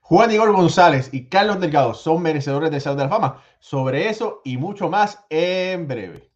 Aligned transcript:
Juan 0.00 0.30
Igor 0.30 0.52
González 0.52 1.10
y 1.12 1.28
Carlos 1.28 1.60
Delgado 1.60 1.94
son 1.94 2.22
merecedores 2.22 2.70
del 2.70 2.80
Salón 2.80 2.98
de 2.98 3.04
la 3.04 3.10
Fama. 3.10 3.42
Sobre 3.58 4.08
eso 4.08 4.40
y 4.44 4.56
mucho 4.56 4.88
más 4.88 5.24
en 5.30 5.86
breve. 5.86 6.27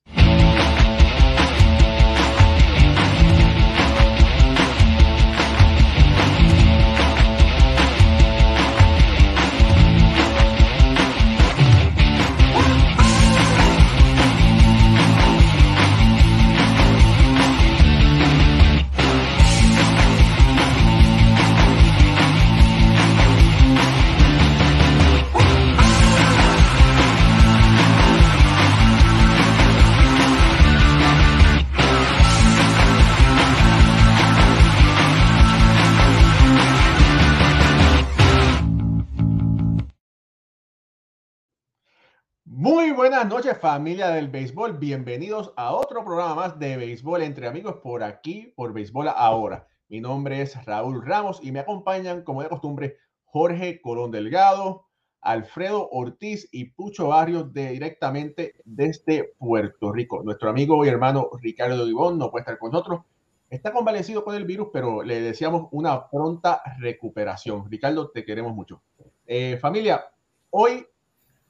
Buenas 43.23 43.45
noches 43.45 43.59
familia 43.61 44.09
del 44.09 44.27
béisbol, 44.27 44.79
bienvenidos 44.79 45.53
a 45.57 45.73
otro 45.75 46.05
programa 46.05 46.35
más 46.35 46.59
de 46.59 46.77
béisbol 46.77 47.23
entre 47.23 47.47
amigos 47.47 47.77
por 47.77 48.03
aquí, 48.03 48.53
por 48.57 48.73
béisbol 48.73 49.07
ahora. 49.15 49.69
Mi 49.89 50.01
nombre 50.01 50.43
es 50.43 50.57
Raúl 50.65 51.07
Ramos 51.07 51.39
y 51.41 51.53
me 51.53 51.61
acompañan 51.61 52.25
como 52.25 52.43
de 52.43 52.49
costumbre 52.49 52.97
Jorge 53.27 53.81
Colón 53.81 54.11
Delgado, 54.11 54.87
Alfredo 55.21 55.89
Ortiz 55.93 56.49
y 56.51 56.71
Pucho 56.73 57.09
Barrios 57.09 57.53
directamente 57.53 58.57
desde 58.65 59.35
Puerto 59.39 59.93
Rico. 59.93 60.25
Nuestro 60.25 60.51
amigo 60.51 60.85
y 60.85 60.89
hermano 60.89 61.31
Ricardo 61.41 61.87
Divón 61.87 62.19
no 62.19 62.29
puede 62.29 62.43
estar 62.43 62.59
con 62.59 62.73
nosotros. 62.73 63.03
Está 63.49 63.73
convalecido 63.73 64.25
con 64.25 64.35
el 64.35 64.47
virus, 64.47 64.71
pero 64.73 65.05
le 65.05 65.21
deseamos 65.21 65.69
una 65.71 66.11
pronta 66.11 66.61
recuperación. 66.81 67.71
Ricardo, 67.71 68.11
te 68.11 68.25
queremos 68.25 68.53
mucho. 68.53 68.83
Eh, 69.27 69.59
familia, 69.59 70.07
hoy 70.51 70.85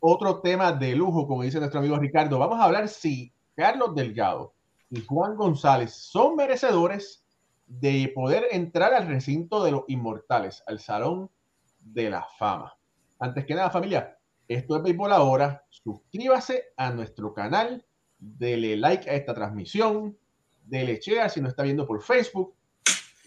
otro 0.05 0.41
tema 0.41 0.72
de 0.72 0.97
lujo, 0.97 1.28
como 1.28 1.45
dice 1.45 1.61
nuestro 1.61 1.78
amigo 1.78 1.97
Ricardo. 1.97 2.36
Vamos 2.36 2.58
a 2.58 2.64
hablar 2.64 2.89
si 2.89 3.33
Carlos 3.55 3.95
Delgado 3.95 4.53
y 4.91 5.00
Juan 5.05 5.36
González 5.36 5.95
son 5.95 6.34
merecedores 6.34 7.25
de 7.67 8.11
poder 8.12 8.47
entrar 8.50 8.92
al 8.95 9.06
recinto 9.06 9.62
de 9.62 9.70
los 9.70 9.84
inmortales, 9.86 10.61
al 10.67 10.80
Salón 10.80 11.30
de 11.78 12.11
la 12.11 12.27
Fama. 12.36 12.77
Antes 13.20 13.47
que 13.47 13.55
nada, 13.55 13.70
familia, 13.70 14.19
esto 14.48 14.77
es 14.77 14.83
Béisbol 14.83 15.12
Ahora. 15.12 15.64
Suscríbase 15.70 16.73
a 16.77 16.91
nuestro 16.91 17.33
canal, 17.33 17.86
dele 18.19 18.77
like 18.77 19.08
a 19.08 19.14
esta 19.14 19.33
transmisión, 19.33 20.19
dele 20.64 20.98
share 21.00 21.30
si 21.30 21.41
nos 21.41 21.50
está 21.50 21.62
viendo 21.62 21.86
por 21.86 22.03
Facebook, 22.03 22.55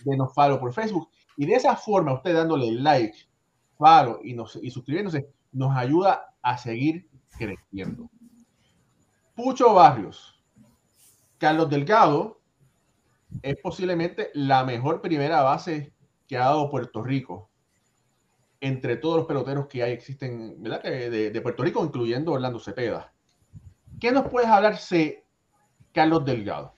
denos 0.03 0.34
follow 0.34 0.59
por 0.59 0.73
Facebook. 0.73 1.08
Y 1.38 1.46
de 1.46 1.53
esa 1.53 1.78
forma, 1.78 2.14
usted 2.14 2.34
dándole 2.34 2.70
like, 2.73 3.18
follow 3.78 4.20
y, 4.26 4.34
nos, 4.34 4.58
y 4.62 4.70
suscribiéndose, 4.70 5.30
nos 5.56 5.75
ayuda 5.75 6.36
a 6.42 6.58
seguir 6.58 7.08
creciendo. 7.38 8.09
Pucho 9.34 9.73
Barrios, 9.73 10.44
Carlos 11.38 11.70
Delgado 11.70 12.42
es 13.42 13.56
posiblemente 13.62 14.31
la 14.34 14.64
mejor 14.64 15.02
primera 15.02 15.42
base 15.42 15.94
que 16.28 16.38
ha 16.38 16.42
dado 16.42 16.70
Puerto 16.70 17.02
Rico 17.02 17.50
entre 18.59 18.97
todos 18.97 19.17
los 19.17 19.25
peloteros 19.25 19.67
que 19.67 19.84
hay 19.84 19.94
existen 19.94 20.62
¿verdad? 20.62 20.84
De, 20.84 21.41
Puerto 21.41 21.63
Rico, 21.63 21.84
incluyendo 21.84 22.31
Orlando 22.31 22.59
Cepeda. 22.59 23.13
¿Qué 24.00 24.12
nos 24.12 24.28
puedes 24.28 24.50
hablar 24.50 24.78
de 24.90 25.24
Carlos 25.94 26.25
Delgado? 26.25 26.75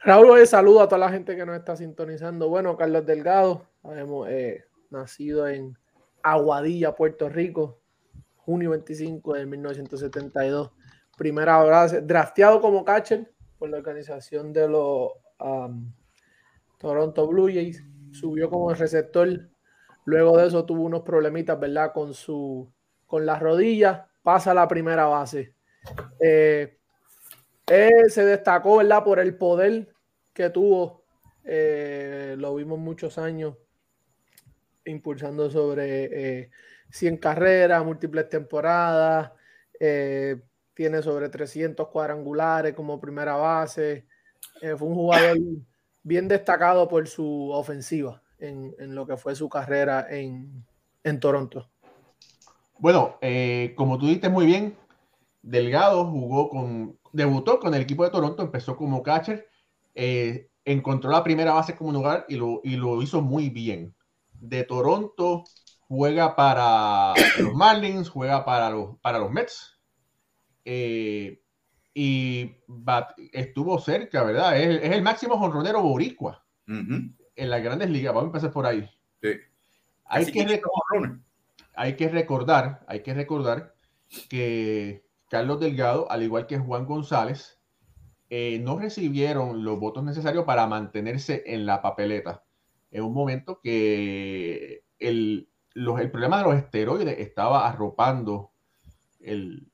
Raúl, 0.00 0.46
saludo 0.46 0.82
a 0.82 0.88
toda 0.88 1.00
la 1.00 1.10
gente 1.10 1.36
que 1.36 1.44
nos 1.44 1.56
está 1.56 1.76
sintonizando. 1.76 2.48
Bueno, 2.48 2.76
Carlos 2.76 3.04
Delgado, 3.04 3.66
hemos 3.84 4.28
eh, 4.28 4.64
nacido 4.90 5.48
en 5.48 5.76
Aguadilla, 6.22 6.94
Puerto 6.94 7.28
Rico, 7.28 7.80
junio 8.36 8.70
25 8.70 9.34
de 9.34 9.46
1972. 9.46 10.70
Primera 11.16 11.58
base, 11.58 12.00
drafteado 12.02 12.60
como 12.60 12.84
catcher 12.84 13.32
por 13.58 13.68
la 13.70 13.78
organización 13.78 14.52
de 14.52 14.68
los 14.68 15.12
um, 15.40 15.92
Toronto 16.78 17.26
Blue 17.26 17.48
Jays. 17.48 17.84
Subió 18.12 18.48
como 18.48 18.72
receptor. 18.72 19.50
Luego 20.04 20.38
de 20.38 20.46
eso 20.46 20.64
tuvo 20.64 20.82
unos 20.82 21.02
problemitas, 21.02 21.58
¿verdad? 21.58 21.92
Con 21.92 22.14
su 22.14 22.72
con 23.06 23.26
las 23.26 23.40
rodillas. 23.40 24.02
Pasa 24.22 24.52
a 24.52 24.54
la 24.54 24.68
primera 24.68 25.06
base. 25.06 25.54
Eh, 26.20 26.78
se 28.08 28.24
destacó, 28.24 28.78
¿verdad? 28.78 29.04
Por 29.04 29.18
el 29.18 29.36
poder 29.36 29.88
que 30.32 30.50
tuvo. 30.50 31.02
Eh, 31.44 32.36
lo 32.38 32.54
vimos 32.54 32.78
muchos 32.78 33.18
años 33.18 33.56
impulsando 34.88 35.50
sobre 35.50 36.40
eh, 36.40 36.50
100 36.90 37.18
carreras, 37.18 37.84
múltiples 37.84 38.28
temporadas, 38.28 39.32
eh, 39.78 40.40
tiene 40.74 41.02
sobre 41.02 41.28
300 41.28 41.88
cuadrangulares 41.88 42.74
como 42.74 43.00
primera 43.00 43.36
base. 43.36 44.06
Eh, 44.62 44.74
fue 44.76 44.88
un 44.88 44.94
jugador 44.94 45.38
bien 46.02 46.28
destacado 46.28 46.88
por 46.88 47.06
su 47.08 47.50
ofensiva 47.50 48.22
en, 48.38 48.94
lo 48.94 49.06
que 49.06 49.16
fue 49.16 49.34
su 49.34 49.48
carrera 49.48 50.06
en, 50.08 50.64
Toronto. 51.20 51.68
Bueno, 52.78 53.16
eh, 53.22 53.72
como 53.76 53.98
tú 53.98 54.06
dices 54.06 54.30
muy 54.30 54.44
bien, 54.44 54.76
Delgado 55.42 56.04
jugó 56.04 56.50
con, 56.50 56.98
debutó 57.12 57.58
con 57.58 57.74
el 57.74 57.80
equipo 57.80 58.04
de 58.04 58.10
Toronto, 58.10 58.42
empezó 58.42 58.76
como 58.76 59.02
catcher, 59.02 59.48
encontró 60.64 61.10
la 61.10 61.24
primera 61.24 61.54
base 61.54 61.74
como 61.74 61.92
lugar 61.92 62.26
y 62.28 62.36
lo, 62.36 62.60
y 62.62 62.76
lo 62.76 63.00
hizo 63.02 63.22
muy 63.22 63.48
bien. 63.48 63.94
De 64.40 64.64
Toronto 64.64 65.44
juega 65.80 66.36
para 66.36 67.14
los 67.38 67.54
Marlins, 67.54 68.08
juega 68.08 68.44
para 68.44 68.70
los, 68.70 68.98
para 69.00 69.18
los 69.18 69.30
Mets. 69.30 69.78
Eh, 70.64 71.42
y 71.94 72.56
estuvo 73.32 73.78
cerca, 73.80 74.22
¿verdad? 74.22 74.56
Es, 74.60 74.92
el 74.92 75.02
máximo 75.02 75.38
jonronero 75.38 75.82
boricua 75.82 76.44
en 76.66 77.50
las 77.50 77.62
grandes 77.62 77.90
ligas. 77.90 78.14
Vamos 78.14 78.26
a 78.26 78.28
empezar 78.28 78.52
por 78.52 78.66
ahí. 78.66 78.88
Hay, 80.04 80.26
que 80.26 80.46
hay 81.74 81.96
que 81.96 82.08
recordar, 82.08 82.84
hay 82.86 83.02
que 83.02 83.14
recordar 83.14 83.74
que 84.28 85.04
Carlos 85.28 85.60
Delgado, 85.60 86.10
al 86.10 86.22
igual 86.22 86.46
que 86.46 86.58
Juan 86.58 86.86
González, 86.86 87.60
eh, 88.30 88.58
no 88.62 88.78
recibieron 88.78 89.64
los 89.64 89.78
votos 89.78 90.04
necesarios 90.04 90.44
para 90.44 90.66
mantenerse 90.66 91.42
en 91.46 91.66
la 91.66 91.82
papeleta. 91.82 92.44
En 92.90 93.04
un 93.04 93.12
momento 93.12 93.60
que 93.62 94.84
el, 94.98 95.50
el 95.74 96.10
problema 96.10 96.38
de 96.38 96.44
los 96.44 96.56
esteroides 96.56 97.18
estaba 97.18 97.68
arropando 97.68 98.52
el, 99.20 99.70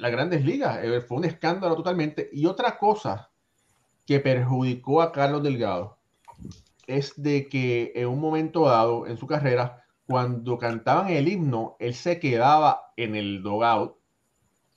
las 0.00 0.10
grandes 0.10 0.44
ligas. 0.44 0.82
Eh, 0.82 1.00
fue 1.00 1.18
un 1.18 1.24
escándalo 1.24 1.76
totalmente. 1.76 2.28
Y 2.32 2.46
otra 2.46 2.78
cosa 2.78 3.30
que 4.06 4.20
perjudicó 4.20 5.02
a 5.02 5.12
Carlos 5.12 5.42
Delgado 5.42 5.98
es 6.86 7.12
de 7.16 7.48
que 7.48 7.92
en 7.94 8.08
un 8.08 8.20
momento 8.20 8.66
dado 8.66 9.06
en 9.06 9.16
su 9.16 9.26
carrera, 9.26 9.84
cuando 10.06 10.58
cantaban 10.58 11.10
el 11.10 11.28
himno, 11.28 11.76
él 11.78 11.94
se 11.94 12.18
quedaba 12.18 12.92
en 12.96 13.14
el 13.14 13.42
dogout, 13.42 13.96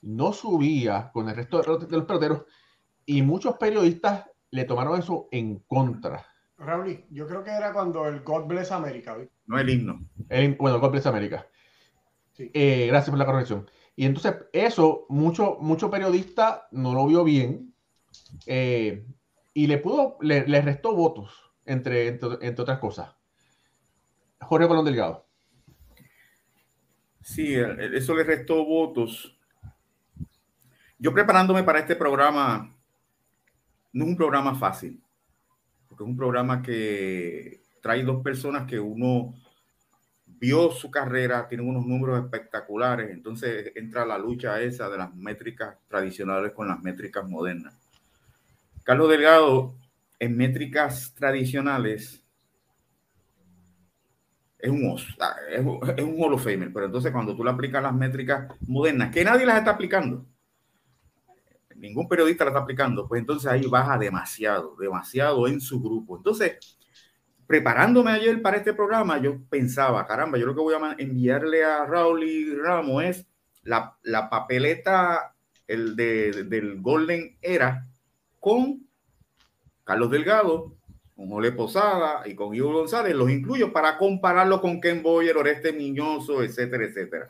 no 0.02 0.34
subía 0.34 1.09
con 1.12 1.29
el 1.29 1.35
resto 1.35 1.62
de 1.62 1.68
los 1.68 2.06
peloteros 2.06 2.44
y 3.06 3.22
muchos 3.22 3.56
periodistas 3.57 4.25
le 4.52 4.66
tomaron 4.66 5.00
eso 5.00 5.28
en 5.31 5.59
contra. 5.59 6.28
Raúl, 6.63 7.05
yo 7.09 7.27
creo 7.27 7.43
que 7.43 7.51
era 7.51 7.73
cuando 7.73 8.07
el 8.07 8.21
God 8.21 8.45
Bless 8.45 8.71
America. 8.71 9.17
No 9.45 9.59
el 9.59 9.69
himno. 9.69 10.01
bueno, 10.57 10.79
God 10.79 10.91
Bless 10.91 11.05
America. 11.05 11.47
Eh, 12.37 12.87
gracias 12.87 13.09
por 13.09 13.19
la 13.19 13.25
corrección. 13.25 13.69
Y 13.95 14.05
entonces 14.05 14.35
eso, 14.53 15.05
mucho, 15.09 15.57
mucho 15.59 15.91
periodista 15.91 16.67
no 16.71 16.93
lo 16.93 17.05
vio 17.05 17.23
bien 17.23 17.73
eh, 18.47 19.05
y 19.53 19.67
le 19.67 19.77
pudo, 19.77 20.17
le, 20.21 20.43
restó 20.61 20.95
votos, 20.95 21.53
entre, 21.65 22.07
entre, 22.07 22.61
otras 22.61 22.79
cosas. 22.79 23.15
Jorge 24.41 24.67
Colón 24.67 24.85
Delgado. 24.85 25.27
Sí, 27.21 27.53
eso 27.55 28.15
le 28.15 28.23
restó 28.23 28.65
votos. 28.65 29.37
Yo 30.97 31.13
preparándome 31.13 31.63
para 31.63 31.79
este 31.79 31.95
programa, 31.95 32.75
no 33.91 34.05
es 34.05 34.09
un 34.09 34.17
programa 34.17 34.55
fácil 34.55 35.03
porque 35.93 36.05
es 36.05 36.09
un 36.09 36.17
programa 36.17 36.63
que 36.63 37.61
trae 37.79 38.03
dos 38.03 38.23
personas 38.23 38.66
que 38.66 38.79
uno 38.79 39.35
vio 40.25 40.72
su 40.72 40.90
carrera, 40.90 41.47
tienen 41.47 41.67
unos 41.67 41.85
números 41.85 42.19
espectaculares, 42.23 43.11
entonces 43.11 43.72
entra 43.75 44.03
la 44.03 44.17
lucha 44.17 44.59
esa 44.59 44.90
de 44.90 44.97
las 44.97 45.13
métricas 45.13 45.78
tradicionales 45.87 46.51
con 46.51 46.67
las 46.67 46.81
métricas 46.81 47.29
modernas. 47.29 47.75
Carlos 48.84 49.07
Delgado, 49.07 49.75
en 50.17 50.35
métricas 50.35 51.13
tradicionales, 51.13 52.23
es 54.57 54.69
un 54.72 54.89
os, 54.89 55.07
es, 55.51 55.59
un 56.03 56.16
Hall 56.17 56.34
of 56.34 56.43
pero 56.46 56.85
entonces 56.87 57.11
cuando 57.11 57.35
tú 57.35 57.43
le 57.43 57.51
aplicas 57.51 57.84
las 57.84 57.93
métricas 57.93 58.51
modernas, 58.61 59.13
que 59.13 59.23
nadie 59.23 59.46
las 59.46 59.59
está 59.59 59.72
aplicando, 59.72 60.25
ningún 61.84 62.08
periodista 62.08 62.46
las 62.46 62.53
está 62.53 62.64
aplicando, 62.64 63.08
pues 63.08 63.20
entonces 63.20 63.52
ahí 63.52 63.68
baja 63.68 63.97
demasiado, 63.97 64.78
demasiado 64.80 65.47
en 65.50 65.59
su 65.59 65.82
grupo. 65.82 66.16
Entonces, 66.16 66.58
preparándome 67.46 68.12
ayer 68.12 68.41
para 68.41 68.56
este 68.56 68.74
programa, 68.74 69.18
yo 69.18 69.41
pensaba, 69.50 70.08
caramba, 70.08 70.38
yo 70.38 70.46
lo 70.46 70.56
que 70.56 70.62
voy 70.62 70.76
a 70.76 70.96
enviarle 70.97 71.66
a 71.66 71.85
Raúl 71.85 72.24
y 72.24 72.56
Ramos 72.56 73.03
es 73.03 73.28
la, 73.64 73.97
la 74.02 74.30
papeleta 74.30 75.35
el 75.68 75.97
de, 75.97 76.46
del 76.46 76.82
Golden 76.82 77.38
Era 77.41 77.85
con 78.40 78.88
Carlos 79.84 80.09
Delgado, 80.09 80.78
con 81.18 81.30
Jole 81.30 81.52
Posada 81.52 82.26
y 82.26 82.34
con 82.34 82.56
Ivo 82.56 82.72
González, 82.72 83.14
los 83.14 83.30
incluyo 83.30 83.74
para 83.74 83.97
compararlo 83.97 84.62
con 84.62 84.80
Ken 84.80 85.03
Boyer, 85.03 85.35
Oreste 85.35 85.74
Miñoso, 85.74 86.44
etcétera, 86.44 86.85
etcétera. 86.85 87.30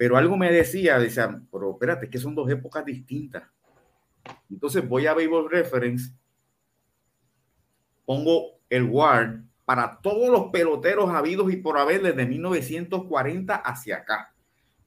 Pero 0.00 0.16
algo 0.16 0.34
me 0.34 0.50
decía, 0.50 0.98
decía, 0.98 1.42
pero 1.52 1.72
espérate, 1.72 2.08
que 2.08 2.16
son 2.16 2.34
dos 2.34 2.48
épocas 2.48 2.86
distintas. 2.86 3.42
Entonces 4.50 4.88
voy 4.88 5.06
a 5.06 5.12
Baseball 5.12 5.50
Reference, 5.50 6.14
pongo 8.06 8.52
el 8.70 8.84
WAR 8.84 9.42
para 9.66 10.00
todos 10.00 10.30
los 10.30 10.50
peloteros 10.50 11.10
habidos 11.10 11.52
y 11.52 11.58
por 11.58 11.76
haber 11.76 12.00
desde 12.00 12.24
1940 12.24 13.54
hacia 13.56 13.98
acá. 13.98 14.32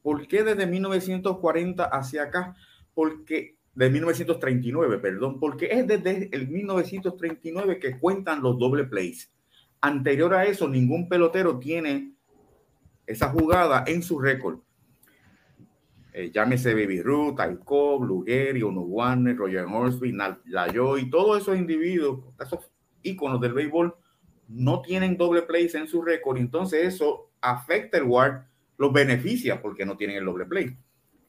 ¿Por 0.02 0.28
qué 0.28 0.42
desde 0.42 0.66
1940 0.66 1.84
hacia 1.84 2.24
acá? 2.24 2.56
Porque 2.96 3.56
de 3.76 3.92
1939, 3.92 4.98
perdón, 4.98 5.40
porque 5.40 5.68
es 5.68 5.86
desde 5.86 6.36
el 6.36 6.48
1939 6.48 7.78
que 7.78 8.00
cuentan 8.00 8.42
los 8.42 8.58
doble 8.58 8.86
plays. 8.86 9.32
Anterior 9.80 10.34
a 10.34 10.46
eso, 10.46 10.68
ningún 10.68 11.08
pelotero 11.08 11.60
tiene 11.60 12.16
esa 13.06 13.30
jugada 13.30 13.84
en 13.86 14.02
su 14.02 14.20
récord. 14.20 14.58
Eh, 16.16 16.30
llámese 16.32 16.76
Baby 16.76 17.02
Ruth, 17.02 17.40
Lugeri, 18.02 18.62
Ono 18.62 18.82
Warner, 18.82 19.36
Roger 19.36 19.66
Horsby, 19.66 20.16
y 21.00 21.10
todos 21.10 21.42
esos 21.42 21.58
individuos, 21.58 22.26
esos 22.40 22.70
íconos 23.02 23.42
del 23.42 23.54
béisbol, 23.54 23.96
no 24.48 24.82
tienen 24.84 25.18
doble 25.18 25.42
plays 25.42 25.74
en 25.74 25.88
su 25.88 26.04
récord. 26.04 26.38
Entonces 26.38 26.94
eso 26.94 27.32
afecta 27.42 27.98
el 27.98 28.04
WAR, 28.04 28.48
los 28.78 28.94
beneficia 28.94 29.60
porque 29.60 29.86
no 29.86 29.98
tienen 29.98 30.18
el 30.18 30.26
doble 30.26 30.46
play. 30.46 30.78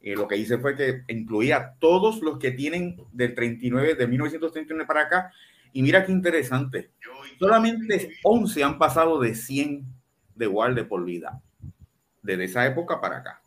Eh, 0.03 0.15
lo 0.17 0.29
que 0.29 0.37
hice 0.37 0.59
fue 0.59 0.77
que 0.77 1.03
incluía 1.09 1.57
a 1.57 1.75
todos 1.77 2.21
los 2.21 2.39
que 2.39 2.51
tienen 2.51 2.97
del 3.11 3.35
39, 3.35 3.95
de 3.95 4.07
1939 4.07 4.87
para 4.87 5.03
acá. 5.03 5.33
Y 5.73 5.83
mira 5.83 6.05
qué 6.05 6.13
interesante. 6.13 6.91
Solamente 7.39 8.11
11 8.23 8.63
han 8.63 8.79
pasado 8.79 9.19
de 9.19 9.35
100 9.35 9.87
de 10.35 10.47
WAR 10.47 10.75
de 10.75 10.85
por 10.85 11.05
vida. 11.05 11.43
Desde 12.23 12.45
esa 12.45 12.67
época 12.67 13.01
para 13.01 13.19
acá. 13.19 13.44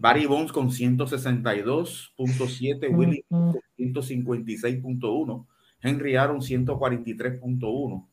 Barry 0.00 0.26
Bonds 0.26 0.52
con 0.52 0.70
162.7, 0.70 2.96
Willie 2.96 3.24
con 3.28 3.60
156.1, 3.78 5.46
Henry 5.82 6.16
Aaron 6.16 6.40
143.1, 6.40 8.06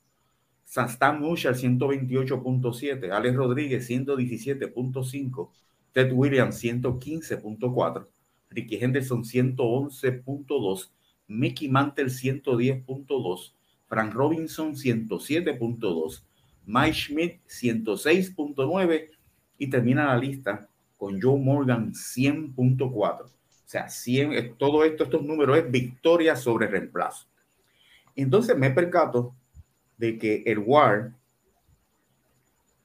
Stan 0.66 1.20
Musial 1.20 1.56
128.7, 1.56 3.12
Alex 3.12 3.36
Rodríguez 3.36 3.90
117.5, 3.90 5.50
Ted 5.94 6.12
Williams 6.12 6.62
115.4, 6.62 8.08
Ricky 8.50 8.76
Henderson 8.78 9.24
111.2, 9.24 10.90
Mickey 11.28 11.70
Mantle 11.70 12.10
110.2, 12.10 13.54
Frank 13.88 14.14
Robinson 14.14 14.76
107.2, 14.76 16.22
Mike 16.66 16.94
Schmidt 16.94 17.40
106.9 17.48 19.10
y 19.58 19.70
termina 19.70 20.08
la 20.08 20.18
lista 20.18 20.68
con 21.02 21.20
Joe 21.20 21.40
Morgan 21.40 21.94
100.4. 21.94 22.94
O 22.94 23.30
sea, 23.66 23.90
100, 23.90 24.56
todo 24.60 24.84
esto, 24.84 25.06
estos 25.06 25.24
números 25.24 25.58
es 25.58 25.72
victoria 25.72 26.36
sobre 26.36 26.68
reemplazo. 26.68 27.26
Entonces 28.16 28.56
me 28.56 28.70
percato 28.70 29.34
de 29.98 30.20
que 30.20 30.44
el 30.46 30.60
WAR, 30.60 31.12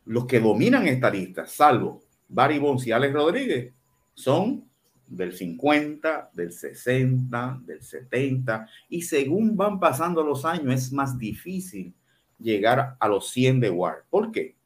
los 0.07 0.25
que 0.25 0.41
dominan 0.41 0.89
esta 0.89 1.11
lista, 1.11 1.47
salvo 1.47 2.05
Barry 2.27 2.59
Bonds 2.59 2.87
y 2.87 2.93
Alex 2.93 3.13
Rodríguez, 3.13 3.75
son 4.15 4.65
del 5.07 5.35
50, 5.35 6.31
del 6.33 6.53
60, 6.53 7.61
del 7.67 7.83
70, 7.83 8.67
y 8.89 9.03
según 9.03 9.59
van 9.59 9.79
pasando 9.79 10.23
los 10.23 10.47
años 10.47 10.73
es 10.73 10.91
más 10.91 11.19
difícil 11.19 11.93
llegar 12.39 12.97
a 12.99 13.09
los 13.09 13.29
100 13.29 13.61
de 13.61 13.69
WAR. 13.69 14.05
¿Por 14.09 14.33
qué? 14.33 14.57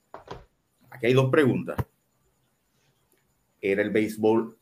Aquí 0.88 1.06
hay 1.06 1.14
dos 1.14 1.32
preguntas. 1.32 1.76
¿Era 3.60 3.82
el 3.82 3.90
béisbol 3.90 4.56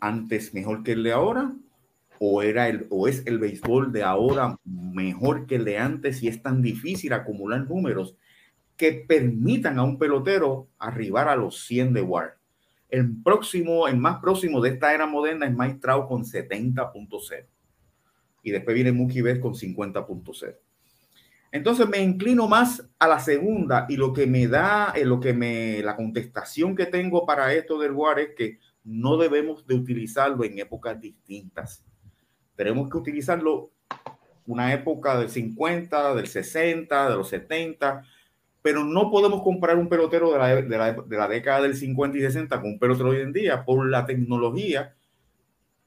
antes 0.00 0.54
mejor 0.54 0.82
que 0.82 0.92
el 0.92 1.02
de 1.02 1.12
ahora? 1.12 1.52
¿O, 2.18 2.42
era 2.42 2.68
el, 2.68 2.86
¿O 2.90 3.08
es 3.08 3.26
el 3.26 3.38
béisbol 3.38 3.92
de 3.92 4.02
ahora 4.02 4.58
mejor 4.64 5.46
que 5.46 5.56
el 5.56 5.64
de 5.64 5.78
antes 5.78 6.22
y 6.22 6.28
es 6.28 6.42
tan 6.42 6.60
difícil 6.60 7.12
acumular 7.12 7.66
números 7.66 8.16
que 8.76 8.92
permitan 8.92 9.78
a 9.78 9.82
un 9.82 9.98
pelotero 9.98 10.68
arribar 10.78 11.28
a 11.28 11.36
los 11.36 11.64
100 11.66 11.94
de 11.94 12.02
WAR? 12.02 12.36
El 12.90 13.22
próximo, 13.22 13.86
el 13.86 13.96
más 13.96 14.20
próximo 14.20 14.60
de 14.60 14.70
esta 14.70 14.92
era 14.92 15.06
moderna 15.06 15.46
es 15.46 15.56
Mike 15.56 15.78
Trout 15.80 16.08
con 16.08 16.24
70.0. 16.24 17.46
Y 18.42 18.50
después 18.50 18.74
viene 18.74 18.92
Mookie 18.92 19.22
Betts 19.22 19.40
con 19.40 19.54
50.0. 19.54 20.56
Entonces 21.52 21.88
me 21.88 21.98
inclino 21.98 22.46
más 22.46 22.88
a 22.98 23.08
la 23.08 23.18
segunda 23.18 23.86
y 23.88 23.96
lo 23.96 24.12
que 24.12 24.26
me 24.26 24.46
da, 24.46 24.92
eh, 24.94 25.04
lo 25.04 25.18
que 25.18 25.32
me, 25.32 25.82
la 25.82 25.96
contestación 25.96 26.76
que 26.76 26.86
tengo 26.86 27.26
para 27.26 27.52
esto 27.54 27.78
del 27.78 27.92
WAR 27.92 28.20
es 28.20 28.34
que 28.36 28.58
no 28.84 29.16
debemos 29.16 29.66
de 29.66 29.74
utilizarlo 29.74 30.44
en 30.44 30.58
épocas 30.58 31.00
distintas. 31.00 31.84
Tenemos 32.54 32.88
que 32.88 32.98
utilizarlo 32.98 33.70
una 34.46 34.72
época 34.72 35.18
del 35.18 35.28
50, 35.28 36.14
del 36.14 36.26
60, 36.28 37.10
de 37.10 37.16
los 37.16 37.28
70, 37.28 38.04
pero 38.62 38.84
no 38.84 39.10
podemos 39.10 39.42
comparar 39.42 39.76
un 39.76 39.88
pelotero 39.88 40.32
de 40.32 40.38
la, 40.38 40.48
de 40.54 40.78
la, 40.78 40.92
de 40.92 41.16
la 41.16 41.28
década 41.28 41.62
del 41.62 41.74
50 41.76 42.18
y 42.18 42.20
60 42.20 42.60
con 42.60 42.70
un 42.70 42.78
pelotero 42.78 43.10
hoy 43.10 43.20
en 43.20 43.32
día 43.32 43.64
por 43.64 43.88
la 43.88 44.04
tecnología, 44.06 44.94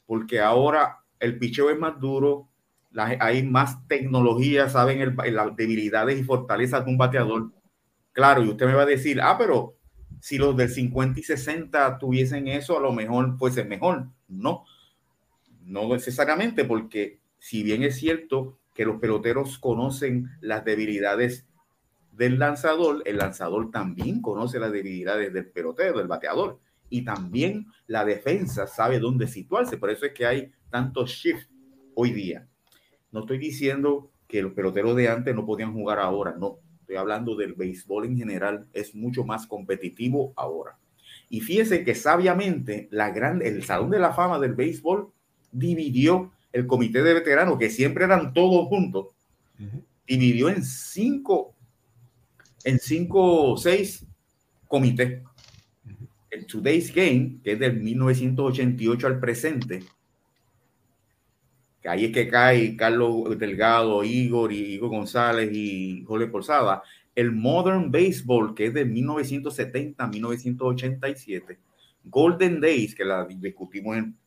porque 0.06 0.42
ahora 0.42 1.00
el 1.19 1.38
picheo 1.38 1.69
es 1.69 1.80
más 1.80 2.00
duro, 2.00 2.50
hay 2.95 3.44
más 3.44 3.88
tecnología, 3.88 4.69
saben 4.69 5.01
el, 5.01 5.16
las 5.34 5.56
debilidades 5.56 6.20
y 6.20 6.24
fortalezas 6.24 6.86
de 6.86 6.91
un 6.91 6.98
bateador. 6.98 7.51
Claro, 8.12 8.44
y 8.44 8.50
usted 8.50 8.67
me 8.67 8.74
va 8.74 8.84
a 8.84 8.88
decir, 8.88 9.20
ah, 9.22 9.38
pero 9.38 9.77
si 10.20 10.38
los 10.38 10.56
del 10.56 10.70
50 10.70 11.20
y 11.20 11.24
60 11.24 11.98
tuviesen 11.98 12.48
eso, 12.48 12.77
a 12.77 12.82
lo 12.82 12.94
mejor 12.94 13.38
fuese 13.38 13.63
mejor. 13.63 14.08
No, 14.27 14.65
no 15.65 15.89
necesariamente, 15.89 16.65
porque 16.65 17.20
si 17.39 17.63
bien 17.63 17.84
es 17.84 17.98
cierto 17.98 18.60
que 18.74 18.86
los 18.86 19.00
peloteros 19.00 19.60
conocen 19.60 20.29
las 20.41 20.63
debilidades 20.63 21.46
del 22.12 22.38
lanzador, 22.39 23.01
el 23.06 23.17
lanzador 23.17 23.72
también 23.72 24.22
conoce 24.22 24.60
las 24.60 24.72
debilidades 24.72 25.34
del 25.34 25.50
pelotero, 25.50 25.98
del 25.98 26.08
bateador, 26.08 26.60
y 26.89 27.03
también 27.03 27.67
la 27.88 28.06
defensa 28.06 28.67
sabe 28.67 29.00
dónde 29.00 29.27
situarse. 29.27 29.77
Por 29.77 29.89
eso 29.89 30.06
es 30.06 30.13
que 30.13 30.25
hay 30.25 30.51
tantos 30.70 31.10
shifts 31.10 31.50
hoy 31.96 32.12
día. 32.12 32.48
No 33.13 33.22
estoy 33.22 33.38
diciendo 33.38 34.10
que 34.27 34.41
los 34.41 34.53
peloteros 34.53 34.96
de 34.96 35.08
antes 35.08 35.34
no 35.34 35.46
podían 35.46 35.72
jugar 35.72 36.00
ahora, 36.00 36.36
no. 36.38 36.58
Estoy 36.82 36.98
hablando 36.98 37.36
del 37.36 37.53
béisbol 37.53 38.05
en 38.05 38.17
general, 38.17 38.65
es 38.74 38.93
mucho 38.93 39.24
más 39.24 39.48
competitivo 39.48 40.34
ahora. 40.36 40.77
Y 41.29 41.39
fíjese 41.39 41.84
que 41.84 41.96
sabiamente 41.96 42.88
la 42.91 43.12
gran, 43.12 43.41
el 43.41 43.63
Salón 43.63 43.91
de 43.91 44.00
la 44.00 44.13
Fama 44.13 44.39
del 44.39 44.55
béisbol 44.55 45.10
dividió 45.51 46.32
el 46.51 46.67
comité 46.67 47.03
de 47.03 47.13
veteranos, 47.13 47.58
que 47.58 47.70
siempre 47.70 48.05
eran 48.05 48.34
todos 48.34 48.67
juntos, 48.67 49.08
dividió 50.08 50.50
en 50.50 50.63
cinco, 50.63 51.53
en 52.63 52.79
cinco 52.79 53.51
o 53.51 53.58
seis 53.58 54.05
comités. 54.67 55.22
El 56.32 56.48
Today's 56.48 56.93
Game, 56.93 57.38
que 57.43 57.53
es 57.53 57.60
del 57.60 57.79
1988 57.79 59.08
al 59.08 59.20
presente, 59.20 59.84
ahí 61.90 62.06
es 62.06 62.12
que 62.12 62.28
cae 62.28 62.75
Carlos 62.75 63.38
Delgado, 63.38 64.04
Igor 64.04 64.52
y 64.52 64.75
Igor 64.75 64.90
González 64.90 65.50
y 65.54 66.04
Jorge 66.06 66.28
Porzada, 66.28 66.84
el 67.16 67.32
Modern 67.32 67.92
Baseball, 67.92 68.56
que 68.56 68.68
es 68.68 68.74
de 68.74 68.86
1970 68.86 70.08
1987, 70.08 71.60
Golden 72.06 72.60
Days, 72.60 72.96
que 72.96 73.06
la 73.06 73.25
discutimos 73.25 73.98
en 73.98 74.18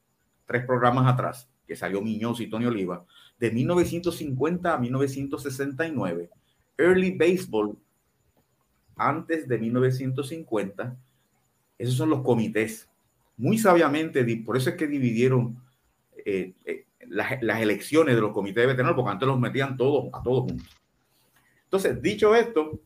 tres 0.47 0.65
programas 0.65 1.13
atrás, 1.13 1.49
que 1.67 1.77
salió 1.77 2.01
Miñoz 2.01 2.41
y 2.41 2.49
Tony 2.49 2.67
Oliva, 2.67 3.05
de 3.39 3.51
1950 3.51 4.75
a 4.75 4.79
1969, 4.79 6.31
Early 6.79 7.11
Baseball, 7.13 7.77
antes 8.97 9.47
de 9.47 9.59
1950, 9.59 10.97
esos 11.79 11.95
son 11.95 12.11
los 12.11 12.23
comités. 12.23 12.89
Muy 13.37 13.59
sabiamente, 13.59 14.25
por 14.45 14.57
eso 14.57 14.71
es 14.71 14.77
que 14.77 14.87
dividieron 14.87 15.61
eh, 16.25 16.55
eh, 16.65 16.87
las, 17.09 17.43
las, 17.43 17.61
elecciones 17.61 18.15
de 18.15 18.21
los 18.21 18.33
comités 18.33 18.63
de 18.63 18.67
veteranos, 18.69 18.97
porque 18.97 19.11
antes 19.13 19.29
los 19.29 19.39
metían 19.39 19.77
todos 19.77 20.07
a 20.13 20.23
todos 20.23 20.45
juntos. 20.45 20.67
Entonces, 21.65 22.01
dicho 22.01 22.35
esto, 22.35 22.81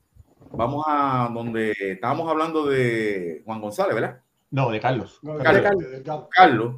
vamos 0.52 0.84
a 0.88 1.30
donde 1.32 1.72
estábamos 1.78 2.28
hablando 2.30 2.66
de 2.66 3.42
Juan 3.44 3.60
González, 3.60 3.94
¿verdad? 3.94 4.20
No, 4.50 4.70
de 4.70 4.80
Carlos. 4.80 5.18
No, 5.22 5.38
Carlos. 5.38 5.78
de- 5.78 6.00
de- 6.00 6.20
Carlos. 6.30 6.76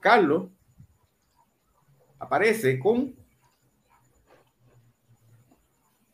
Carlos 0.00 0.48
aparece 2.18 2.78
con 2.78 3.14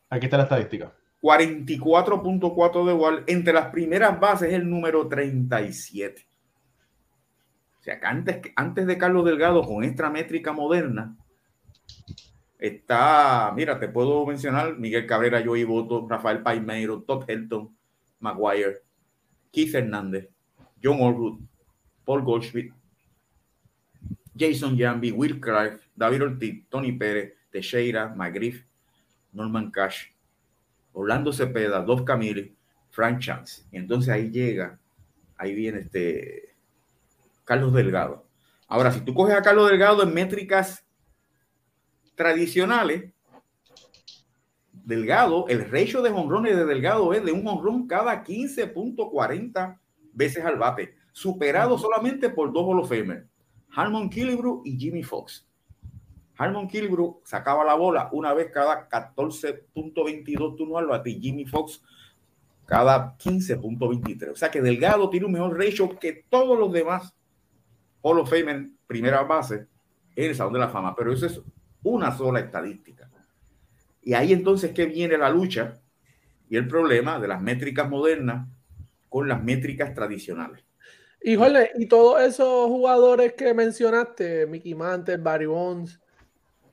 Aquí 0.09 0.25
está 0.25 0.37
la 0.37 0.43
estadística. 0.43 0.93
44.4 1.21 2.85
de 2.85 2.93
igual. 2.93 3.23
Entre 3.27 3.51
las 3.51 3.67
primeras 3.67 4.19
bases 4.19 4.53
el 4.53 4.69
número 4.69 5.07
37. 5.07 6.25
O 7.85 7.87
sea, 7.87 7.99
antes, 8.01 8.41
antes 8.55 8.87
de 8.87 8.97
Carlos 8.97 9.25
Delgado, 9.25 9.61
con 9.61 9.83
esta 9.83 10.09
métrica 10.09 10.51
moderna, 10.51 11.15
está, 12.57 13.53
mira, 13.55 13.79
te 13.79 13.87
puedo 13.87 14.25
mencionar 14.25 14.79
Miguel 14.79 15.05
Cabrera, 15.05 15.43
Joey 15.45 15.65
Boto, 15.65 16.07
Rafael 16.09 16.41
Palmeiro, 16.41 17.03
Todd 17.03 17.29
Helton, 17.29 17.77
Maguire, 18.19 18.81
Keith 19.51 19.75
Hernández, 19.75 20.31
John 20.83 20.99
Orwood, 20.99 21.41
Paul 22.03 22.23
Goldschmidt, 22.23 22.73
Jason 24.35 24.75
Jambi, 24.75 25.11
Will 25.11 25.39
Craig, 25.39 25.79
David 25.95 26.23
Ortiz, 26.23 26.67
Tony 26.69 26.91
Pérez, 26.91 27.33
Teixeira, 27.51 28.15
McGriff, 28.15 28.65
Norman 29.31 29.69
Cash, 29.69 30.07
Orlando 30.93 31.31
Cepeda, 31.31 31.83
Dos 31.83 32.01
Camille, 32.01 32.55
Frank 32.89 33.19
Chance. 33.19 33.61
Y 33.71 33.77
entonces 33.77 34.09
ahí 34.11 34.31
llega, 34.31 34.79
ahí 35.37 35.53
viene 35.53 35.81
este 35.81 36.54
Carlos 37.45 37.73
Delgado. 37.73 38.25
Ahora, 38.67 38.91
si 38.91 39.01
tú 39.01 39.13
coges 39.13 39.35
a 39.35 39.41
Carlos 39.41 39.69
Delgado 39.69 40.03
en 40.03 40.13
métricas 40.13 40.85
tradicionales, 42.15 43.13
Delgado, 44.71 45.47
el 45.47 45.69
ratio 45.69 46.01
de 46.01 46.11
jonrones 46.11 46.55
de 46.55 46.65
Delgado 46.65 47.13
es 47.13 47.23
de 47.23 47.31
un 47.31 47.43
jonrón 47.43 47.87
cada 47.87 48.23
15.40 48.23 49.79
veces 50.13 50.45
al 50.45 50.57
bate, 50.57 50.95
superado 51.11 51.77
solamente 51.77 52.29
por 52.29 52.51
dos 52.51 52.65
Hall 52.67 52.79
of 52.79 52.91
Harmon 53.75 54.09
Killebrew 54.09 54.61
y 54.63 54.77
Jimmy 54.77 55.03
Fox. 55.03 55.47
Harmon 56.37 56.67
Killebrew 56.67 57.21
sacaba 57.23 57.63
la 57.63 57.75
bola 57.75 58.09
una 58.11 58.33
vez 58.33 58.51
cada 58.51 58.89
14.22 58.89 60.55
turnos 60.55 60.77
al 60.77 60.87
bate 60.87 61.09
y 61.11 61.19
Jimmy 61.19 61.45
Fox 61.45 61.81
cada 62.65 63.17
15.23. 63.17 64.31
O 64.31 64.35
sea 64.35 64.51
que 64.51 64.61
Delgado 64.61 65.09
tiene 65.09 65.25
un 65.25 65.31
mejor 65.33 65.57
ratio 65.57 65.97
que 65.99 66.25
todos 66.29 66.57
los 66.59 66.71
demás 66.71 67.15
Hall 68.07 68.19
of 68.19 68.29
Fame 68.29 68.69
primera 68.85 69.23
base 69.23 69.65
en 70.15 70.29
el 70.29 70.35
Salón 70.35 70.53
de 70.53 70.59
la 70.59 70.69
Fama. 70.69 70.95
Pero 70.95 71.11
eso 71.11 71.25
es 71.25 71.41
una 71.81 72.15
sola 72.15 72.39
estadística. 72.39 73.09
Y 74.03 74.13
ahí 74.13 74.31
entonces 74.31 74.71
que 74.73 74.85
viene 74.85 75.17
la 75.17 75.31
lucha 75.31 75.81
y 76.47 76.55
el 76.55 76.67
problema 76.67 77.19
de 77.19 77.27
las 77.27 77.41
métricas 77.41 77.89
modernas 77.89 78.47
con 79.09 79.27
las 79.27 79.43
métricas 79.43 79.95
tradicionales. 79.95 80.63
Híjole, 81.23 81.71
y 81.79 81.87
todos 81.87 82.21
esos 82.21 82.67
jugadores 82.67 83.33
que 83.33 83.55
mencionaste, 83.55 84.45
Mickey 84.45 84.75
Mantle, 84.75 85.17
Barry 85.17 85.47
Bonds, 85.47 85.99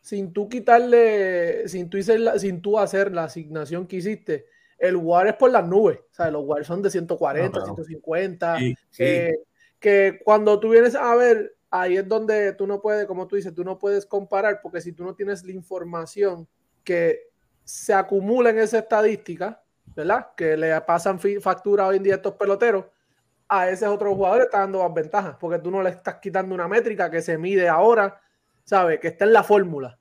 sin 0.03 0.35
tú 0.35 0.51
quitarle, 0.51 1.67
sin 1.67 1.89
tú, 1.89 1.97
hacer 1.97 2.21
la, 2.21 2.39
sin 2.39 2.61
tú 2.61 2.79
hacer 2.79 3.11
la 3.11 3.25
asignación 3.25 3.87
que 3.87 3.97
hiciste, 3.97 4.45
el 4.77 4.97
WAR 4.97 5.29
es 5.29 5.35
por 5.37 5.51
las 5.51 5.67
nubes. 5.67 5.99
O 5.99 6.15
sea, 6.15 6.31
los 6.31 6.45
WAR 6.45 6.67
son 6.67 6.83
de 6.83 6.91
140, 6.91 7.47
No, 7.47 7.53
claro. 7.53 7.75
150. 7.77 8.59
Sí, 8.59 8.75
sí. 8.91 9.03
eh, 9.03 9.39
que 9.83 10.21
cuando 10.25 10.61
tú 10.61 10.71
vienes 10.71 10.95
a 10.95 11.15
ver, 11.17 11.57
ahí 11.69 11.97
es 11.97 12.09
donde 12.09 12.53
tú 12.53 12.67
no 12.67 12.81
puedes, 12.81 13.05
como 13.05 13.27
tú 13.27 13.35
dices, 13.37 13.53
tú 13.53 13.65
no 13.65 13.79
puedes 13.79 14.07
comparar, 14.07 14.61
porque 14.63 14.81
si 14.81 14.93
tú 14.93 15.05
no 15.05 15.15
tienes 15.15 15.45
la 15.45 15.53
información 15.53 16.49
que 16.85 17.29
se 17.65 17.93
acumula 17.93 18.51
en 18.51 18.61
esa 18.61 18.79
estadística, 18.79 19.61
¿verdad? 19.97 20.29
Que 20.37 20.57
le 20.57 20.81
pasan 20.83 21.19
factura 21.41 21.89
hoy 21.89 21.97
en 21.97 22.05
día 22.05 22.15
a 22.15 22.17
estos 22.17 22.35
peloteros, 22.35 22.87
a 23.49 23.69
ese 23.69 23.87
otro 23.87 24.15
jugador 24.15 24.43
está 24.43 24.61
dando 24.61 24.79
más 24.79 24.95
ventajas, 24.95 25.37
porque 25.39 25.59
tú 25.59 25.71
no 25.71 25.83
le 25.83 25.91
estás 25.91 26.15
quitando 26.17 26.55
una 26.55 26.69
métrica 26.69 27.11
que 27.11 27.21
se 27.21 27.37
mide 27.37 27.69
ahora, 27.69 28.21
¿sabes? 28.65 29.01
Que 29.01 29.09
está 29.09 29.25
en 29.25 29.33
la 29.33 29.43
fórmula. 29.43 29.99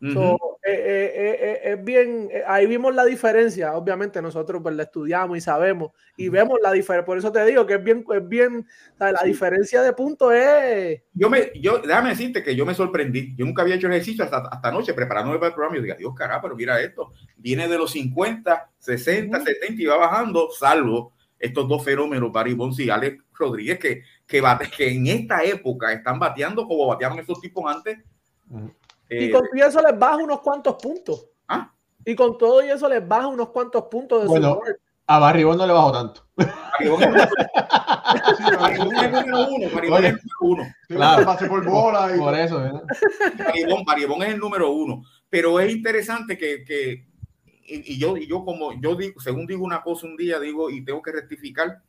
Ujú. 0.00 0.12
So, 0.12 0.49
eh, 0.70 0.82
eh, 0.84 1.12
eh, 1.14 1.38
eh, 1.40 1.72
es 1.72 1.84
bien, 1.84 2.28
eh, 2.30 2.42
ahí 2.46 2.66
vimos 2.66 2.94
la 2.94 3.04
diferencia, 3.04 3.74
obviamente 3.74 4.20
nosotros 4.22 4.62
pues 4.62 4.74
la 4.74 4.84
estudiamos 4.84 5.36
y 5.36 5.40
sabemos, 5.40 5.92
y 6.16 6.28
vemos 6.28 6.58
la 6.62 6.72
diferencia, 6.72 7.04
por 7.04 7.18
eso 7.18 7.32
te 7.32 7.44
digo 7.44 7.66
que 7.66 7.74
es 7.74 7.84
bien, 7.84 8.04
es 8.14 8.28
bien, 8.28 8.66
¿sabes? 8.98 9.14
la 9.20 9.26
diferencia 9.26 9.82
de 9.82 9.92
puntos 9.92 10.32
es... 10.32 11.02
Yo 11.12 11.28
me, 11.30 11.50
yo, 11.60 11.78
déjame 11.78 12.10
decirte 12.10 12.42
que 12.42 12.54
yo 12.54 12.64
me 12.64 12.74
sorprendí. 12.74 13.34
Yo 13.36 13.44
nunca 13.44 13.62
había 13.62 13.74
hecho 13.74 13.88
ejercicio 13.88 14.24
hasta, 14.24 14.38
hasta 14.50 14.68
anoche 14.68 14.94
preparándome 14.94 15.38
para 15.38 15.48
el 15.48 15.54
programa. 15.54 15.76
Y 15.76 15.80
yo 15.80 15.84
dije, 15.84 15.98
Dios, 15.98 16.14
carajo, 16.14 16.42
pero 16.42 16.56
mira 16.56 16.80
esto. 16.80 17.12
Viene 17.36 17.68
de 17.68 17.78
los 17.78 17.90
50, 17.92 18.70
60, 18.78 19.36
Ujú. 19.36 19.46
70 19.46 19.82
y 19.82 19.86
va 19.86 19.96
bajando, 19.96 20.48
salvo 20.50 21.12
estos 21.40 21.66
dos 21.66 21.82
fenómenos, 21.82 22.30
Barry 22.30 22.52
Bonds 22.52 22.78
y 22.80 22.90
Alex 22.90 23.24
Rodríguez, 23.32 23.78
que, 23.78 24.02
que, 24.26 24.40
bate, 24.40 24.70
que 24.70 24.90
en 24.90 25.06
esta 25.06 25.42
época 25.42 25.90
están 25.92 26.18
bateando 26.18 26.66
como 26.66 26.86
bateaban 26.86 27.18
esos 27.18 27.40
tipos 27.40 27.64
antes. 27.66 27.98
Ujú. 29.10 29.20
Y 29.20 29.24
Eh, 29.26 29.30
con 29.32 29.42
todo 29.42 29.66
eso 29.66 29.82
les 29.82 29.98
baja 29.98 30.16
unos 30.16 30.40
cuantos 30.40 30.76
puntos. 30.76 31.26
Ah. 31.48 31.72
Y 32.04 32.14
con 32.14 32.38
todo 32.38 32.64
y 32.64 32.70
eso 32.70 32.88
les 32.88 33.06
baja 33.06 33.26
unos 33.26 33.48
cuantos 33.50 33.84
puntos 33.90 34.22
de 34.22 34.28
Bueno. 34.28 34.48
su 34.50 34.54
board. 34.56 34.76
A 35.06 35.18
Barry 35.18 35.42
Bonds 35.44 35.58
no 35.58 35.66
le 35.66 35.72
bajo 35.72 35.92
tanto. 35.92 36.26
Barry 36.36 36.88
Bonds 38.78 38.96
es 38.96 39.02
el 39.02 39.12
número 39.12 39.48
uno. 39.50 39.68
Barry 39.74 39.88
Bonds 39.90 40.04
es 40.04 40.10
el 40.12 40.16
número 40.16 40.38
uno. 40.40 40.64
sí, 40.88 40.94
Claro. 40.94 41.24
pase 41.26 41.46
por 41.48 41.64
bola 41.64 42.14
y 42.14 42.18
Por 42.18 42.34
eso, 42.38 42.60
Mariebón 43.86 44.22
es 44.22 44.28
el 44.34 44.38
número 44.38 44.70
uno, 44.70 45.02
pero 45.28 45.58
es 45.60 45.72
interesante 45.72 46.38
que, 46.38 46.64
que 46.64 47.06
y, 47.66 47.94
y 47.94 47.98
yo, 47.98 48.16
y 48.16 48.26
yo 48.28 48.44
como 48.44 48.72
yo 48.80 48.94
digo, 48.96 49.20
según 49.20 49.46
digo 49.46 49.64
una 49.64 49.82
cosa 49.82 50.06
un 50.06 50.16
día, 50.16 50.38
digo, 50.40 50.70
y 50.70 50.84
tengo 50.84 51.02
que 51.02 51.12
rectificar, 51.12 51.82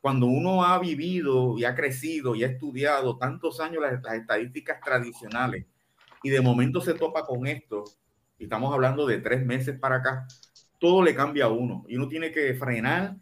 cuando 0.00 0.26
uno 0.26 0.64
ha 0.64 0.78
vivido 0.78 1.58
y 1.58 1.64
ha 1.64 1.74
crecido 1.74 2.34
y 2.34 2.44
ha 2.44 2.46
estudiado 2.46 3.18
tantos 3.18 3.60
años 3.60 3.82
las, 3.82 4.02
las 4.02 4.14
estadísticas 4.14 4.80
tradicionales 4.82 5.66
y 6.22 6.30
de 6.30 6.40
momento 6.40 6.80
se 6.80 6.94
topa 6.94 7.24
con 7.26 7.46
esto, 7.46 7.84
y 8.38 8.44
estamos 8.44 8.72
hablando 8.72 9.06
de 9.06 9.18
tres 9.18 9.44
meses 9.44 9.78
para 9.78 9.96
acá, 9.96 10.26
todo 10.78 11.02
le 11.02 11.14
cambia 11.14 11.44
a 11.44 11.48
uno 11.48 11.84
y 11.88 11.96
uno 11.96 12.08
tiene 12.08 12.32
que 12.32 12.54
frenar 12.54 13.16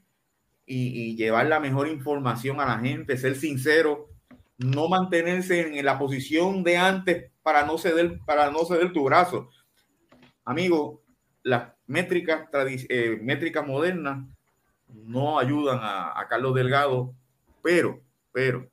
y, 0.65 1.17
llevar 1.17 1.47
la 1.47 1.61
mejor 1.61 1.89
información 1.89 2.61
a 2.61 2.67
la 2.67 2.79
gente, 2.79 3.17
ser 3.17 3.37
sincero, 3.37 4.11
no 4.59 4.89
mantenerse 4.89 5.79
en, 5.79 5.85
la 5.85 5.99
posición 5.99 6.63
de 6.63 6.77
antes 6.77 7.33
para 7.43 7.65
no 7.65 7.79
ceder, 7.79 8.21
para 8.27 8.51
no 8.51 8.65
ceder 8.65 8.93
tu 8.93 9.05
brazo. 9.05 9.49
Amigo, 10.45 11.03
las 11.43 11.73
métricas, 11.87 12.49
eh, 12.89 13.19
métricas 13.23 13.67
modernas 13.67 14.27
no 14.89 15.39
ayudan 15.39 15.79
a, 15.81 16.19
a 16.19 16.29
Carlos 16.29 16.55
Delgado, 16.55 17.15
pero, 17.63 18.03
pero, 18.31 18.69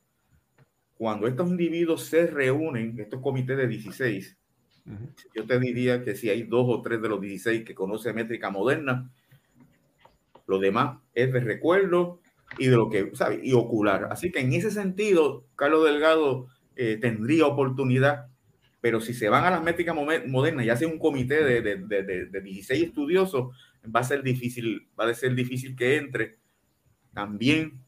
cuando 0.98 1.28
estos 1.28 1.50
individuos 1.50 2.04
se 2.06 2.28
reúnen, 2.28 3.00
estos 3.00 3.22
comités 3.22 3.58
de 3.58 3.68
16, 3.68 4.38
Ujú. 4.86 5.10
yo 5.36 5.46
te 5.46 5.60
diría 5.60 6.04
que 6.04 6.16
si 6.16 6.30
hay 6.30 6.44
dos 6.44 6.66
o 6.70 6.82
tres 6.82 7.02
de 7.02 7.10
los 7.10 7.22
16 7.22 7.64
que 7.66 7.76
conocen 7.76 8.16
métrica 8.16 8.50
moderna, 8.52 9.12
lo 10.48 10.60
demás 10.60 11.00
es 11.14 11.32
de 11.34 11.40
recuerdo 11.40 12.20
y 12.58 12.68
de 12.68 12.76
lo 12.76 12.90
que 12.90 13.12
sabe 13.16 13.40
y 13.44 13.54
ocular. 13.54 14.08
Así 14.12 14.32
que 14.32 14.40
en 14.40 14.54
ese 14.54 14.72
sentido, 14.72 15.46
Carlos 15.56 15.86
Delgado 15.86 16.48
eh, 16.76 16.98
tendría 17.02 17.48
oportunidad, 17.48 18.28
pero 18.82 19.02
si 19.02 19.14
se 19.14 19.30
van 19.30 19.44
a 19.46 19.50
las 19.52 19.64
métricas 19.64 19.96
mo- 19.96 20.06
modernas 20.28 20.66
y 20.66 20.70
hace 20.70 20.86
un 20.86 21.00
comité 21.00 21.44
de, 21.44 21.62
de, 21.62 21.76
de, 21.78 22.04
de- 22.04 22.26
de 22.28 22.42
16 22.42 22.84
estudiosos, 22.84 23.56
va 23.94 24.02
a 24.02 24.04
ser 24.04 24.22
difícil, 24.24 24.88
va 25.00 25.10
a 25.10 25.14
ser 25.14 25.34
difícil 25.36 25.76
que 25.76 25.98
entre. 25.98 26.38
También, 27.14 27.84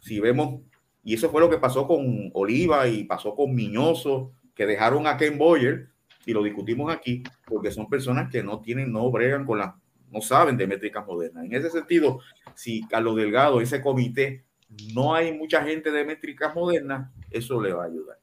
si 0.00 0.20
vemos, 0.20 0.62
y 1.08 1.14
eso 1.14 1.30
fue 1.30 1.40
lo 1.40 1.48
que 1.48 1.56
pasó 1.56 1.86
con 1.86 2.30
Oliva 2.34 2.86
y 2.86 3.04
pasó 3.04 3.34
con 3.34 3.54
Miñoso, 3.54 4.32
que 4.54 4.66
dejaron 4.66 5.06
a 5.06 5.16
Ken 5.16 5.38
Boyer, 5.38 5.88
y 6.26 6.34
lo 6.34 6.42
discutimos 6.42 6.92
aquí, 6.92 7.22
porque 7.46 7.70
son 7.70 7.88
personas 7.88 8.30
que 8.30 8.42
no 8.42 8.60
tienen, 8.60 8.92
no 8.92 9.10
bregan 9.10 9.46
con 9.46 9.58
las, 9.58 9.72
no 10.10 10.20
saben 10.20 10.58
de 10.58 10.66
métricas 10.66 11.06
modernas. 11.06 11.46
En 11.46 11.54
ese 11.54 11.70
sentido, 11.70 12.20
si 12.54 12.86
Carlos 12.86 13.16
Delgado, 13.16 13.62
ese 13.62 13.80
comité, 13.80 14.44
no 14.92 15.14
hay 15.14 15.32
mucha 15.32 15.62
gente 15.62 15.90
de 15.90 16.04
métricas 16.04 16.54
modernas, 16.54 17.10
eso 17.30 17.58
le 17.62 17.72
va 17.72 17.84
a 17.84 17.86
ayudar. 17.86 18.18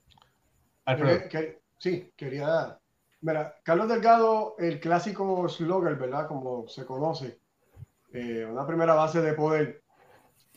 Alfredo. 0.86 1.22
Que- 1.24 1.27
que- 1.30 1.62
sí, 1.80 2.12
quería. 2.15 2.77
Mira, 3.22 3.56
Carlos 3.63 3.89
Delgado, 3.89 4.56
el 4.60 4.80
clásico 4.80 5.50
slugger, 5.50 5.96
¿verdad? 5.96 6.27
Como 6.27 6.68
se 6.68 6.86
conoce, 6.86 7.39
eh, 8.13 8.46
una 8.48 8.68
primera 8.68 8.94
base 8.94 9.22
de 9.22 9.34
poder. 9.34 9.82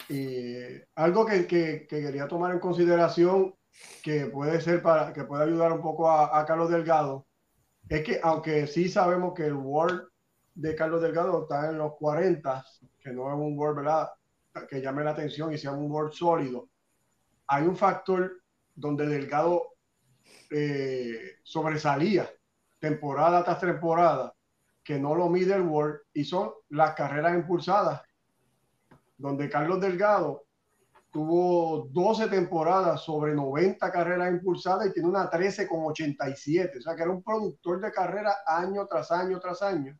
Y 0.08 0.56
algo 0.94 1.26
que, 1.26 1.46
que- 1.46 1.86
que 1.88 2.00
quería 2.02 2.28
tomar 2.28 2.52
en 2.52 2.60
consideración 2.60 3.54
que 4.02 4.26
puede 4.26 4.60
ser 4.60 4.82
para 4.82 5.12
que 5.12 5.24
puede 5.24 5.44
ayudar 5.44 5.72
un 5.72 5.80
poco 5.82 6.10
a, 6.10 6.44
Carlos 6.46 6.70
Delgado 6.70 7.26
es 7.88 8.02
que 8.04 8.20
aunque 8.22 8.66
sí 8.66 8.88
sabemos 8.88 9.34
que 9.34 9.46
el 9.46 9.54
Word 9.54 10.08
de 10.54 10.74
Carlos 10.74 11.00
Delgado 11.00 11.42
está 11.42 11.70
en 11.70 11.78
los 11.78 11.94
40, 11.94 12.64
que 12.98 13.12
no 13.12 13.28
es 13.28 13.34
un 13.34 13.56
Word, 13.58 13.76
¿verdad? 13.76 14.10
Que 14.68 14.80
llame 14.80 15.04
la 15.04 15.12
atención 15.12 15.52
y 15.52 15.58
sea 15.58 15.72
un 15.72 15.90
Word 15.90 16.12
sólido, 16.12 16.68
hay 17.46 17.64
un 17.64 17.76
factor 17.76 18.42
donde 18.74 19.06
Delgado 19.06 19.62
eh, 20.50 21.36
sobresalía 21.42 22.28
temporada 22.78 23.44
tras 23.44 23.60
temporada, 23.60 24.34
que 24.82 24.98
no 24.98 25.14
lo 25.14 25.28
mide 25.28 25.54
el 25.54 25.62
World 25.62 26.00
y 26.12 26.24
son 26.24 26.50
las 26.70 26.94
carreras 26.94 27.34
impulsadas, 27.34 28.02
donde 29.18 29.50
Carlos 29.50 29.80
Delgado 29.80 30.44
tuvo 31.10 31.88
12 31.90 32.28
temporadas 32.28 33.02
sobre 33.02 33.34
90 33.34 33.90
carreras 33.90 34.32
impulsadas 34.32 34.86
y 34.86 34.92
tiene 34.92 35.08
una 35.08 35.28
13 35.28 35.66
con 35.66 35.80
87. 35.84 36.78
O 36.78 36.80
sea 36.80 36.94
que 36.94 37.02
era 37.02 37.10
un 37.10 37.22
productor 37.22 37.80
de 37.80 37.90
carrera 37.90 38.36
año 38.46 38.86
tras 38.86 39.10
año 39.10 39.40
tras 39.40 39.62
año. 39.62 39.98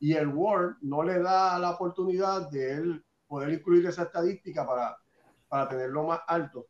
Y 0.00 0.14
el 0.14 0.28
World 0.28 0.76
no 0.82 1.02
le 1.02 1.20
da 1.20 1.58
la 1.58 1.70
oportunidad 1.70 2.50
de 2.50 2.72
él 2.72 3.04
poder 3.26 3.50
incluir 3.50 3.86
esa 3.86 4.04
estadística 4.04 4.66
para, 4.66 4.96
para 5.48 5.68
tenerlo 5.68 6.04
más 6.04 6.20
alto. 6.26 6.66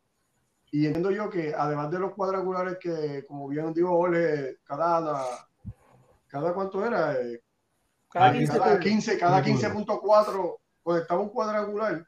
Y 0.70 0.86
entiendo 0.86 1.10
yo 1.10 1.30
que 1.30 1.54
además 1.56 1.90
de 1.90 2.00
los 2.00 2.14
cuadrangulares 2.14 2.78
que, 2.80 3.24
como 3.26 3.48
bien 3.48 3.72
digo, 3.72 3.96
Ole, 3.96 4.58
cada, 4.64 5.24
cada 6.26 6.52
cuánto 6.52 6.84
era, 6.84 7.16
cada 8.10 8.32
15, 8.32 8.58
cada 8.58 8.80
15, 8.80 9.18
cada 9.18 9.44
15.4 9.44 10.56
conectaba 10.84 11.20
un 11.20 11.30
cuadrangular 11.30 12.06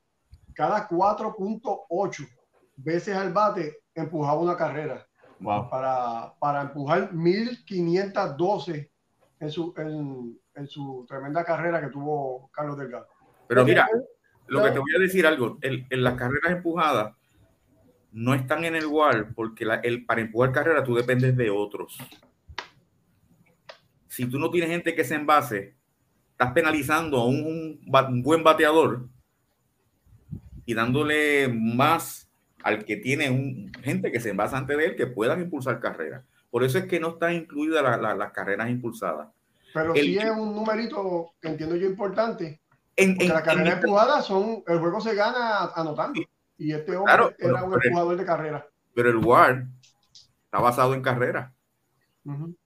cada 0.57 0.89
4.8 0.89 2.29
veces 2.77 3.15
al 3.15 3.33
bate 3.33 3.79
empujaba 3.95 4.41
una 4.41 4.57
carrera. 4.57 5.07
Para, 5.39 6.33
para 6.41 6.63
empujar 6.63 7.13
1512 7.13 8.91
en 9.39 9.51
su, 9.51 9.75
en, 9.77 10.41
en, 10.55 10.67
su 10.67 11.05
tremenda 11.07 11.45
carrera 11.45 11.79
que 11.79 11.89
tuvo 11.89 12.49
Carlos 12.51 12.79
Delgado. 12.79 13.07
Pero 13.47 13.63
mira, 13.67 13.87
lo 14.47 14.63
que 14.63 14.71
te 14.71 14.79
voy 14.79 14.95
a 14.97 14.99
decir 14.99 15.27
algo, 15.27 15.59
en, 15.61 15.87
en 15.91 16.03
las 16.03 16.15
carreras 16.15 16.53
empujadas 16.53 17.15
no 18.13 18.33
están 18.33 18.65
en 18.65 18.77
el 18.77 18.87
WAR 18.87 19.35
porque 19.35 19.67
la, 19.67 19.75
el, 19.75 20.07
para 20.07 20.23
empujar 20.23 20.53
carrera 20.53 20.83
tú 20.83 20.95
dependes 20.95 21.37
de 21.37 21.51
otros. 21.51 21.99
Si 24.09 24.25
tú 24.25 24.39
no 24.39 24.51
tienes 24.51 24.71
gente 24.71 24.95
que 24.95 25.05
se 25.05 25.17
envase, 25.17 25.77
estás 26.37 26.53
penalizando 26.53 27.17
a 27.17 27.27
un, 27.27 27.81
un 27.87 28.23
buen 28.23 28.45
bateador 28.45 29.09
y 30.67 30.75
dándole 30.75 31.49
más 31.49 32.29
al 32.63 32.85
que 32.85 32.97
tiene 32.99 33.31
un, 33.31 33.73
gente 33.83 34.13
que 34.13 34.21
se 34.21 34.29
envasa 34.31 34.59
ante 34.59 34.77
de 34.77 34.85
él 34.85 34.97
que 34.97 35.07
puedan 35.07 35.41
impulsar 35.41 35.81
carreras. 35.81 36.25
Por 36.51 36.63
eso 36.63 36.77
es 36.77 36.85
que 36.85 37.01
no 37.01 37.11
está 37.11 37.33
incluida 37.33 37.81
las 37.81 37.99
la, 38.03 38.15
la 38.15 38.33
carreras 38.33 38.69
impulsadas. 38.69 39.29
Pero 39.73 39.95
el, 39.95 40.05
sí 40.05 40.19
es 40.19 40.31
un 40.31 40.55
numerito 40.55 41.33
que 41.41 41.49
entiendo 41.49 41.75
yo 41.75 41.87
importante. 41.87 42.61
En, 42.97 43.19
en 43.19 43.29
la 43.29 43.43
carrera 43.43 43.81
empujada 43.81 44.21
son, 44.21 44.63
el 44.67 44.79
juego 44.79 45.01
se 45.01 45.15
gana 45.15 45.71
anotando. 45.75 46.21
Y 46.59 46.73
este 46.73 46.97
hombre 46.97 47.15
claro, 47.15 47.35
era 47.39 47.65
un 47.65 47.73
empujador 47.83 48.17
de 48.19 48.25
carrera. 48.27 48.69
Pero 48.95 49.09
el 49.09 49.17
WAR 49.17 49.67
está 50.45 50.59
basado 50.59 50.93
en 50.93 51.01
carrera. 51.01 51.55
Uh 52.25 52.33
-huh. 52.33 52.57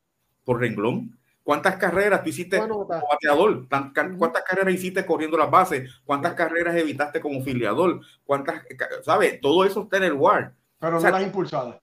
Por 0.45 0.59
renglón. 0.59 1.20
¿Cuántas 1.43 1.77
carreras 1.77 2.23
tú 2.23 2.29
hiciste 2.29 2.59
como 2.59 2.87
bateador? 2.87 3.67
¿Cuántas 4.19 4.43
carreras 4.43 4.75
hiciste 4.75 5.07
corriendo 5.07 5.39
las 5.39 5.51
bases? 5.51 5.91
¿Cuántas 6.05 6.35
carreras 6.35 6.77
evitaste 6.77 7.21
como 7.21 7.43
filiador? 7.43 8.01
¿Cuántas, 8.25 8.63
sabes? 9.03 9.41
Todo 9.41 9.65
eso 9.65 9.83
está 9.83 9.97
en 9.97 10.05
el 10.05 10.13
WAR. 10.13 10.55
Pero 10.79 10.99
o 10.99 11.01
sea, 11.01 11.11
no 11.11 11.19
las 11.19 11.27
impulsadas. 11.27 11.81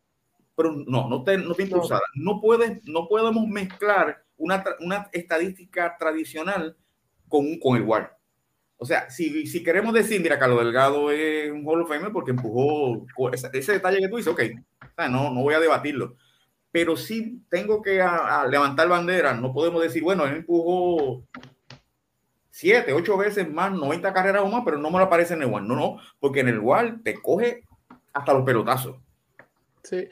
Pero 0.56 0.72
no, 0.72 1.10
no 1.10 1.24
te, 1.24 1.38
no 1.38 1.54
te 1.54 1.64
impulsada. 1.64 2.02
No. 2.16 2.36
no, 2.36 2.42
puedes, 2.42 2.84
no 2.86 3.08
podemos 3.08 3.48
mezclar 3.48 4.24
una, 4.38 4.64
una 4.80 5.10
estadística 5.12 5.98
tradicional 5.98 6.78
con, 7.28 7.60
con 7.60 7.78
el 7.78 7.84
WAR. 7.84 8.16
O 8.78 8.86
sea, 8.86 9.10
si, 9.10 9.48
si 9.48 9.64
queremos 9.64 9.94
decir, 9.94 10.22
mira, 10.22 10.38
Carlos 10.38 10.60
Delgado 10.60 11.12
es 11.12 11.52
un 11.52 11.68
Hall 11.68 11.82
of 11.82 11.90
Famer 11.90 12.12
porque 12.12 12.32
empujó 12.32 13.06
ese, 13.34 13.50
ese 13.54 13.74
detalle 13.74 14.00
que 14.00 14.08
tú 14.08 14.18
dices, 14.18 14.32
ok, 14.32 14.42
o 14.84 14.96
sea, 14.96 15.10
no, 15.10 15.32
no 15.34 15.42
voy 15.42 15.56
a 15.56 15.60
debatirlo 15.60 16.16
pero 16.78 16.96
sí 16.96 17.44
tengo 17.50 17.82
que 17.82 18.04
a, 18.04 18.42
a 18.42 18.48
levantar 18.48 18.88
bandera. 18.88 19.34
No 19.34 19.52
podemos 19.52 19.82
decir, 19.82 20.04
bueno, 20.04 20.28
él 20.28 20.36
empujó 20.36 21.24
siete, 22.52 22.94
ocho 22.94 23.18
veces 23.18 23.50
más, 23.52 23.72
90 23.72 24.14
carreras 24.14 24.44
o 24.44 24.48
más, 24.48 24.62
pero 24.64 24.78
no 24.78 24.92
me 24.92 25.00
lo 25.00 25.06
aparece 25.06 25.34
en 25.34 25.42
el 25.42 25.48
WAR. 25.48 25.64
No, 25.64 25.76
no, 25.76 25.98
porque 26.20 26.42
en 26.42 26.50
el 26.50 26.60
WAR 26.60 27.00
te 27.04 27.20
coge 27.20 27.64
hasta 28.14 28.32
los 28.32 28.44
pelotazos. 28.44 28.98
Sí. 29.82 30.08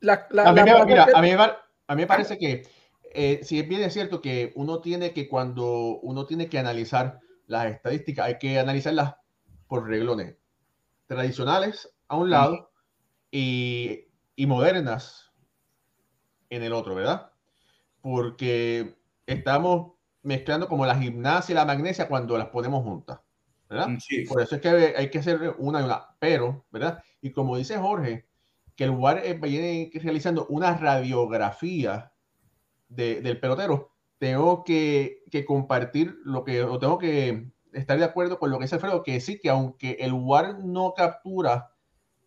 La, 0.00 0.26
la, 0.32 0.50
a, 0.50 0.52
mí, 0.52 0.58
la, 0.58 0.84
mira, 0.84 1.04
a, 1.14 1.22
mí, 1.22 1.30
a, 1.30 1.94
mí, 1.94 2.02
me 2.02 2.06
parece 2.06 2.36
que, 2.36 2.68
eh, 3.14 3.40
si 3.42 3.58
es 3.58 3.66
bien 3.66 3.80
es 3.80 3.94
cierto 3.94 4.20
que 4.20 4.52
uno 4.54 4.82
tiene 4.82 5.14
que, 5.14 5.30
cuando 5.30 5.98
uno 6.02 6.26
tiene 6.26 6.50
que 6.50 6.58
analizar 6.58 7.20
las 7.46 7.72
estadísticas, 7.72 8.26
hay 8.26 8.38
que 8.38 8.58
analizarlas 8.58 9.14
por 9.66 9.88
reglones 9.88 10.36
tradicionales 11.06 11.90
a 12.08 12.16
un 12.16 12.28
lado 12.28 12.70
y, 13.30 14.08
y 14.36 14.46
modernas 14.46 15.31
en 16.52 16.62
el 16.62 16.72
otro, 16.72 16.94
¿verdad? 16.94 17.32
Porque 18.02 18.94
estamos 19.26 19.92
mezclando 20.22 20.68
como 20.68 20.84
la 20.84 20.98
gimnasia 20.98 21.52
y 21.52 21.56
la 21.56 21.64
magnesia 21.64 22.08
cuando 22.08 22.36
las 22.36 22.48
ponemos 22.48 22.84
juntas, 22.84 23.20
¿verdad? 23.68 23.88
Mm, 23.88 23.98
sí. 24.00 24.24
Por 24.26 24.42
eso 24.42 24.56
es 24.56 24.60
que 24.60 24.68
hay 24.68 25.10
que 25.10 25.18
hacer 25.18 25.54
una 25.58 25.80
y 25.80 25.84
una, 25.84 26.14
pero, 26.18 26.66
¿verdad? 26.70 27.02
Y 27.22 27.30
como 27.30 27.56
dice 27.56 27.78
Jorge, 27.78 28.26
que 28.76 28.84
el 28.84 28.90
lugar 28.90 29.22
viene 29.40 29.90
realizando 29.94 30.46
una 30.46 30.76
radiografía 30.76 32.12
de, 32.88 33.22
del 33.22 33.40
pelotero, 33.40 33.90
tengo 34.18 34.62
que, 34.62 35.24
que, 35.30 35.46
compartir 35.46 36.18
lo 36.24 36.44
que, 36.44 36.62
o 36.62 36.78
tengo 36.78 36.98
que 36.98 37.50
estar 37.72 37.98
de 37.98 38.04
acuerdo 38.04 38.38
con 38.38 38.50
lo 38.50 38.58
que 38.58 38.64
dice 38.64 38.74
Alfredo, 38.74 39.02
que 39.02 39.20
sí, 39.20 39.40
que 39.40 39.48
aunque 39.48 39.96
el 40.00 40.12
WAR 40.12 40.58
no 40.58 40.92
captura 40.94 41.72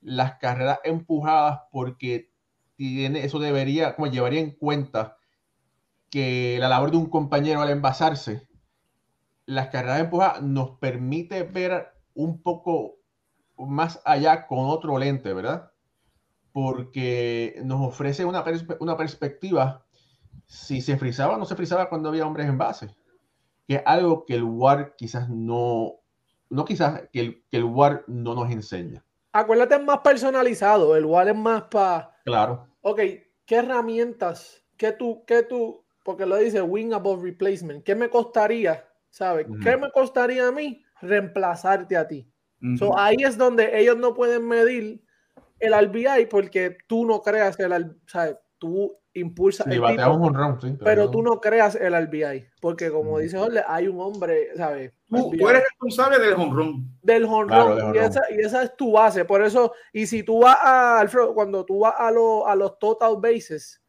las 0.02 0.38
carreras 0.38 0.80
empujadas 0.84 1.62
porque 1.72 2.35
tiene, 2.76 3.26
eso 3.26 3.40
debería, 3.40 3.96
como 3.96 4.08
llevaría 4.08 4.40
en 4.42 4.52
cuenta 4.52 5.18
que 6.10 6.58
la 6.60 6.70
labor 6.70 6.92
de 6.92 6.98
un 6.98 7.10
compañero 7.10 7.62
al 7.62 7.70
envasarse, 7.70 8.48
las 9.46 9.68
carreras 9.68 9.98
de 9.98 10.04
empuja 10.04 10.40
nos 10.42 10.72
permite 10.80 11.44
ver 11.44 11.88
un 12.14 12.42
poco 12.42 12.96
más 13.58 14.02
allá 14.06 14.48
con 14.48 14.60
otro 14.60 14.98
lente, 14.98 15.34
¿verdad? 15.34 15.72
Porque 16.52 17.60
nos 17.64 17.82
ofrece 17.82 18.26
una, 18.26 18.44
perspe 18.44 18.78
una 18.80 18.98
perspectiva 18.98 19.86
si 20.46 20.82
se 20.82 20.98
frizaba 20.98 21.36
o 21.36 21.38
no 21.38 21.46
se 21.46 21.56
frizaba 21.56 21.90
cuando 21.90 22.10
había 22.10 22.26
hombres 22.26 22.48
en 22.48 22.58
base, 22.58 22.96
que 23.68 23.76
es 23.76 23.82
algo 23.86 24.26
que 24.26 24.36
el 24.36 24.44
WAR 24.44 24.96
quizás 24.96 25.30
no, 25.30 25.94
no 26.50 26.66
quizás, 26.66 27.04
que 27.12 27.20
el, 27.20 27.44
que 27.50 27.58
el 27.58 27.64
WAR 27.66 28.04
no 28.08 28.36
nos 28.36 28.52
enseña. 28.52 29.04
Acuérdate, 29.34 29.76
es 29.76 29.84
más 29.84 30.00
personalizado, 30.00 30.96
el 30.96 31.06
WAR 31.06 31.30
es 31.30 31.36
más 31.36 31.64
para 31.64 32.15
Claro. 32.26 32.68
Ok, 32.82 33.00
¿qué 33.46 33.56
herramientas? 33.56 34.64
¿Qué 34.78 34.92
tú, 34.92 35.24
qué 35.26 35.44
tú, 35.44 35.86
porque 36.04 36.26
lo 36.26 36.38
dice 36.38 36.62
wing 36.62 36.92
above 36.92 37.24
replacement, 37.24 37.84
¿qué 37.84 37.96
me 37.96 38.10
costaría, 38.10 38.84
sabes? 39.10 39.48
Uh 39.48 39.54
-huh. 39.54 39.64
¿Qué 39.64 39.78
me 39.78 39.92
costaría 39.92 40.48
a 40.48 40.52
mí 40.52 40.84
reemplazarte 41.02 41.96
a 41.96 42.08
ti? 42.08 42.28
Uh 42.62 42.66
-huh. 42.66 42.78
so, 42.80 42.98
ahí 42.98 43.18
es 43.20 43.38
donde 43.38 43.80
ellos 43.80 43.98
no 43.98 44.14
pueden 44.14 44.48
medir 44.48 45.04
el 45.60 45.74
RBI 45.74 46.26
porque 46.30 46.78
tú 46.88 47.06
no 47.06 47.22
creas 47.22 47.60
el, 47.60 47.96
¿sabes? 48.08 48.38
Tú 48.58 48.98
impulsas 49.14 49.68
sí, 49.68 49.74
el 49.74 49.86
tipo, 49.86 50.14
un 50.14 50.34
run, 50.34 50.60
sí, 50.60 50.68
pero, 50.80 50.84
pero, 50.84 51.12
tú 51.12 51.22
no 51.22 51.40
creas 51.40 51.76
el 51.76 51.94
RBI 51.94 52.48
porque 52.60 52.90
como 52.90 53.12
uh 53.12 53.18
-huh. 53.18 53.22
dice 53.22 53.38
Jorge, 53.38 53.62
hay 53.68 53.88
un 53.88 54.02
hombre, 54.02 54.50
¿sabes? 54.56 54.94
Tú, 55.16 55.32
tú, 55.38 55.50
eres 55.50 55.64
responsable 55.64 56.20
del 56.20 56.34
honrón. 56.34 56.98
Del 57.02 57.26
honrón. 57.26 57.76
Claro, 57.78 57.96
y, 57.96 57.98
esa, 57.98 58.22
y 58.32 58.40
esa 58.42 58.64
es 58.64 58.76
tu 58.76 58.92
base. 58.94 59.26
Por 59.26 59.44
eso, 59.44 59.74
y 59.94 60.06
si 60.06 60.24
tú 60.24 60.40
vas 60.40 60.58
a, 60.62 61.00
Alfredo, 61.00 61.34
cuando 61.34 61.66
tú 61.66 61.80
vas 61.80 61.96
a, 61.98 62.12
lo, 62.12 62.48
a 62.48 62.56
los 62.56 62.78
total 62.80 63.16
bases 63.18 63.82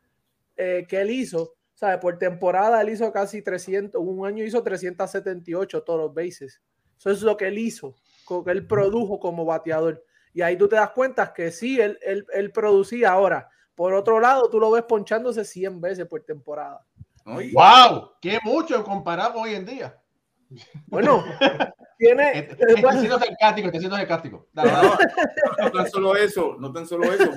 eh, 0.56 0.86
que 0.88 1.00
él 1.00 1.10
hizo, 1.10 1.54
¿sabes? 1.74 1.98
Por 1.98 2.18
temporada 2.18 2.80
él 2.80 2.90
hizo 2.90 3.12
casi 3.12 3.42
300, 3.42 4.00
un 4.00 4.26
año 4.26 4.44
hizo 4.44 4.62
378 4.62 5.82
todos 5.82 6.14
bases. 6.14 6.62
Eso 6.98 7.10
es 7.10 7.22
lo 7.22 7.36
que 7.36 7.48
él 7.48 7.58
hizo, 7.58 7.94
lo 8.30 8.42
que 8.42 8.50
él 8.52 8.66
produjo 8.66 9.20
como 9.20 9.44
bateador. 9.44 10.02
Y 10.32 10.42
ahí 10.42 10.56
tú 10.56 10.68
te 10.68 10.76
das 10.76 10.90
cuenta 10.90 11.32
que 11.32 11.50
sí, 11.50 11.80
él, 11.80 11.98
él, 12.02 12.26
él 12.32 12.52
producía 12.52 13.12
ahora. 13.12 13.48
Por 13.74 13.92
otro 13.92 14.20
lado, 14.20 14.48
tú 14.48 14.58
lo 14.58 14.70
ves 14.70 14.84
ponchándose 14.84 15.44
100 15.44 15.80
veces 15.80 16.06
por 16.06 16.22
temporada. 16.22 16.84
¡Wow! 17.26 18.12
¡Qué 18.20 18.38
mucho 18.44 18.82
comparado 18.84 19.40
hoy 19.40 19.54
en 19.54 19.66
día! 19.66 20.00
Bueno, 20.86 21.24
tiene. 21.98 22.38
Estoy 22.38 22.74
este 22.74 22.92
siendo 22.98 23.18
sarcástico, 23.18 23.66
estoy 23.68 23.80
siendo 23.80 23.96
sarcástico. 23.96 24.48
No, 24.52 24.64
no, 24.64 24.98
no, 25.58 25.72
tan 25.72 25.90
solo 25.90 26.16
eso, 26.16 26.56
no 26.58 26.72
tan 26.72 26.86
solo 26.86 27.12
eso. 27.12 27.30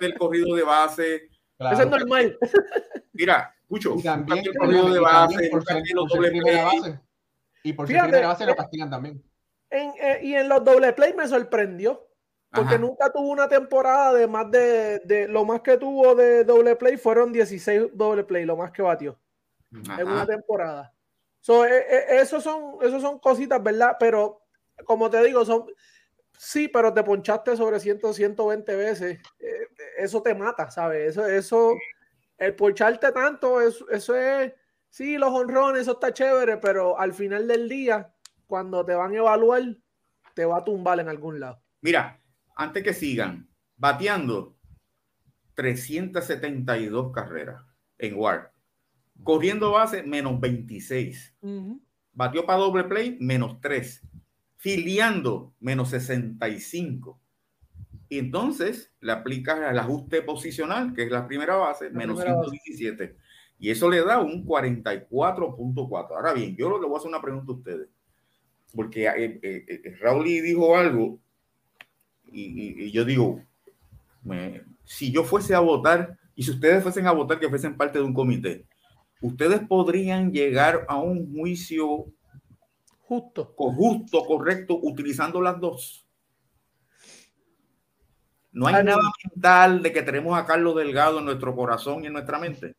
El 0.00 0.14
corrido 0.18 0.54
de 0.54 0.62
base. 0.62 1.28
Claro. 1.56 1.74
Eso 1.74 1.82
es 1.84 1.90
normal. 1.90 2.38
Mira, 3.12 3.54
escucho. 3.62 3.94
Y 3.96 4.02
también 4.02 4.44
el 4.46 4.56
corrido 4.56 4.92
de 4.92 5.00
base, 5.00 5.48
por 5.50 5.64
ser, 5.64 5.82
por 5.94 6.10
ser 6.10 6.30
primera 6.30 6.64
base. 6.64 7.00
Y 7.62 7.72
por 7.72 7.86
ser 7.86 8.02
primera 8.02 8.28
base 8.28 8.46
lo 8.46 8.56
castigan 8.56 8.90
también. 8.90 9.22
En, 9.70 9.92
eh, 10.00 10.20
y 10.22 10.34
en 10.34 10.48
los 10.48 10.64
doble 10.64 10.92
play 10.92 11.14
me 11.14 11.28
sorprendió. 11.28 12.06
Porque 12.52 12.74
Ajá. 12.74 12.78
nunca 12.78 13.12
tuvo 13.12 13.28
una 13.28 13.48
temporada 13.48 14.12
de 14.12 14.26
más 14.26 14.50
de, 14.50 14.98
de, 15.04 15.28
Lo 15.28 15.44
más 15.44 15.60
que 15.60 15.76
tuvo 15.76 16.16
de 16.16 16.42
doble 16.42 16.74
play 16.74 16.96
fueron 16.96 17.32
16 17.32 17.90
doble 17.94 18.24
play, 18.24 18.44
lo 18.44 18.56
más 18.56 18.72
que 18.72 18.82
batió. 18.82 19.20
Ajá. 19.72 20.00
En 20.00 20.08
una 20.08 20.26
temporada. 20.26 20.92
So, 21.40 21.64
eh, 21.64 22.20
esos, 22.20 22.42
son, 22.42 22.76
esos 22.82 23.00
son 23.00 23.18
cositas, 23.18 23.62
¿verdad? 23.62 23.96
Pero, 23.98 24.42
como 24.84 25.10
te 25.10 25.22
digo, 25.22 25.44
son. 25.44 25.66
Sí, 26.36 26.68
pero 26.68 26.92
te 26.94 27.02
ponchaste 27.02 27.56
sobre 27.56 27.80
100, 27.80 28.14
120 28.14 28.76
veces. 28.76 29.18
Eh, 29.38 29.68
eso 29.98 30.22
te 30.22 30.34
mata, 30.34 30.70
¿sabes? 30.70 31.10
Eso, 31.10 31.26
eso, 31.26 31.74
el 32.38 32.54
poncharte 32.54 33.12
tanto, 33.12 33.60
eso, 33.60 33.88
eso 33.90 34.14
es. 34.16 34.52
sí, 34.88 35.18
los 35.18 35.30
honrones, 35.30 35.82
eso 35.82 35.92
está 35.92 36.12
chévere, 36.12 36.56
pero 36.56 36.98
al 36.98 37.12
final 37.12 37.46
del 37.46 37.68
día, 37.68 38.14
cuando 38.46 38.84
te 38.84 38.94
van 38.94 39.12
a 39.14 39.18
evaluar, 39.18 39.62
te 40.34 40.44
va 40.44 40.58
a 40.58 40.64
tumbar 40.64 41.00
en 41.00 41.08
algún 41.08 41.40
lado. 41.40 41.62
Mira, 41.82 42.20
antes 42.56 42.82
que 42.82 42.94
sigan, 42.94 43.48
bateando 43.76 44.56
372 45.54 47.12
carreras 47.12 47.62
en 47.98 48.14
WAR. 48.16 48.49
Corriendo 49.24 49.72
base, 49.72 50.02
menos 50.02 50.40
26. 50.40 51.34
Batió 52.12 52.44
para 52.46 52.58
doble 52.58 52.84
play, 52.84 53.16
menos 53.20 53.60
3. 53.60 54.02
Filiando, 54.56 55.54
menos 55.60 55.90
65. 55.90 57.18
Y 58.08 58.18
entonces 58.18 58.92
le 59.00 59.12
aplicas 59.12 59.70
el 59.70 59.78
ajuste 59.78 60.22
posicional, 60.22 60.92
que 60.92 61.04
es 61.04 61.10
la 61.10 61.26
primera 61.26 61.56
base, 61.56 61.90
menos 61.90 62.20
117. 62.20 63.16
Y 63.60 63.70
eso 63.70 63.88
le 63.88 64.02
da 64.02 64.20
un 64.20 64.44
44.4. 64.44 66.10
Ahora 66.10 66.32
bien, 66.32 66.56
yo 66.56 66.70
le 66.80 66.86
voy 66.86 66.94
a 66.94 66.98
hacer 66.98 67.08
una 67.08 67.22
pregunta 67.22 67.52
a 67.52 67.54
ustedes. 67.54 67.88
Porque 68.74 69.06
eh, 69.06 69.40
eh, 69.42 69.64
eh, 69.68 69.96
Raúl 70.00 70.24
dijo 70.24 70.76
algo 70.76 71.18
y, 72.32 72.90
yo 72.90 73.04
digo, 73.04 73.42
si 74.84 75.12
yo 75.12 75.24
fuese 75.24 75.54
a 75.54 75.60
votar 75.60 76.18
y 76.34 76.42
si 76.42 76.52
ustedes 76.52 76.82
fuesen 76.82 77.06
a 77.06 77.12
votar 77.12 77.38
que 77.38 77.48
fuesen 77.48 77.76
parte 77.76 77.98
de 77.98 78.04
un 78.04 78.14
comité, 78.14 78.66
ustedes 79.20 79.60
podrían 79.66 80.32
llegar 80.32 80.84
a 80.88 80.96
un 80.96 81.34
juicio 81.34 82.06
justo, 83.02 83.54
justo, 83.56 84.24
correcto, 84.24 84.78
utilizando 84.80 85.40
las 85.40 85.60
dos. 85.60 86.06
No 88.52 88.66
hay 88.66 88.84
nada 88.84 89.00
mental 89.24 89.82
de 89.82 89.92
que 89.92 90.02
tenemos 90.02 90.38
a 90.38 90.44
Carlos 90.44 90.76
Delgado 90.76 91.20
en 91.20 91.24
nuestro 91.24 91.54
corazón 91.54 92.02
y 92.02 92.08
en 92.08 92.14
nuestra 92.14 92.38
mente. 92.38 92.74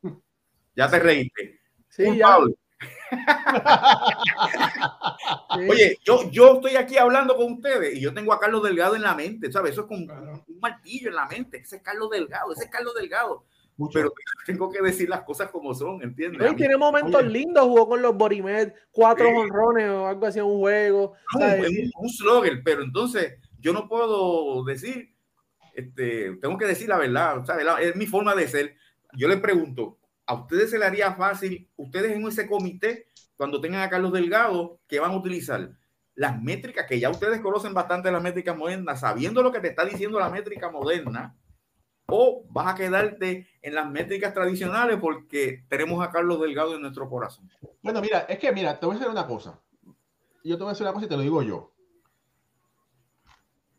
Ya 0.76 0.90
te 0.90 1.00
reíste. 1.00 1.60
Sí, 1.88 2.18
ya. 2.18 2.38
Oye, 5.70 5.98
yo, 6.04 6.30
yo 6.32 6.56
estoy 6.56 6.76
aquí 6.76 6.98
hablando 6.98 7.36
con 7.36 7.54
ustedes 7.54 7.96
y 7.96 8.02
yo 8.02 8.14
tengo 8.14 8.34
a 8.34 8.40
Carlos 8.40 8.64
Delgado 8.64 8.96
en 8.96 9.04
la 9.04 9.16
mente, 9.16 9.52
¿sabes? 9.52 9.74
Eso 9.74 9.82
es 9.82 9.88
como 9.88 10.02
un 10.02 10.60
martillo 10.60 11.10
en 11.10 11.16
la 11.16 11.28
mente. 11.28 11.58
Ese 11.58 11.78
es 11.78 11.82
Carlos 11.82 12.10
Delgado, 12.10 12.54
ese 12.54 12.66
es 12.66 12.70
Carlos 12.70 12.94
Delgado. 12.96 13.46
Pero 13.94 14.14
tengo 14.46 14.70
que 14.70 14.82
decir 14.82 15.10
las 15.10 15.22
cosas 15.22 15.50
como 15.50 15.74
son, 15.74 16.02
¿entiendes? 16.02 16.56
tiene 16.56 16.78
momentos 16.78 17.26
lindos, 17.26 17.64
jugó 17.64 17.88
con 17.88 18.02
los 18.02 18.16
Borimed, 18.16 18.74
cuatro 18.92 19.28
honrones 19.30 19.90
o 19.90 20.08
algo 20.08 20.26
así 20.26 20.40
en 20.40 20.46
un 20.46 20.60
juego. 20.60 21.14
un, 21.36 21.92
un 21.96 22.10
slogger, 22.10 22.62
pero 22.64 22.84
entonces 22.84 23.38
yo 23.60 23.74
no 23.74 23.88
puedo 23.88 24.64
decir, 24.64 25.14
este, 25.74 26.36
tengo 26.42 26.58
que 26.58 26.66
decir 26.66 26.90
la 26.90 26.98
verdad, 26.98 27.46
¿sabes? 27.46 27.66
es 27.82 27.96
mi 27.96 28.08
forma 28.08 28.36
de 28.36 28.48
ser. 28.48 28.76
Yo 29.14 29.28
le 29.28 29.38
pregunto, 29.38 30.00
¿a 30.26 30.34
ustedes 30.34 30.72
se 30.72 30.80
le 30.80 30.86
haría 30.86 31.14
fácil, 31.14 31.70
ustedes 31.76 32.16
en 32.16 32.26
ese 32.28 32.48
comité, 32.48 33.08
cuando 33.36 33.62
tengan 33.62 33.82
a 33.82 33.90
Carlos 33.90 34.14
Delgado, 34.14 34.80
que 34.88 35.00
van 35.00 35.12
a 35.12 35.18
utilizar? 35.18 35.72
Las 36.14 36.42
métricas, 36.42 36.88
que 36.88 37.00
ya 37.00 37.10
ustedes 37.10 37.40
conocen 37.40 37.74
bastante 37.74 38.12
las 38.12 38.22
métricas 38.22 38.58
modernas, 38.58 39.00
sabiendo 39.00 39.42
lo 39.42 39.52
que 39.52 39.60
te 39.60 39.70
está 39.70 39.86
diciendo 39.86 40.20
la 40.20 40.30
métrica 40.30 40.70
moderna, 40.70 41.38
o 42.12 42.44
vas 42.50 42.74
a 42.74 42.76
quedarte 42.76 43.48
en 43.62 43.74
las 43.74 43.90
métricas 43.90 44.34
tradicionales 44.34 44.98
porque 45.00 45.64
tenemos 45.70 46.06
a 46.06 46.12
Carlos 46.12 46.42
Delgado 46.42 46.76
en 46.76 46.82
nuestro 46.82 47.10
corazón. 47.10 47.50
Bueno, 47.82 48.02
mira, 48.02 48.20
es 48.22 48.38
que 48.38 48.52
mira, 48.52 48.80
te 48.80 48.86
voy 48.86 48.96
a 48.96 49.00
decir 49.00 49.12
una 49.12 49.26
cosa. 49.26 49.60
Yo 50.44 50.58
te 50.58 50.64
voy 50.64 50.70
a 50.70 50.74
decir 50.74 50.86
una 50.86 50.94
cosa 50.94 51.06
y 51.06 51.10
te 51.10 51.16
lo 51.16 51.24
digo 51.24 51.42
yo. 51.42 51.74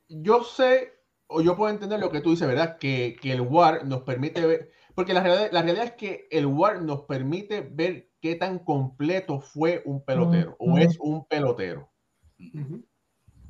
Yo 0.09 0.45
sé, 0.45 0.93
o 1.27 1.41
yo 1.41 1.57
puedo 1.57 1.73
entender 1.73 2.01
lo 2.01 2.11
que 2.11 2.21
tú 2.21 2.31
dices, 2.31 2.49
¿verdad? 2.49 2.79
Que, 2.79 3.17
que 3.21 3.33
el 3.33 3.41
WAR 3.41 3.87
nos 3.87 4.03
permite 4.03 4.47
ver, 4.47 4.71
porque 4.95 5.15
la 5.15 5.23
realidad, 5.23 5.51
la 5.53 5.63
realidad 5.63 5.87
es 5.87 5.93
que 5.93 6.29
el 6.31 6.47
WAR 6.47 6.83
nos 6.83 7.03
permite 7.03 7.61
ver 7.61 8.11
qué 8.21 8.37
tan 8.37 8.61
completo 8.61 9.41
fue 9.41 9.83
un 9.85 10.05
pelotero 10.05 10.57
o 10.59 10.79
es 10.79 10.99
un 11.01 11.27
pelotero. 11.27 11.91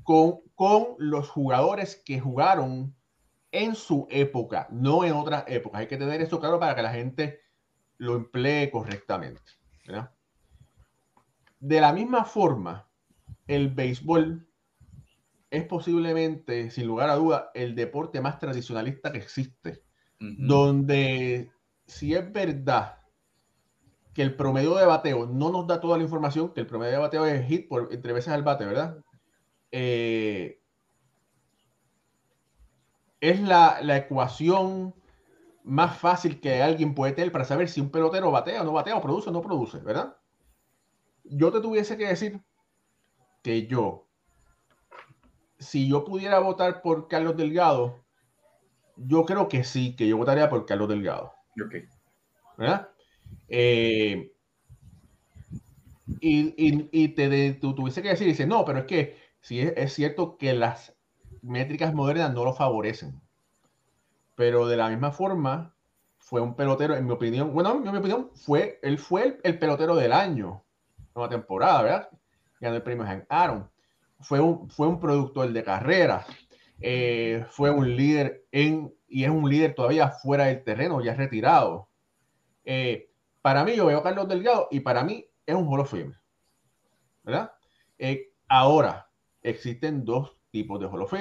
con, 0.03 0.41
con 0.55 0.95
los 0.99 1.29
jugadores 1.29 2.03
que 2.05 2.21
jugaron 2.21 2.97
en 3.53 3.75
su 3.75 4.09
época, 4.11 4.67
no 4.71 5.05
en 5.05 5.13
otras 5.13 5.45
épocas. 5.47 5.83
Hay 5.83 5.87
que 5.87 5.97
tener 5.97 6.21
eso 6.21 6.41
claro 6.41 6.59
para 6.59 6.75
que 6.75 6.83
la 6.83 6.93
gente 6.93 7.41
lo 7.99 8.17
emplee 8.17 8.71
correctamente. 8.71 9.43
De 11.61 11.81
la 11.81 11.93
misma 11.93 12.25
forma, 12.25 12.89
el 13.47 13.69
béisbol 13.69 14.49
es 15.51 15.65
posiblemente, 15.65 16.71
sin 16.71 16.87
lugar 16.87 17.11
a 17.11 17.15
duda, 17.15 17.51
el 17.55 17.75
deporte 17.77 18.21
más 18.21 18.39
tradicionalista 18.39 19.13
que 19.13 19.19
existe 19.19 19.85
donde 20.23 21.51
si 21.87 22.15
es 22.15 22.33
verdad 22.33 22.99
que 24.15 24.23
el 24.23 24.37
promedio 24.37 24.77
de 24.77 24.87
bateo 24.87 25.27
no 25.27 25.51
nos 25.51 25.67
da 25.67 25.81
toda 25.81 25.97
la 25.97 26.05
información, 26.05 26.53
que 26.53 26.61
el 26.61 26.67
promedio 26.67 26.93
de 26.93 26.99
bateo 26.99 27.27
es 27.27 27.47
hit 27.47 27.69
por 27.69 27.89
entre 27.93 28.13
veces 28.13 28.33
al 28.33 28.43
bate, 28.43 28.65
¿verdad? 28.65 28.99
Eh, 29.71 30.62
es 33.23 33.41
la, 33.41 33.79
ecuación 33.97 34.95
más 35.63 35.97
fácil 35.97 36.41
que 36.41 36.61
alguien 36.61 36.95
puede 36.95 37.13
tener 37.13 37.31
para 37.31 37.45
saber 37.45 37.69
si 37.69 37.81
un 37.81 37.91
pelotero 37.91 38.33
batea 38.33 38.63
o 38.63 38.65
no 38.65 38.73
batea, 38.73 38.97
o 38.97 39.01
produce 39.01 39.31
o 39.31 39.33
no 39.33 39.41
produce, 39.41 39.79
¿verdad? 39.79 40.17
Yo 41.23 41.53
te 41.53 41.61
tuviese 41.61 41.97
que 41.97 42.09
decir 42.09 42.43
que 43.43 43.69
yo, 43.69 44.09
si 45.61 45.89
yo 45.89 46.05
pudiera 46.05 46.41
votar 46.41 46.83
por 46.83 47.07
Carlos 47.07 47.37
Delgado, 47.37 48.05
yo 48.97 49.25
creo 49.25 49.49
que 49.49 49.63
sí, 49.63 49.95
que 49.95 50.09
yo 50.09 50.17
votaría 50.17 50.51
por 50.51 50.67
Carlos 50.67 50.89
Delgado. 50.89 51.33
Ok. 51.65 51.77
¿Verdad? 52.59 52.89
Eh, 53.49 54.33
y, 56.21 57.09
te 57.09 57.53
tú 57.55 57.73
tuviese 57.73 58.03
que 58.03 58.09
decir, 58.09 58.27
dice, 58.27 58.47
no, 58.47 58.65
pero 58.65 58.81
es 58.81 58.87
que 58.87 59.17
sí 59.41 59.61
es, 59.61 59.93
cierto 59.93 60.37
que 60.37 60.55
las 60.55 60.97
métricas 61.43 61.93
modernas 61.93 62.33
no 62.33 62.45
lo 62.45 62.55
favorecen. 62.55 63.21
Pero 64.35 64.67
de 64.67 64.77
la 64.77 64.89
misma 64.89 65.13
forma, 65.13 65.75
fue 66.19 66.41
un 66.41 66.55
pelotero, 66.55 66.97
en 66.97 67.05
mi 67.05 67.13
opinión, 67.13 67.53
bueno, 67.53 67.83
en 67.85 67.93
mi 67.93 67.99
opinión, 67.99 68.31
fue, 68.35 68.79
él 68.83 68.99
fue 68.99 69.39
el, 69.43 69.59
pelotero 69.59 69.95
del 69.97 70.13
año, 70.13 70.65
una 71.15 71.29
temporada, 71.29 71.83
¿verdad? 71.83 72.09
Ganó 72.61 72.77
el 72.77 72.83
premio 72.83 73.05
Hank 73.05 73.25
Aaron. 73.29 73.69
Fue 74.21 74.41
un, 74.41 74.71
fue 74.71 74.87
un 74.87 75.01
productor 75.01 75.53
de 75.53 75.65
carreras. 75.65 76.27
Eh, 76.81 77.45
fue 77.51 77.71
un 77.71 77.97
líder 77.97 78.45
en, 78.53 78.95
y 79.09 79.25
es 79.25 79.31
un 79.31 79.49
líder 79.49 79.75
todavía 79.75 80.11
fuera 80.11 80.47
del 80.47 80.63
terreno, 80.63 81.01
ya 81.01 81.15
retirado. 81.15 81.89
Eh, 82.65 83.11
para 83.43 83.65
mí, 83.65 83.75
yo 83.75 83.87
veo 83.87 83.99
a 83.99 84.03
Carlos 84.03 84.29
Delgado 84.29 84.69
y 84.71 84.81
para 84.81 85.03
mí 85.03 85.27
es 85.45 85.55
un 85.55 85.67
Hall 85.67 85.81
of 85.81 85.95
¿verdad? 87.25 87.53
Eh, 87.99 88.33
ahora, 88.49 89.09
existen 89.43 90.05
dos 90.05 90.37
tipos 90.53 90.79
de 90.79 90.87
Hall 90.87 91.03
of 91.03 91.13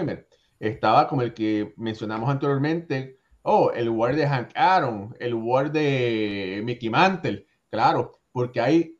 Estaba 0.60 1.08
como 1.08 1.24
el 1.24 1.34
que 1.34 1.74
mencionamos 1.78 2.30
anteriormente, 2.30 3.17
oh, 3.41 3.72
el 3.72 3.89
War 3.89 4.15
de 4.15 4.28
Hank 4.28 4.52
Aaron, 4.54 5.15
el 5.20 5.34
War 5.34 5.72
de 5.72 6.62
Mickey 6.63 6.89
Mantle, 6.89 7.48
claro, 7.72 8.20
porque 8.32 8.62
hay 8.62 8.98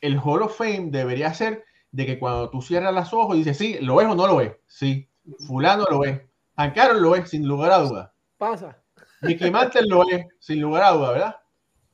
el 0.00 0.18
Hall 0.18 0.42
of 0.42 0.56
Fame 0.56 0.88
debería 0.90 1.32
ser 1.32 1.64
de 1.92 2.06
que 2.06 2.18
cuando 2.18 2.50
tú 2.50 2.60
cierras 2.60 2.94
los 2.94 3.12
ojos 3.12 3.36
y 3.36 3.38
dices, 3.40 3.56
sí, 3.56 3.78
¿lo 3.80 3.96
ves 3.96 4.06
o 4.06 4.14
no 4.14 4.26
lo 4.26 4.36
ves? 4.36 4.56
Sí. 4.66 5.08
Fulano 5.46 5.84
lo 5.90 6.04
es. 6.04 6.20
Aaron 6.56 7.02
lo 7.02 7.14
es, 7.16 7.30
sin 7.30 7.46
lugar 7.46 7.70
a 7.70 7.78
duda. 7.78 8.14
Pasa. 8.36 8.82
Mickey 9.22 9.50
Mantle 9.50 9.86
lo 9.86 10.08
es, 10.08 10.26
sin 10.38 10.60
lugar 10.60 10.82
a 10.84 10.90
duda, 10.92 11.12
¿verdad? 11.12 11.36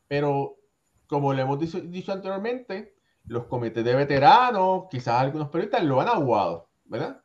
Pero, 0.08 0.56
como 1.06 1.32
le 1.32 1.42
hemos 1.42 1.58
dicho, 1.58 2.12
anteriormente, 2.12 2.94
los 3.24 3.44
comités 3.46 3.84
de 3.84 3.94
veteranos, 3.94 4.84
quizás 4.90 5.20
algunos 5.20 5.48
periodistas 5.48 5.84
lo 5.84 6.00
han 6.00 6.08
aguado, 6.08 6.68
¿verdad? 6.84 7.21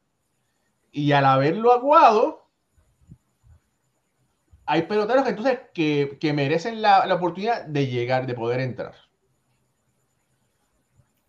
Y 0.98 1.12
al 1.12 1.26
haberlo 1.26 1.72
aguado, 1.74 2.50
hay 4.66 4.82
peloteros 4.82 5.24
que 5.26 5.30
entonces 5.30 5.60
que, 6.20 6.34
merecen 6.34 6.82
la, 6.82 7.14
oportunidad 7.14 7.68
de 7.68 7.86
llegar, 7.86 8.26
de 8.26 8.34
poder 8.34 8.62
entrar. 8.62 8.96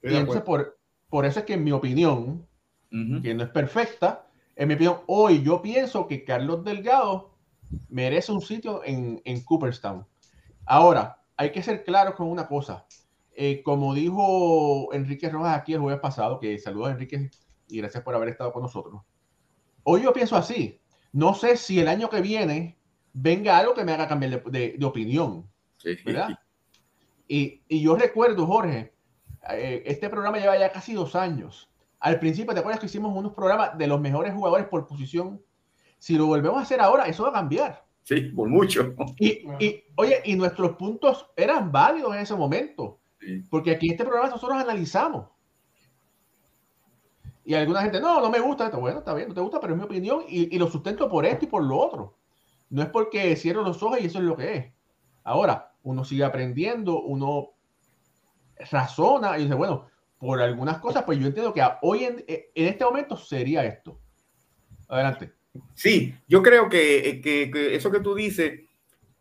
y 0.03 0.17
entonces 0.17 0.43
por, 0.43 0.79
por, 1.11 1.27
eso 1.27 1.41
es 1.41 1.45
que 1.45 1.53
en 1.53 1.65
mi 1.65 1.73
opinión, 1.73 2.49
que 2.91 3.35
no 3.35 3.45
es 3.45 3.51
perfecta, 3.51 4.27
en 4.57 4.69
mi 4.69 4.75
opinión, 4.75 5.01
hoy 5.07 5.43
yo 5.43 5.61
pienso 5.61 6.09
que 6.09 6.25
Carlos 6.25 6.65
Delgado 6.65 7.35
merece 7.91 8.33
un 8.33 8.41
sitio 8.41 8.81
en, 8.87 9.21
en 9.27 9.45
Cooperstown. 9.45 10.07
Ahora, 10.65 11.21
hay 11.37 11.53
que 11.53 11.63
ser 11.63 11.85
claros 11.85 12.15
con 12.15 12.29
una 12.29 12.49
cosa. 12.49 12.87
Eh, 13.35 13.63
como 13.63 13.93
dijo 13.93 14.95
Enrique 14.95 15.29
Rojas 15.29 15.59
aquí 15.59 15.75
el 15.75 15.81
jueves 15.81 16.01
pasado, 16.01 16.41
que 16.41 16.57
saludos 16.59 16.93
Enrique 16.93 17.31
y 17.69 17.77
gracias 17.77 18.03
por 18.03 18.15
haber 18.15 18.31
estado 18.31 18.51
con 18.51 18.63
nosotros. 18.63 19.03
Hoy 19.91 20.03
yo 20.03 20.13
pienso 20.13 20.37
así. 20.37 20.79
No 21.15 21.33
sé 21.33 21.57
si 21.57 21.81
el 21.81 21.89
año 21.89 22.11
que 22.11 22.21
viene 22.21 22.77
venga 23.15 23.57
algo 23.57 23.73
que 23.73 23.85
me 23.85 23.93
haga 23.93 24.07
cambiar 24.07 24.45
de, 24.45 24.79
opinión. 24.85 25.49
¿Verdad? 26.05 26.29
Y, 27.31 27.63
y, 27.69 27.83
yo 27.83 27.95
recuerdo, 27.95 28.47
Jorge, 28.47 28.95
eh, 29.51 29.83
este 29.85 30.09
programa 30.09 30.39
lleva 30.39 30.59
ya 30.59 30.73
casi 30.73 30.95
dos 30.95 31.15
años. 31.15 31.69
Al 32.01 32.19
principio, 32.19 32.55
¿te 32.55 32.61
acuerdas 32.61 32.81
que 32.81 32.87
hicimos 32.87 33.15
unos 33.15 33.35
programas 33.35 33.77
de 33.77 33.87
los 33.87 34.01
mejores 34.01 34.33
jugadores 34.33 34.67
por 34.67 34.87
posición? 34.87 35.39
Si 35.99 36.17
lo 36.17 36.25
volvemos 36.25 36.59
a 36.59 36.63
hacer 36.63 36.81
ahora, 36.81 37.05
eso 37.05 37.25
va 37.25 37.29
a 37.29 37.33
cambiar. 37.35 37.85
Sí, 38.03 38.21
por 38.35 38.49
mucho. 38.49 38.95
Y, 39.19 39.45
oye, 39.97 40.23
y 40.25 40.37
nuestros 40.37 40.77
puntos 40.77 41.27
eran 41.37 41.71
válidos 41.71 42.15
en 42.15 42.21
ese 42.21 42.35
momento. 42.35 42.99
Porque 43.51 43.73
aquí 43.73 43.89
en 43.89 43.93
este 43.93 44.05
programa 44.05 44.31
nosotros 44.31 44.59
analizamos. 44.59 45.29
Y 47.49 47.55
alguna 47.55 47.81
gente, 47.81 47.99
no, 47.99 48.21
no 48.21 48.29
me 48.29 48.41
gusta 48.41 48.67
esto. 48.67 48.79
Bueno, 48.79 48.99
está 48.99 49.15
bien, 49.15 49.29
no 49.29 49.35
te 49.35 49.41
gusta, 49.41 49.59
pero 49.59 49.73
es 49.73 49.79
mi 49.79 49.87
opinión 49.87 50.23
y, 50.29 50.55
y, 50.55 50.59
lo 50.59 50.69
sustento 50.69 51.09
por 51.09 51.25
esto 51.25 51.47
y 51.47 51.49
por 51.49 51.65
lo 51.65 51.79
otro. 51.79 52.19
No 52.69 52.83
es 52.83 52.91
porque 52.91 53.35
cierro 53.37 53.63
los 53.63 53.83
ojos 53.83 54.03
y 54.03 54.05
eso 54.05 54.19
es 54.19 54.25
lo 54.25 54.37
que 54.37 54.55
es. 54.55 54.67
Ahora, 55.25 55.73
uno 55.83 56.05
sigue 56.05 56.25
aprendiendo, 56.25 57.01
uno 57.01 57.53
razona 58.71 59.39
y 59.39 59.45
dice, 59.45 59.55
bueno, 59.55 59.87
por 60.19 60.43
algunas 60.43 60.77
cosas, 60.77 61.05
pues 61.05 61.19
yo 61.19 61.29
entiendo 61.29 61.55
que 61.55 61.67
hoy 61.81 62.05
en, 62.05 62.23
en 62.29 62.67
este 62.67 62.85
momento 62.85 63.17
sería 63.17 63.65
esto. 63.65 63.99
Adelante. 64.87 65.33
Sí, 65.73 66.15
yo 66.29 66.43
creo 66.43 66.69
que, 66.69 67.23
que, 67.25 67.51
que 67.51 67.75
eso 67.75 67.91
que 67.91 68.01
tú 68.01 68.15
dices, 68.15 68.61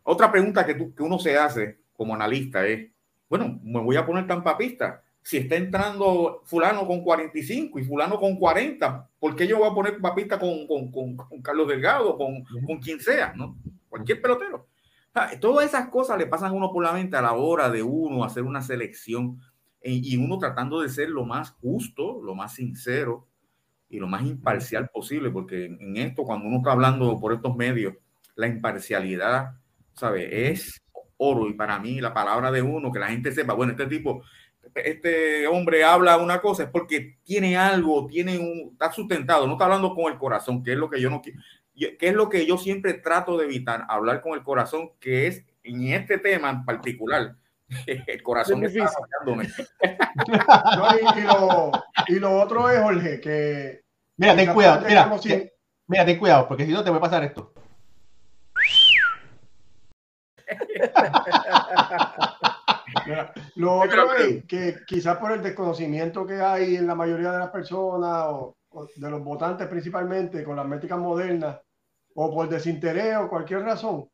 otra 0.02 0.30
pregunta 0.30 0.66
que, 0.66 0.74
tú, 0.74 0.94
que 0.94 1.02
uno 1.02 1.18
se 1.18 1.38
hace 1.38 1.78
como 1.94 2.14
analista 2.14 2.66
es, 2.66 2.90
bueno, 3.26 3.58
me 3.62 3.80
voy 3.80 3.96
a 3.96 4.04
poner 4.04 4.26
tan 4.26 4.44
papista. 4.44 5.02
Si 5.28 5.36
está 5.36 5.56
entrando 5.56 6.40
fulano 6.46 6.86
con 6.86 7.02
45 7.02 7.78
y 7.78 7.84
fulano 7.84 8.18
con 8.18 8.36
40, 8.36 9.10
¿por 9.20 9.36
qué 9.36 9.46
yo 9.46 9.58
voy 9.58 9.68
a 9.68 9.74
poner 9.74 10.00
papista 10.00 10.38
con, 10.38 10.66
con, 10.66 10.90
con, 10.90 11.16
con 11.18 11.42
Carlos 11.42 11.68
Delgado, 11.68 12.16
con, 12.16 12.42
con 12.66 12.78
quien 12.78 12.98
sea, 12.98 13.34
¿no? 13.36 13.58
Cualquier 13.90 14.22
pelotero. 14.22 14.68
todas 15.38 15.66
esas 15.66 15.90
cosas 15.90 16.16
le 16.16 16.24
pasan 16.24 16.52
a 16.52 16.54
uno 16.54 16.72
por 16.72 16.82
la 16.82 16.94
mente 16.94 17.18
a 17.18 17.20
la 17.20 17.34
hora 17.34 17.68
de 17.68 17.82
uno 17.82 18.24
hacer 18.24 18.42
una 18.42 18.62
selección 18.62 19.38
y 19.82 20.16
uno 20.16 20.38
tratando 20.38 20.80
de 20.80 20.88
ser 20.88 21.10
lo 21.10 21.26
más 21.26 21.50
justo, 21.50 22.22
lo 22.22 22.34
más 22.34 22.54
sincero 22.54 23.26
y 23.90 23.98
lo 23.98 24.06
más 24.06 24.22
imparcial 24.22 24.88
posible, 24.88 25.28
porque 25.30 25.66
en 25.66 25.98
esto, 25.98 26.22
cuando 26.22 26.46
uno 26.46 26.56
está 26.56 26.72
hablando 26.72 27.20
por 27.20 27.34
estos 27.34 27.54
medios, 27.54 27.92
la 28.34 28.46
imparcialidad, 28.46 29.58
¿sabe? 29.92 30.50
Es 30.50 30.82
oro 31.18 31.48
y 31.48 31.52
para 31.52 31.78
mí 31.78 32.00
la 32.00 32.14
palabra 32.14 32.50
de 32.50 32.62
uno, 32.62 32.90
que 32.90 32.98
la 32.98 33.08
gente 33.08 33.30
sepa, 33.30 33.52
bueno, 33.52 33.72
este 33.72 33.86
tipo, 33.86 34.22
este 34.74 35.46
hombre 35.46 35.84
habla 35.84 36.16
una 36.16 36.40
cosa, 36.40 36.64
es 36.64 36.70
porque 36.70 37.18
tiene 37.24 37.56
algo, 37.56 38.06
tiene 38.06 38.38
un, 38.38 38.70
está 38.72 38.92
sustentado, 38.92 39.46
no 39.46 39.52
está 39.52 39.64
hablando 39.64 39.94
con 39.94 40.12
el 40.12 40.18
corazón, 40.18 40.62
que 40.62 40.72
es 40.72 40.78
lo 40.78 40.88
que 40.90 41.00
yo 41.00 41.10
no 41.10 41.22
quiero, 41.22 41.40
que 41.74 41.96
es 42.00 42.14
lo 42.14 42.28
que 42.28 42.46
yo 42.46 42.58
siempre 42.58 42.94
trato 42.94 43.36
de 43.38 43.44
evitar, 43.44 43.84
hablar 43.88 44.20
con 44.20 44.34
el 44.34 44.42
corazón, 44.42 44.92
que 45.00 45.26
es 45.26 45.44
en 45.62 45.92
este 45.92 46.18
tema 46.18 46.50
en 46.50 46.64
particular, 46.64 47.36
el 47.86 48.22
corazón 48.22 48.64
está 48.64 48.90
no, 49.26 49.42
y, 49.42 51.20
lo, 51.22 51.72
y, 52.08 52.18
lo, 52.18 52.40
otro 52.40 52.70
es, 52.70 52.80
Jorge, 52.80 53.20
que... 53.20 53.82
Mira, 54.16 54.34
ten 54.34 54.52
cuidado, 54.52 54.84
mira, 54.86 55.10
mira, 55.86 56.04
ten 56.04 56.18
cuidado, 56.18 56.48
porque 56.48 56.66
si 56.66 56.72
no 56.72 56.82
te 56.82 56.90
va 56.90 56.96
a 56.96 57.00
pasar 57.00 57.22
esto. 57.24 57.52
lo 63.56 63.80
otro 63.80 64.14
es 64.14 64.44
que 64.44 64.76
quizás 64.86 65.16
por 65.18 65.32
el 65.32 65.42
desconocimiento 65.42 66.26
que 66.26 66.40
hay 66.40 66.76
en 66.76 66.86
la 66.86 66.94
mayoría 66.94 67.32
de 67.32 67.38
las 67.38 67.50
personas 67.50 68.26
o, 68.28 68.56
de 68.96 69.10
los 69.10 69.22
votantes 69.22 69.66
principalmente 69.66 70.44
con 70.44 70.56
las 70.56 70.66
métricas 70.66 70.98
modernas 70.98 71.58
o 72.14 72.34
por 72.34 72.48
desinterés 72.48 73.16
o 73.16 73.28
cualquier 73.28 73.62
razón, 73.62 74.08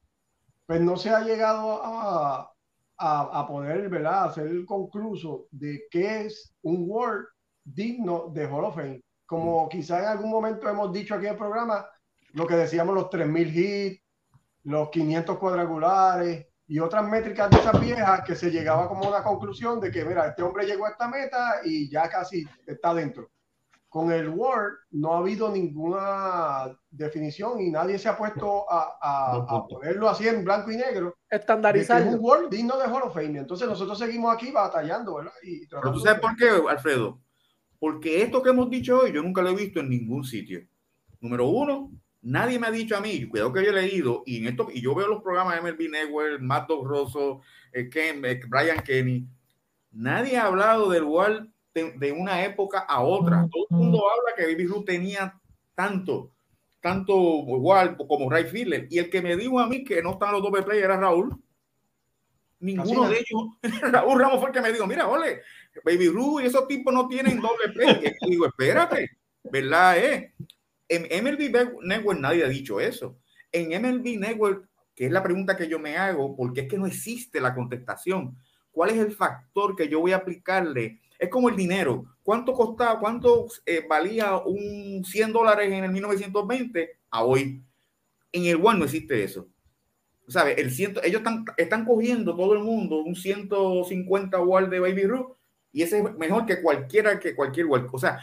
pues 0.67 0.81
no 0.81 0.97
se 0.97 1.11
ha 1.11 1.21
llegado 1.21 1.83
a, 1.83 2.53
a, 2.99 3.41
a 3.41 3.47
poder 3.47 3.89
¿verdad? 3.89 4.25
hacer 4.25 4.47
el 4.47 4.65
concluso 4.65 5.47
de 5.51 5.85
qué 5.91 6.23
es 6.23 6.55
un 6.63 6.85
Word 6.89 7.27
digno 7.65 8.29
de 8.33 8.47
Hall 8.47 8.65
of 8.65 8.77
Fame. 8.77 9.03
Como 9.27 9.69
quizás 9.69 10.03
en 10.03 10.09
algún 10.09 10.31
momento 10.31 10.69
hemos 10.69 10.93
dicho 10.93 11.15
aquí 11.15 11.27
en 11.27 11.33
el 11.33 11.39
programa, 11.39 11.87
lo 12.33 12.47
que 12.47 12.57
decíamos 12.57 12.95
los 12.95 13.07
3.000 13.07 13.55
hits, 13.55 14.03
los 14.65 14.91
500 14.91 15.39
cuadrangulares 15.39 16.47
y 16.67 16.79
otras 16.79 17.07
métricas 17.07 17.51
de 17.51 17.59
esas 17.59 17.81
viejas 17.81 18.23
que 18.25 18.35
se 18.35 18.51
llegaba 18.51 18.89
como 18.89 19.05
a 19.05 19.09
una 19.09 19.23
conclusión 19.23 19.81
de 19.81 19.91
que, 19.91 20.05
mira, 20.05 20.29
este 20.29 20.43
hombre 20.43 20.67
llegó 20.67 20.87
a 20.87 20.91
esta 20.91 21.09
meta 21.09 21.61
y 21.65 21.91
ya 21.91 22.09
casi 22.09 22.47
está 22.67 22.95
dentro. 22.95 23.31
Con 23.89 24.11
el 24.11 24.29
Word 24.29 24.73
no 24.91 25.15
ha 25.15 25.19
habido 25.19 25.51
ninguna 25.51 26.77
definición 26.91 27.61
y 27.61 27.71
nadie 27.71 27.97
se 27.99 28.09
ha 28.09 28.17
puesto 28.17 28.69
a, 28.69 28.97
a, 29.01 29.67
ponerlo 29.69 30.09
así 30.09 30.27
en 30.27 30.43
blanco 30.45 30.73
y 30.73 30.77
negro. 30.77 31.17
Estandarizar. 31.31 32.03
Es 32.03 32.09
un 32.09 32.19
Word 32.19 32.49
digno 32.49 32.77
de 32.77 32.87
Hall 32.87 33.03
of 33.05 33.15
Fame. 33.15 33.39
Entonces 33.39 33.69
nosotros 33.69 33.97
seguimos 33.97 34.35
aquí 34.35 34.51
batallando, 34.51 35.17
¿verdad? 35.17 35.33
Y 35.45 35.69
Pero 35.69 35.93
tú 35.93 36.01
sabes 36.01 36.21
por 36.21 36.35
qué, 36.35 36.49
Alfredo. 36.69 37.21
Porque 37.79 38.23
esto 38.23 38.43
que 38.43 38.51
hemos 38.51 38.69
dicho 38.69 38.99
hoy 38.99 39.13
yo 39.13 39.23
nunca 39.23 39.43
lo 39.43 39.51
he 39.51 39.55
visto 39.55 39.79
en 39.79 39.91
ningún 39.91 40.25
sitio. 40.25 40.67
Número 41.21 41.47
uno, 41.47 41.93
Nadie 42.25 42.59
me 42.59 42.69
ha 42.69 42.71
dicho 42.71 42.97
a 42.97 43.03
mí, 43.03 43.27
cuidado 43.29 43.53
que 43.53 43.63
yo 43.63 43.71
he 43.71 43.83
leído, 43.83 44.23
y 44.25 44.39
en 44.39 44.49
esto, 44.49 44.69
y 44.73 44.81
yo 44.81 44.95
veo 44.95 45.09
los 45.09 45.23
programas 45.23 45.57
de 45.57 45.61
MLB 45.61 45.91
Network, 45.91 46.41
Matt 46.41 46.71
Rosso, 46.71 47.43
eh, 47.71 47.91
Ken, 47.91 48.25
eh, 48.25 48.41
Brian 48.49 48.83
Kenny, 48.83 49.29
nadie 49.93 50.39
ha 50.39 50.47
hablado 50.47 50.89
del 50.89 51.05
Wall 51.05 51.53
de, 51.75 52.13
una 52.13 52.43
época 52.43 52.79
a 52.79 53.03
otra. 53.03 53.47
Todo 53.53 53.67
el 53.71 53.77
mundo 53.77 54.03
habla 54.09 54.35
que 54.37 54.47
Baby 54.47 54.67
Ruth 54.67 54.87
tenía 54.87 55.39
tanto, 55.75 56.33
tanto 56.81 57.13
igual 57.47 57.99
como 57.99 58.31
Ray 58.31 58.45
Fiedler, 58.45 58.87
y 58.89 58.99
el 58.99 59.11
que 59.11 59.21
me 59.21 59.37
dijo 59.37 59.61
a 59.61 59.67
mí 59.67 59.85
que 59.85 60.03
no 60.03 60.13
estaban 60.13 60.35
los 60.35 60.43
doble 60.43 60.63
play 60.63 60.81
era 60.81 60.97
Raúl. 60.97 61.37
Ninguno 62.61 63.07
de 63.11 63.17
ellos, 63.19 63.59
Raúl 63.93 64.19
Ramos 64.19 64.41
fue 64.41 64.49
el 64.49 64.55
que 64.55 64.63
me 64.63 64.73
dijo, 64.73 64.87
mira, 64.87 65.09
ole, 65.09 65.43
Baby 65.85 66.09
Ruth 66.09 66.41
y 66.41 66.47
esos 66.47 66.67
tipos 66.67 66.95
no 66.95 67.07
tienen 67.07 67.39
doble 67.39 67.69
play. 67.75 68.15
Y 68.23 68.31
digo, 68.31 68.47
espérate, 68.47 69.11
¿verdad? 69.43 69.99
Eh? 69.99 70.35
En 70.89 71.03
MLB 71.25 71.83
Network 71.83 72.21
nadie 72.21 72.45
ha 72.45 72.49
dicho 72.49 72.81
eso. 72.81 73.19
En 73.53 73.69
MLB 73.69 74.19
Network, 74.19 74.69
que 74.95 75.07
es 75.07 75.13
la 75.13 75.23
pregunta 75.23 75.57
que 75.57 75.69
yo 75.69 75.79
me 75.79 75.97
hago, 75.97 76.37
porque 76.37 76.63
es 76.63 76.69
que 76.69 76.79
no 76.79 76.87
existe 76.87 77.41
la 77.41 77.55
contestación. 77.55 78.37
¿Cuál 78.71 78.91
es 78.91 78.99
el 78.99 79.13
factor 79.13 79.77
que 79.77 79.89
yo 79.89 80.01
voy 80.01 80.13
a 80.13 80.17
aplicarle? 80.17 81.01
Es 81.19 81.29
como 81.29 81.49
el 81.49 81.57
dinero. 81.57 82.05
¿Cuánto 82.23 82.53
costaba, 82.53 82.99
cuánto 82.99 83.47
eh, 83.65 83.85
valía 83.89 84.37
un 84.37 85.05
100 85.05 85.33
dólares 85.33 85.73
en 85.73 85.85
el 85.85 85.93
1920 85.93 86.91
a 87.11 87.25
hoy? 87.25 87.63
En 88.33 88.47
el 88.47 88.57
One 88.57 88.81
no 88.81 88.85
existe 88.85 89.23
eso. 89.23 89.49
¿Sabe? 90.27 90.61
El 90.61 90.71
ciento, 90.71 91.03
ellos 91.05 91.19
están, 91.19 91.45
están 91.57 91.85
cogiendo 91.85 92.35
todo 92.35 92.55
el 92.55 92.61
mundo 92.61 92.97
un 92.97 93.15
150 93.15 94.41
wall 94.41 94.71
de 94.71 94.81
Baby 94.81 95.05
Ruth 95.05 95.37
y 95.71 95.83
ese 95.83 95.99
es 95.99 96.17
mejor 96.17 96.47
que 96.47 96.63
cualquiera 96.63 97.21
que 97.21 97.35
cualquier 97.35 97.67
wall. 97.67 97.89
O 97.93 97.99
sea, 97.99 98.21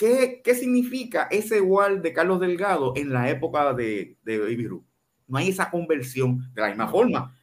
¿Qué, 0.00 0.40
¿Qué, 0.42 0.54
significa 0.54 1.28
ese 1.30 1.60
wall 1.60 2.00
de 2.00 2.14
Carlos 2.14 2.40
Delgado 2.40 2.94
en 2.96 3.12
la 3.12 3.28
época 3.28 3.74
de, 3.74 4.16
de 4.22 4.38
Baby 4.38 4.66
Ruth? 4.66 4.86
No 5.28 5.36
hay 5.36 5.50
esa 5.50 5.70
conversión 5.70 6.50
de 6.54 6.62
la 6.62 6.68
misma 6.68 6.88
forma. 6.88 7.36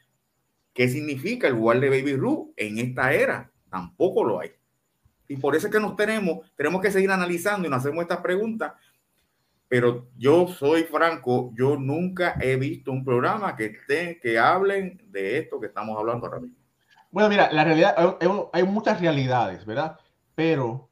¿Qué 0.74 0.90
significa 0.90 1.48
el 1.48 1.54
wall 1.54 1.80
de 1.80 1.92
Baby 1.92 2.16
Ruth 2.16 2.54
en 2.58 2.80
esta 2.80 3.14
era? 3.14 3.52
Tampoco 3.70 4.24
lo 4.24 4.40
hay. 4.40 4.54
Y 5.28 5.38
por 5.38 5.56
eso 5.56 5.68
es 5.68 5.72
que 5.72 5.80
nos 5.80 5.96
tenemos, 5.96 6.52
tenemos 6.56 6.82
que 6.82 6.90
seguir 6.90 7.12
analizando 7.12 7.68
y 7.68 7.70
nos 7.70 7.86
hacemos 7.86 8.02
estas 8.02 8.22
preguntas. 8.22 8.74
Pero 9.68 10.08
yo 10.18 10.48
soy 10.48 10.82
franco, 10.86 11.54
yo 11.56 11.78
nunca 11.78 12.40
he 12.42 12.56
visto 12.56 12.92
un 12.92 13.06
programa 13.06 13.56
que 13.56 13.66
esté, 13.66 14.20
que 14.20 14.40
hablen 14.40 15.00
de 15.12 15.38
esto 15.38 15.60
que 15.60 15.68
estamos 15.68 15.96
hablando 15.96 16.26
ahora 16.26 16.40
mismo. 16.40 16.58
Bueno, 17.12 17.30
mira, 17.30 17.52
la 17.52 17.64
realidad, 17.64 18.18
hay, 18.20 18.28
hay 18.52 18.64
muchas 18.64 19.00
realidades, 19.00 19.64
¿verdad? 19.64 19.96
Pero 20.34 20.90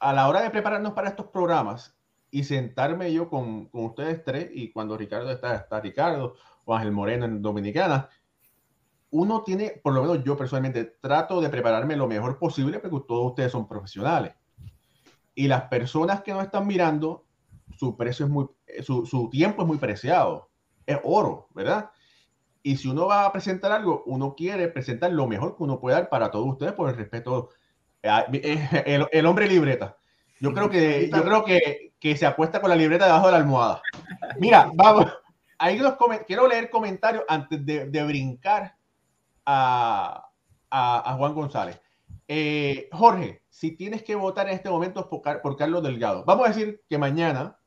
a 0.00 0.12
la 0.12 0.28
hora 0.28 0.42
de 0.42 0.50
prepararnos 0.50 0.92
para 0.92 1.08
estos 1.08 1.26
programas 1.26 1.96
y 2.30 2.44
sentarme 2.44 3.12
yo 3.12 3.28
con, 3.28 3.66
con 3.66 3.84
ustedes 3.86 4.22
tres, 4.24 4.50
y 4.52 4.70
cuando 4.70 4.96
Ricardo 4.96 5.30
está, 5.30 5.56
está 5.56 5.80
Ricardo 5.80 6.34
o 6.64 6.74
Ángel 6.74 6.92
Moreno 6.92 7.24
en 7.24 7.40
Dominicana, 7.42 8.08
uno 9.10 9.42
tiene, 9.42 9.80
por 9.82 9.94
lo 9.94 10.02
menos 10.02 10.22
yo 10.22 10.36
personalmente, 10.36 10.84
trato 11.00 11.40
de 11.40 11.48
prepararme 11.48 11.96
lo 11.96 12.06
mejor 12.06 12.38
posible 12.38 12.78
porque 12.78 13.06
todos 13.06 13.30
ustedes 13.30 13.52
son 13.52 13.66
profesionales. 13.66 14.34
Y 15.34 15.48
las 15.48 15.62
personas 15.62 16.22
que 16.22 16.32
nos 16.32 16.44
están 16.44 16.66
mirando, 16.66 17.24
su 17.76 17.96
precio 17.96 18.26
es 18.26 18.30
muy, 18.30 18.46
su, 18.82 19.06
su 19.06 19.30
tiempo 19.30 19.62
es 19.62 19.68
muy 19.68 19.78
preciado, 19.78 20.50
es 20.84 20.98
oro, 21.04 21.48
¿verdad? 21.54 21.90
Y 22.62 22.76
si 22.76 22.88
uno 22.88 23.06
va 23.06 23.24
a 23.24 23.32
presentar 23.32 23.72
algo, 23.72 24.02
uno 24.04 24.34
quiere 24.34 24.68
presentar 24.68 25.12
lo 25.12 25.26
mejor 25.26 25.56
que 25.56 25.62
uno 25.62 25.80
puede 25.80 25.96
dar 25.96 26.10
para 26.10 26.30
todos 26.30 26.46
ustedes 26.48 26.72
por 26.72 26.90
el 26.90 26.96
respeto 26.96 27.48
eh, 27.48 27.57
el, 28.02 29.06
el, 29.10 29.26
hombre 29.26 29.48
libreta. 29.48 29.96
Yo 30.40 30.52
creo 30.52 30.70
que, 30.70 31.10
yo 31.12 31.24
creo 31.24 31.44
que, 31.44 31.92
que, 31.98 32.16
se 32.16 32.26
apuesta 32.26 32.60
con 32.60 32.70
la 32.70 32.76
libreta 32.76 33.06
debajo 33.06 33.26
de 33.26 33.32
la 33.32 33.38
almohada. 33.38 33.82
Mira, 34.38 34.70
vamos. 34.74 35.06
Ahí 35.58 35.78
los 35.78 35.94
quiero 36.26 36.46
leer 36.46 36.70
comentarios 36.70 37.24
antes 37.28 37.64
de, 37.66 37.86
de 37.86 38.04
brincar 38.04 38.76
a, 39.44 40.30
a, 40.70 41.12
a, 41.12 41.16
Juan 41.16 41.34
González. 41.34 41.80
Eh, 42.28 42.88
Jorge, 42.92 43.42
si 43.48 43.72
tienes 43.72 44.04
que 44.04 44.14
votar 44.14 44.46
en 44.46 44.54
este 44.54 44.70
momento 44.70 45.08
por, 45.08 45.42
por, 45.42 45.56
Carlos 45.56 45.82
Delgado, 45.82 46.24
vamos 46.24 46.46
a 46.46 46.50
decir 46.50 46.82
que 46.88 46.96
mañana 46.96 47.58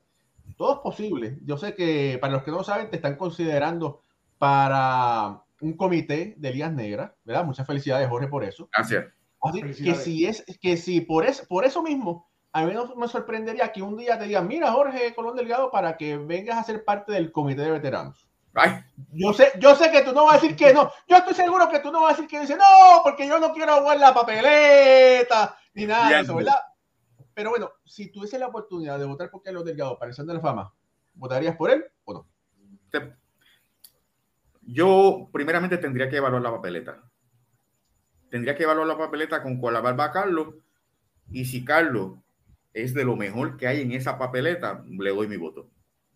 todo 0.56 0.74
es 0.74 0.78
posible. 0.78 1.38
Yo 1.44 1.58
sé 1.58 1.74
que 1.74 2.16
para 2.18 2.32
los 2.32 2.42
que 2.44 2.50
no 2.50 2.64
saben, 2.64 2.88
te 2.88 2.96
están 2.96 3.16
considerando 3.16 4.00
para 4.38 5.42
un 5.60 5.76
comité 5.76 6.34
de 6.38 6.50
Ligas 6.50 6.72
Negras, 6.72 7.12
¿verdad? 7.24 7.44
Muchas 7.44 7.66
felicidades, 7.66 8.08
Jorge, 8.08 8.28
por 8.28 8.42
eso. 8.42 8.70
Gracias 8.72 9.04
que 9.50 9.94
si 9.94 10.26
es, 10.26 10.44
que 10.60 10.76
si 10.76 11.00
por 11.00 11.26
eso, 11.26 11.44
por 11.48 11.64
eso 11.64 11.82
mismo, 11.82 12.28
a 12.52 12.64
mí 12.64 12.72
no 12.72 12.94
me 12.96 13.08
sorprendería 13.08 13.72
que 13.72 13.82
un 13.82 13.96
día 13.96 14.18
te 14.18 14.26
digan, 14.26 14.46
mira 14.46 14.72
Jorge 14.72 15.14
Colón 15.14 15.36
Delgado, 15.36 15.70
para 15.70 15.96
que 15.96 16.16
vengas 16.16 16.58
a 16.58 16.64
ser 16.64 16.84
parte 16.84 17.12
del 17.12 17.32
comité 17.32 17.62
de 17.62 17.70
veteranos. 17.72 18.28
Yo 19.12 19.32
sé, 19.32 19.52
yo 19.58 19.74
sé 19.74 19.90
que 19.90 20.02
tú 20.02 20.12
no 20.12 20.24
vas 20.24 20.34
a 20.34 20.40
decir 20.40 20.54
que 20.54 20.74
no. 20.74 20.90
Yo 21.08 21.16
estoy 21.16 21.34
seguro 21.34 21.68
que 21.70 21.80
tú 21.80 21.90
no 21.90 22.02
vas 22.02 22.12
a 22.12 22.16
decir 22.16 22.28
que 22.28 22.40
dice 22.40 22.56
no, 22.56 23.02
porque 23.02 23.26
yo 23.26 23.38
no 23.38 23.52
quiero 23.52 23.80
jugar 23.80 23.98
la 23.98 24.12
papeleta 24.12 25.56
ni 25.74 25.86
nada 25.86 26.10
de 26.10 26.20
eso, 26.20 26.36
¿verdad? 26.36 26.60
Pero 27.34 27.50
bueno, 27.50 27.70
si 27.84 28.12
tuviese 28.12 28.38
la 28.38 28.48
oportunidad 28.48 28.98
de 28.98 29.06
votar 29.06 29.30
por 29.30 29.42
Carlos 29.42 29.64
Delgado 29.64 29.98
para 29.98 30.10
el 30.10 30.26
de 30.26 30.34
la 30.34 30.40
Fama, 30.40 30.72
¿votarías 31.14 31.56
por 31.56 31.70
él 31.70 31.84
o 32.04 32.12
no? 32.12 32.26
Yo 34.60 35.30
primeramente 35.32 35.78
tendría 35.78 36.08
que 36.08 36.18
evaluar 36.18 36.42
la 36.42 36.50
papeleta. 36.50 37.02
Tendría 38.32 38.54
que 38.54 38.62
evaluar 38.62 38.86
la 38.86 38.96
papeleta 38.96 39.42
con 39.42 39.58
cuál 39.58 39.76
va 39.76 40.10
Carlos. 40.10 40.54
Y 41.30 41.44
si 41.44 41.66
Carlos 41.66 42.12
es 42.72 42.94
de 42.94 43.04
lo 43.04 43.14
mejor 43.14 43.58
que 43.58 43.66
hay 43.66 43.82
en 43.82 43.92
esa 43.92 44.16
papeleta, 44.16 44.82
le 44.88 45.10
doy 45.10 45.28
mi 45.28 45.36
voto. 45.36 45.68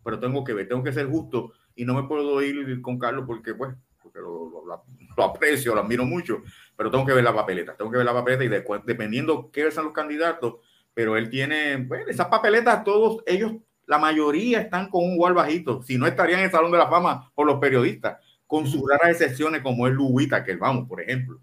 Pero 0.03 0.19
tengo 0.19 0.43
que 0.43 0.53
ver, 0.53 0.67
tengo 0.67 0.83
que 0.83 0.91
ser 0.91 1.07
justo 1.07 1.53
y 1.75 1.85
no 1.85 1.93
me 1.93 2.07
puedo 2.07 2.41
ir 2.41 2.81
con 2.81 2.97
Carlos 2.97 3.25
porque, 3.27 3.53
pues, 3.53 3.75
porque 4.01 4.17
lo, 4.17 5.23
aprecio, 5.23 5.75
lo 5.75 5.81
admiro 5.81 6.05
mucho, 6.05 6.41
pero 6.75 6.89
tengo 6.89 7.05
que 7.05 7.13
ver 7.13 7.23
la 7.23 7.35
papeleta, 7.35 7.75
tengo 7.75 7.91
que 7.91 7.97
ver 7.97 8.05
la 8.07 8.13
papeleta 8.13 8.43
y 8.43 8.47
después, 8.47 8.81
dependiendo 8.83 9.51
qué 9.51 9.69
son 9.69 9.85
los 9.85 9.93
candidatos, 9.93 10.55
pero 10.95 11.17
él 11.17 11.29
tiene, 11.29 11.85
pues, 11.87 12.07
esas 12.07 12.29
papeletas, 12.29 12.83
todos 12.83 13.21
ellos, 13.27 13.53
la 13.85 13.99
mayoría 13.99 14.61
están 14.61 14.89
con 14.89 15.03
un 15.03 15.17
gual 15.17 15.35
bajito, 15.35 15.83
si 15.83 15.99
no 15.99 16.07
estarían 16.07 16.39
en 16.39 16.45
el 16.45 16.51
Salón 16.51 16.71
de 16.71 16.79
la 16.79 16.89
Fama 16.89 17.31
por 17.35 17.45
los 17.45 17.59
periodistas, 17.59 18.17
con 18.47 18.65
sus 18.65 18.81
raras 18.89 19.11
excepciones 19.11 19.61
como 19.61 19.85
es 19.85 19.93
Lubita, 19.93 20.43
que 20.43 20.55
vamos, 20.55 20.87
por 20.87 20.99
ejemplo 20.99 21.39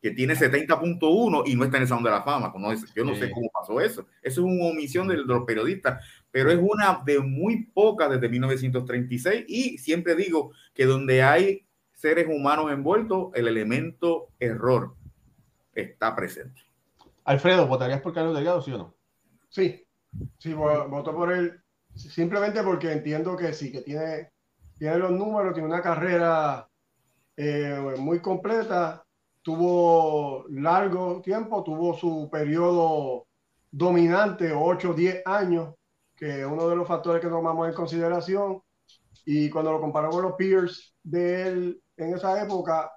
que 0.00 0.12
tiene 0.12 0.34
70.1 0.34 1.42
y 1.46 1.56
no 1.56 1.64
está 1.64 1.76
en 1.76 1.82
el 1.82 1.88
Salón 1.88 2.04
de 2.04 2.10
la 2.10 2.22
Fama. 2.22 2.52
yo 2.94 3.04
no 3.04 3.14
sé 3.14 3.30
cómo 3.30 3.50
pasó 3.52 3.80
eso. 3.80 4.06
Eso 4.22 4.40
es 4.40 4.46
una 4.46 4.66
omisión 4.66 5.08
de, 5.08 5.16
los 5.16 5.44
periodistas, 5.44 6.04
pero 6.30 6.50
es 6.50 6.58
una 6.60 7.02
de 7.04 7.18
muy 7.20 7.64
pocas 7.66 8.10
desde 8.10 8.28
1936 8.28 9.44
y 9.48 9.78
siempre 9.78 10.14
digo 10.14 10.52
que 10.72 10.86
donde 10.86 11.22
hay 11.22 11.66
seres 11.92 12.28
humanos 12.28 12.70
envueltos, 12.70 13.30
el 13.34 13.48
elemento 13.48 14.28
error 14.38 14.94
está 15.74 16.14
presente. 16.14 16.62
Alfredo, 17.24 17.66
¿votarías 17.66 18.00
por 18.00 18.14
Carlos 18.14 18.36
Delgado, 18.36 18.62
sí 18.62 18.72
o 18.72 18.78
no? 18.78 18.94
Sí, 19.48 19.84
sí, 20.38 20.52
voto 20.52 21.14
por 21.14 21.32
él 21.32 21.60
simplemente 21.94 22.62
porque 22.62 22.92
entiendo 22.92 23.36
que 23.36 23.52
sí, 23.52 23.72
que 23.72 23.80
tiene, 23.80 24.30
tiene 24.78 24.98
los 24.98 25.10
números, 25.10 25.52
tiene 25.52 25.68
una 25.68 25.82
carrera 25.82 26.68
eh, 27.36 27.94
muy 27.98 28.20
completa 28.20 29.04
tuvo 29.48 30.44
largo 30.50 31.22
tiempo, 31.22 31.64
tuvo 31.64 31.94
su 31.94 32.28
periodo 32.30 33.28
dominante, 33.70 34.52
8 34.52 34.90
o 34.90 34.92
10 34.92 35.22
años, 35.24 35.74
que 36.14 36.40
es 36.40 36.46
uno 36.46 36.68
de 36.68 36.76
los 36.76 36.86
factores 36.86 37.22
que 37.22 37.30
tomamos 37.30 37.66
en 37.66 37.74
consideración. 37.74 38.60
Y 39.24 39.48
cuando 39.48 39.72
lo 39.72 39.80
comparamos 39.80 40.16
con 40.16 40.24
los 40.26 40.34
peers 40.34 40.94
de 41.02 41.48
él 41.48 41.82
en 41.96 42.12
esa 42.12 42.42
época, 42.42 42.92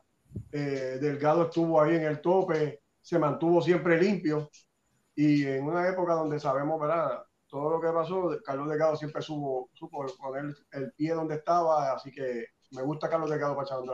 eh, 0.52 0.98
Delgado 1.00 1.44
estuvo 1.44 1.82
ahí 1.82 1.96
en 1.96 2.04
el 2.04 2.20
tope, 2.20 2.82
se 3.02 3.18
mantuvo 3.18 3.62
siempre 3.62 3.98
limpio. 3.98 4.50
Y 5.16 5.46
en 5.46 5.64
una 5.64 5.88
época 5.88 6.16
donde 6.16 6.38
sabemos, 6.38 6.82
¿verdad? 6.82 7.24
Todo 7.48 7.70
lo 7.70 7.80
que 7.80 7.94
pasó, 7.94 8.38
Carlos 8.44 8.68
Delgado 8.68 8.98
siempre 8.98 9.22
supo, 9.22 9.70
supo 9.72 10.06
poner 10.20 10.54
el 10.74 10.92
pie 10.98 11.14
donde 11.14 11.36
estaba, 11.36 11.94
así 11.94 12.12
que 12.12 12.48
me 12.72 12.82
gusta 12.82 13.10
Carlos 13.10 13.30
Delgado 13.30 13.56
para 13.56 13.66
echar 13.66 13.80
un 13.80 13.90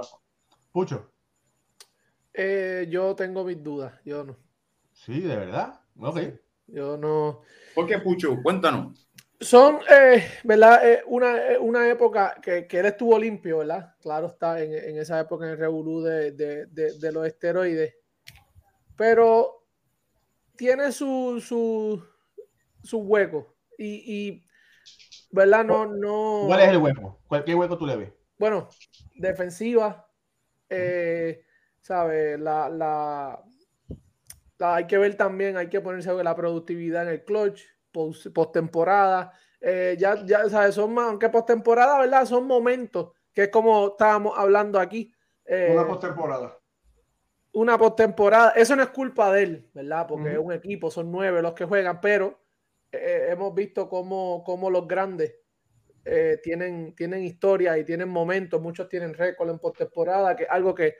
Pucho. 0.72 1.17
Eh, 2.39 2.86
yo 2.88 3.15
tengo 3.15 3.43
mis 3.43 3.63
dudas, 3.63 4.00
yo 4.06 4.23
no. 4.23 4.38
Sí, 4.93 5.21
de 5.21 5.36
verdad. 5.36 5.82
Ok. 6.00 6.19
yo 6.67 6.95
no. 6.95 7.41
¿Por 7.73 7.88
qué, 7.88 7.97
Pucho? 7.97 8.39
Cuéntanos. 8.43 9.10
Son, 9.39 9.80
eh, 9.89 10.23
¿verdad? 10.43 10.88
Eh, 10.88 11.04
una, 11.08 11.36
una, 11.60 11.89
época 11.89 12.36
que, 12.39 12.67
que, 12.67 12.80
él 12.80 12.86
estuvo 12.86 13.17
limpio, 13.17 13.60
¿verdad? 13.60 13.95
Claro 14.02 14.28
está, 14.28 14.62
en, 14.62 14.71
en 14.71 15.00
esa 15.00 15.19
época 15.19 15.45
en 15.45 15.52
el 15.54 15.58
revolú 15.58 16.04
de, 16.04 16.32
de, 16.32 16.67
de, 16.67 17.12
los 17.12 17.26
esteroides. 17.26 17.95
Pero 18.95 19.65
tiene 20.56 20.91
su, 20.91 21.41
su, 21.43 22.04
su 22.84 23.00
hueco. 23.00 23.56
Y, 23.80 24.28
y, 24.28 24.45
¿verdad? 25.32 25.65
No, 25.65 25.88
no. 25.88 26.43
¿Cuál 26.45 26.62
es 26.62 26.69
el 26.69 26.78
hueco? 26.78 27.19
¿Qué 27.45 27.56
hueco 27.56 27.80
tú 27.80 27.88
le 27.88 27.95
ves? 27.95 28.13
Bueno, 28.38 28.69
defensiva. 29.15 30.08
Eh, 30.69 31.43
¿sabes? 31.88 32.38
La, 32.38 32.67
la, 32.67 33.41
hay 34.60 34.88
que 34.88 34.97
ver 34.97 35.15
también, 35.15 35.56
hay 35.56 35.69
que 35.69 35.80
ponerse 35.80 36.12
la 36.21 36.36
productividad 36.36 37.04
en 37.04 37.10
el 37.10 37.23
clutch, 37.23 37.62
postemporada. 38.34 39.32
Eh, 39.62 39.95
ya, 39.97 40.23
ya, 40.26 40.50
¿sabes? 40.50 40.76
Son 40.76 40.93
más, 40.93 41.08
aunque 41.08 41.30
postemporada, 41.30 41.97
¿verdad? 42.00 42.26
Son 42.26 42.45
momentos, 42.45 43.13
que 43.34 43.43
es 43.43 43.50
como 43.50 43.88
estábamos 43.91 44.38
hablando 44.38 44.80
aquí. 44.80 45.13
Eh, 45.45 45.69
una 45.71 45.88
postemporada. 45.88 46.60
Una 47.54 47.78
postemporada. 47.78 48.52
Eso 48.52 48.76
no 48.76 48.84
es 48.84 48.89
culpa 48.89 49.32
de 49.32 49.43
él, 49.43 49.69
¿verdad? 49.73 50.06
Porque 50.08 50.34
es 50.34 50.38
un 50.38 50.52
equipo, 50.52 50.91
son 50.91 51.10
nueve 51.10 51.41
los 51.41 51.54
que 51.54 51.63
juegan, 51.63 52.02
pero 52.02 52.38
eh, 52.91 53.28
hemos 53.30 53.56
visto 53.56 53.88
cómo, 53.88 54.43
cómo 54.45 54.69
los 54.69 54.88
grandes 54.88 55.36
tienen, 56.41 56.95
tienen 56.95 57.23
historia 57.23 57.78
y 57.78 57.84
tienen 57.84 58.08
momentos. 58.08 58.62
Muchos 58.62 58.88
tienen 58.88 59.13
récord 59.13 59.50
en 59.50 59.60
postemporada, 59.60 60.38
que 60.38 60.43
es 60.43 60.50
algo 60.50 60.73
que 60.73 60.95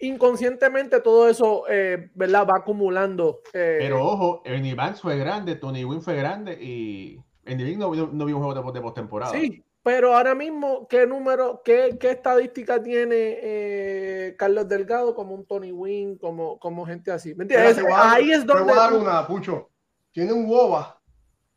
inconscientemente 0.00 1.00
todo 1.00 1.28
eso, 1.28 1.64
eh, 1.68 2.10
¿verdad? 2.14 2.46
Va 2.48 2.58
acumulando. 2.58 3.40
Eh, 3.52 3.76
Pero 3.80 4.04
ojo, 4.04 4.42
Ernie 4.44 4.74
Banks 4.74 5.00
fue 5.00 5.16
grande, 5.16 5.56
Tony 5.56 5.84
Wynn 5.84 6.02
fue 6.02 6.16
grande 6.16 6.58
y 6.60 7.20
Ernie 7.44 7.76
Banks 7.76 7.98
no, 7.98 8.06
no, 8.12 8.24
vio 8.24 8.36
un 8.36 8.42
juego 8.42 8.72
de, 8.72 8.80
postemporada. 8.80 9.32
Sí, 9.32 9.62
pero 9.82 10.16
ahora 10.16 10.34
mismo, 10.34 10.86
¿qué 10.88 11.06
número, 11.06 11.62
qué, 11.64 11.96
qué 12.00 12.10
estadística 12.10 12.82
tiene 12.82 13.38
eh, 13.42 14.34
Carlos 14.38 14.68
Delgado 14.68 15.14
como 15.14 15.34
un 15.34 15.46
Tony 15.46 15.72
Wynn, 15.72 16.16
como, 16.16 16.58
como 16.58 16.86
gente 16.86 17.10
así? 17.10 17.34
¿Me 17.34 17.44
entiendes? 17.44 17.78
Ahí 17.94 18.30
es 18.30 18.46
donde... 18.46 18.64
Te 18.64 18.70
voy 18.70 18.78
a 18.78 18.82
dar 18.82 18.92
una, 18.94 19.26
Pucho. 19.26 19.70
Tiene 20.12 20.32
un 20.32 20.46
WOBA 20.48 21.00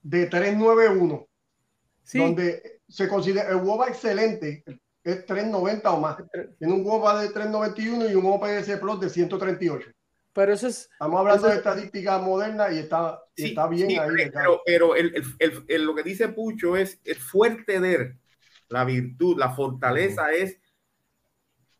de 0.01 0.25
391. 0.27 1.27
Sí. 2.03 2.19
Donde 2.19 2.81
se 2.87 3.07
considera 3.07 3.49
el 3.49 3.57
WOBA 3.57 3.87
excelente, 3.87 4.63
es 5.03 5.25
390 5.25 5.91
o 5.91 5.99
más. 5.99 6.17
Tiene 6.57 6.73
un 6.73 6.85
WOPA 6.85 7.21
de 7.21 7.29
391 7.29 8.09
y 8.09 8.15
un 8.15 8.25
OPS 8.25 8.77
Plus 8.79 8.99
de 8.99 9.09
138. 9.09 9.89
Pero 10.33 10.53
eso 10.53 10.67
es. 10.67 10.89
Estamos 10.91 11.19
hablando 11.19 11.47
de 11.47 11.55
estadística 11.55 12.17
moderna 12.17 12.71
y 12.71 12.79
está, 12.79 13.23
está 13.35 13.67
bien 13.67 13.99
ahí. 13.99 14.29
Pero, 14.33 14.61
pero 14.65 14.95
el, 14.95 15.13
el, 15.39 15.63
el, 15.67 15.83
lo 15.83 15.93
que 15.93 16.03
dice 16.03 16.29
Pucho 16.29 16.75
es 16.75 16.99
el 17.03 17.17
fuerte 17.17 17.79
de 17.79 18.17
la 18.69 18.83
virtud, 18.83 19.37
la 19.37 19.51
fortaleza 19.51 20.31
es 20.31 20.59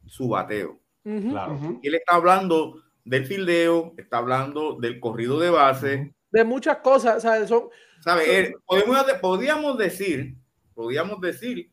su 0.06 0.30
bateo. 0.30 0.80
claro. 1.04 1.80
Él 1.82 1.96
está 1.96 2.16
hablando 2.16 2.84
del 3.04 3.26
fildeo, 3.26 3.94
está 3.98 4.18
hablando 4.18 4.78
del 4.80 5.00
corrido 5.00 5.40
de 5.40 5.50
base. 5.50 6.14
De 6.30 6.44
muchas 6.44 6.78
cosas, 6.78 7.24
¿sabes? 7.24 7.50
Son, 7.50 7.70
¿sabe? 8.02 8.54
podemos, 8.66 9.04
podríamos 9.22 9.78
decir, 9.78 10.36
podríamos 10.76 11.20
decir 11.22 11.73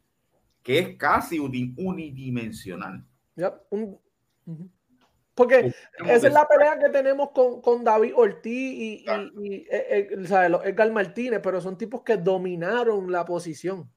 que 0.63 0.79
es 0.79 0.97
casi 0.97 1.39
unidimensional. 1.39 3.05
Porque 5.35 5.73
esa 6.05 6.27
es 6.27 6.33
la 6.33 6.47
pelea 6.47 6.79
que 6.79 6.91
tenemos 6.91 7.31
con, 7.31 7.63
con 7.63 7.83
David 7.83 8.13
Ortiz 8.15 8.53
y, 8.53 9.05
y, 9.07 9.47
y 9.47 9.55
eh, 9.71 10.09
eh, 10.11 10.61
Edgar 10.65 10.93
Martínez, 10.93 11.41
pero 11.43 11.61
son 11.61 11.79
tipos 11.79 12.03
que 12.03 12.17
dominaron 12.17 13.11
la 13.11 13.25
posición. 13.25 13.91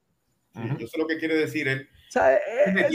Eso 0.55 0.85
es 0.85 0.97
lo 0.97 1.07
que 1.07 1.17
quiere 1.17 1.35
decir 1.35 1.67
él. 1.67 1.89
Eh, 2.15 2.89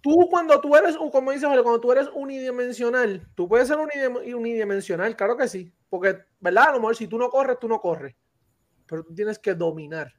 tú 0.00 0.28
cuando 0.28 0.60
tú 0.60 0.74
eres, 0.76 0.96
como 0.96 1.30
dice 1.30 1.46
cuando 1.46 1.80
tú 1.80 1.92
eres 1.92 2.08
unidimensional, 2.12 3.26
tú 3.34 3.48
puedes 3.48 3.68
ser 3.68 3.78
unidimensional, 3.78 5.16
claro 5.16 5.36
que 5.36 5.46
sí, 5.48 5.72
porque, 5.88 6.18
¿verdad? 6.40 6.70
A 6.70 6.72
lo 6.72 6.78
mejor 6.80 6.96
si 6.96 7.06
tú 7.06 7.18
no 7.18 7.30
corres, 7.30 7.58
tú 7.60 7.68
no 7.68 7.80
corres, 7.80 8.16
pero 8.86 9.04
tú 9.04 9.14
tienes 9.14 9.38
que 9.38 9.54
dominar. 9.54 10.12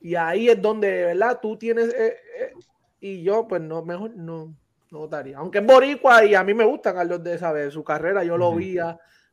Y 0.00 0.14
ahí 0.14 0.48
es 0.48 0.60
donde, 0.60 1.04
¿verdad? 1.04 1.38
Tú 1.40 1.56
tienes, 1.56 1.92
eh, 1.94 2.16
eh, 2.40 2.52
y 3.00 3.22
yo 3.22 3.46
pues 3.48 3.60
no, 3.62 3.82
mejor 3.82 4.14
no, 4.16 4.54
no 4.90 4.98
votaría. 4.98 5.38
Aunque 5.38 5.58
es 5.58 5.66
boricua 5.66 6.24
y 6.24 6.34
a 6.34 6.44
mí 6.44 6.54
me 6.54 6.64
gusta 6.64 6.94
Carlos 6.94 7.22
de 7.22 7.34
esa 7.34 7.70
su 7.70 7.82
carrera, 7.82 8.24
yo 8.24 8.36
lo 8.36 8.54
vi, 8.54 8.78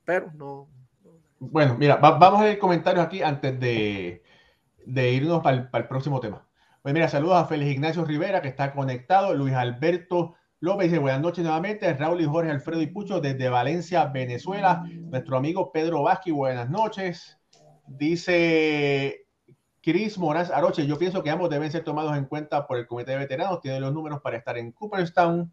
pero 0.03 0.31
no. 0.35 0.67
Bueno, 1.39 1.75
mira, 1.77 1.97
vamos 1.97 2.41
a 2.41 2.45
ver 2.45 2.57
comentarios 2.57 3.05
aquí 3.05 3.21
antes 3.21 3.59
de, 3.59 4.23
de 4.85 5.11
irnos 5.11 5.43
para 5.43 5.69
el, 5.73 5.87
próximo 5.87 6.19
tema. 6.19 6.47
Pues 6.81 6.93
mira, 6.93 7.07
saludos 7.07 7.35
a 7.35 7.45
Félix 7.45 7.71
Ignacio 7.71 8.05
Rivera, 8.05 8.41
que 8.41 8.47
está 8.47 8.73
conectado, 8.73 9.33
Luis 9.33 9.53
Alberto 9.53 10.35
López 10.63 10.89
dice 10.89 10.97
buenas 10.97 11.19
noches 11.19 11.43
nuevamente, 11.43 11.93
Raúl 11.93 12.21
y 12.21 12.25
Jorge 12.25 12.49
Alfredo 12.49 12.81
y 12.81 12.87
Pucho 12.87 13.19
desde 13.19 13.49
Valencia, 13.49 14.05
Venezuela, 14.05 14.81
nuestro 14.85 15.35
amigo 15.35 15.73
Pedro 15.73 16.03
Vázquez, 16.03 16.33
buenas 16.33 16.69
noches. 16.69 17.37
Dice 17.85 19.22
Chris 19.83 20.17
Moraz 20.17 20.49
Aroche, 20.49 20.87
yo 20.87 20.97
pienso 20.97 21.21
que 21.21 21.29
ambos 21.29 21.49
deben 21.49 21.69
ser 21.69 21.83
tomados 21.83 22.15
en 22.15 22.23
cuenta 22.23 22.65
por 22.65 22.77
el 22.77 22.87
comité 22.87 23.11
de 23.11 23.17
veteranos, 23.17 23.59
tiene 23.59 23.81
los 23.81 23.93
números 23.93 24.21
para 24.21 24.37
estar 24.37 24.57
en 24.57 24.71
Cooperstown. 24.71 25.51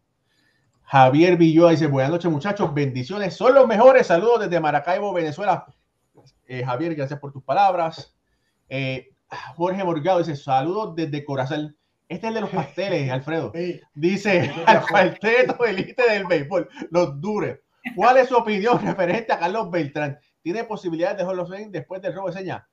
Javier 0.83 1.35
Villoa 1.35 1.71
dice, 1.71 1.87
buenas 1.87 2.11
noches 2.11 2.31
muchachos, 2.31 2.73
bendiciones, 2.73 3.35
son 3.35 3.53
los 3.53 3.67
mejores, 3.67 4.07
saludos 4.07 4.39
desde 4.39 4.61
Maracaibo, 4.61 5.11
Venezuela. 5.11 5.65
Eh, 6.47 6.63
Javier, 6.63 6.95
gracias 6.95 7.19
por 7.19 7.33
tus 7.33 7.43
palabras. 7.43 8.15
Eh, 8.69 9.09
Jorge 9.55 9.83
Morgado 9.83 10.19
dice, 10.19 10.37
saludos 10.37 10.95
desde 10.95 11.25
Corazón. 11.25 11.75
Este 12.07 12.27
es 12.27 12.29
el 12.29 12.35
de 12.35 12.41
los 12.41 12.51
pasteles, 12.51 13.11
Alfredo. 13.11 13.51
Dice, 13.93 14.49
al 14.65 14.87
cuarteto 14.87 15.65
elite 15.65 16.09
del 16.09 16.25
béisbol, 16.25 16.69
los 16.89 17.19
dures. 17.19 17.59
¿Cuál 17.97 18.15
es 18.15 18.29
su 18.29 18.37
opinión 18.37 18.79
referente 18.85 19.33
a 19.33 19.39
Carlos 19.39 19.69
Beltrán? 19.69 20.17
¿Tiene 20.41 20.63
posibilidades 20.63 21.17
de 21.17 21.25
Hall 21.25 21.39
of 21.39 21.49
Fame 21.49 21.67
después 21.69 22.01
del 22.01 22.13
robo 22.13 22.27
de 22.27 22.33
señas? 22.33 22.63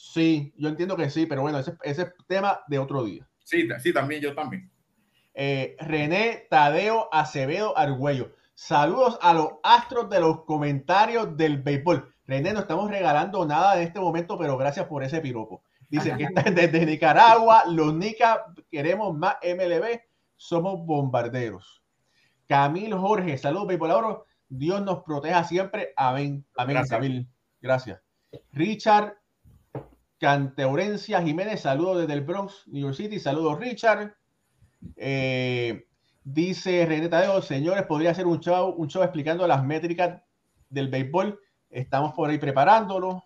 Sí, 0.00 0.54
yo 0.56 0.68
entiendo 0.68 0.96
que 0.96 1.10
sí, 1.10 1.26
pero 1.26 1.42
bueno, 1.42 1.58
ese, 1.58 1.76
ese 1.82 2.02
es 2.02 2.12
tema 2.28 2.60
de 2.68 2.78
otro 2.78 3.02
día. 3.02 3.28
Sí, 3.42 3.68
sí, 3.80 3.92
también, 3.92 4.22
yo 4.22 4.32
también. 4.32 4.70
Eh, 5.34 5.76
René 5.80 6.46
Tadeo 6.48 7.08
Acevedo 7.10 7.76
Argüello. 7.76 8.32
Saludos 8.54 9.18
a 9.20 9.34
los 9.34 9.54
astros 9.64 10.08
de 10.08 10.20
los 10.20 10.44
comentarios 10.44 11.36
del 11.36 11.60
béisbol. 11.62 12.14
René, 12.28 12.52
no 12.52 12.60
estamos 12.60 12.88
regalando 12.88 13.44
nada 13.44 13.76
en 13.76 13.88
este 13.88 13.98
momento, 13.98 14.38
pero 14.38 14.56
gracias 14.56 14.86
por 14.86 15.02
ese 15.02 15.20
piropo. 15.20 15.64
Dice 15.88 16.16
que 16.16 16.28
desde 16.52 16.86
Nicaragua, 16.86 17.64
los 17.66 17.92
Nica 17.92 18.44
queremos 18.70 19.16
más 19.16 19.36
MLB, 19.42 20.00
somos 20.36 20.86
bombarderos. 20.86 21.82
Camil 22.46 22.94
Jorge, 22.94 23.36
saludos, 23.36 23.66
béisbol 23.66 23.90
Oro. 23.90 24.26
Dios 24.48 24.80
nos 24.80 25.02
proteja 25.02 25.42
siempre. 25.42 25.92
Amén. 25.96 26.46
Amén, 26.56 26.76
Gracias. 26.76 26.96
Camil. 26.96 27.28
Gracias. 27.60 28.00
Richard 28.52 29.18
Canteurencia 30.18 31.22
Jiménez, 31.22 31.60
saludos 31.60 31.98
desde 31.98 32.14
el 32.14 32.22
Bronx, 32.22 32.64
New 32.66 32.82
York 32.82 32.94
City. 32.94 33.18
Saludos, 33.20 33.58
Richard. 33.58 34.14
Eh, 34.96 35.86
dice 36.24 36.84
René 36.86 37.08
Tadeo, 37.08 37.40
señores, 37.42 37.84
podría 37.84 38.14
ser 38.14 38.26
un 38.26 38.40
show, 38.40 38.74
un 38.76 38.88
show 38.88 39.02
explicando 39.02 39.46
las 39.46 39.64
métricas 39.64 40.20
del 40.68 40.88
béisbol. 40.88 41.38
Estamos 41.70 42.14
por 42.14 42.30
ahí 42.30 42.38
preparándolo. 42.38 43.22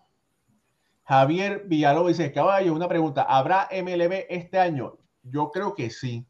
Javier 1.03 1.63
Villalobos 1.67 2.17
dice, 2.17 2.31
caballo, 2.31 2.73
una 2.73 2.87
pregunta, 2.87 3.23
¿habrá 3.23 3.67
MLB 3.71 4.25
este 4.29 4.59
año? 4.59 4.97
Yo 5.21 5.51
creo 5.51 5.73
que 5.73 5.89
sí. 5.89 6.25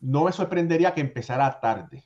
No 0.00 0.24
me 0.24 0.32
sorprendería 0.32 0.92
que 0.92 1.00
empezara 1.00 1.60
tarde. 1.60 2.04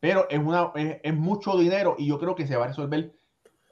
Pero 0.00 0.28
es, 0.30 1.14
mucho 1.14 1.58
dinero 1.58 1.96
y 1.98 2.06
yo 2.06 2.20
creo 2.20 2.36
que 2.36 2.46
se 2.46 2.56
va 2.56 2.66
a 2.66 2.68
resolver 2.68 3.17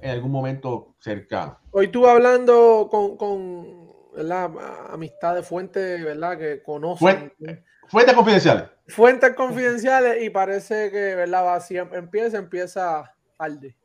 en 0.06 0.12
algún 0.12 0.30
momento 0.32 0.94
cercano. 0.98 1.58
Hoy 1.72 1.86
estuve 1.86 2.08
hablando 2.10 2.88
con, 2.90 3.16
con 3.16 3.90
¿verdad? 4.14 4.50
amistad 4.90 5.34
de 5.34 5.42
fuentes, 5.42 6.02
¿verdad? 6.02 6.38
Que 6.38 6.62
conocen. 6.62 7.32
Fue- 7.38 7.64
Fuentes 7.88 8.14
confidenciales. 8.14 8.64
Fuentes 8.88 9.34
confidenciales 9.34 10.22
y 10.24 10.30
parece 10.30 10.90
que, 10.90 11.14
¿verdad? 11.14 11.44
Va, 11.44 11.60
si 11.60 11.76
em- 11.76 11.92
empieza, 11.94 12.38
empieza 12.38 13.14
tarde. 13.36 13.76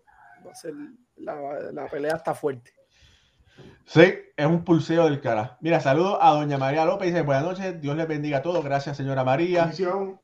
Va 0.45 0.51
a 0.51 0.55
ser, 0.55 0.73
la, 1.17 1.35
la 1.71 1.85
pelea 1.87 2.15
está 2.15 2.33
fuerte. 2.33 2.71
Sí, 3.85 4.13
es 4.37 4.45
un 4.45 4.63
pulseo 4.63 5.05
del 5.05 5.19
cara. 5.21 5.57
Mira, 5.59 5.79
saludo 5.81 6.21
a 6.23 6.31
doña 6.31 6.57
María 6.57 6.85
López. 6.85 7.07
Dice, 7.07 7.23
buenas 7.23 7.43
noches, 7.43 7.81
Dios 7.81 7.95
les 7.97 8.07
bendiga 8.07 8.37
a 8.37 8.41
todos. 8.41 8.63
Gracias, 8.63 8.95
señora 8.95 9.23
María. 9.23 9.61
bendición. 9.63 10.20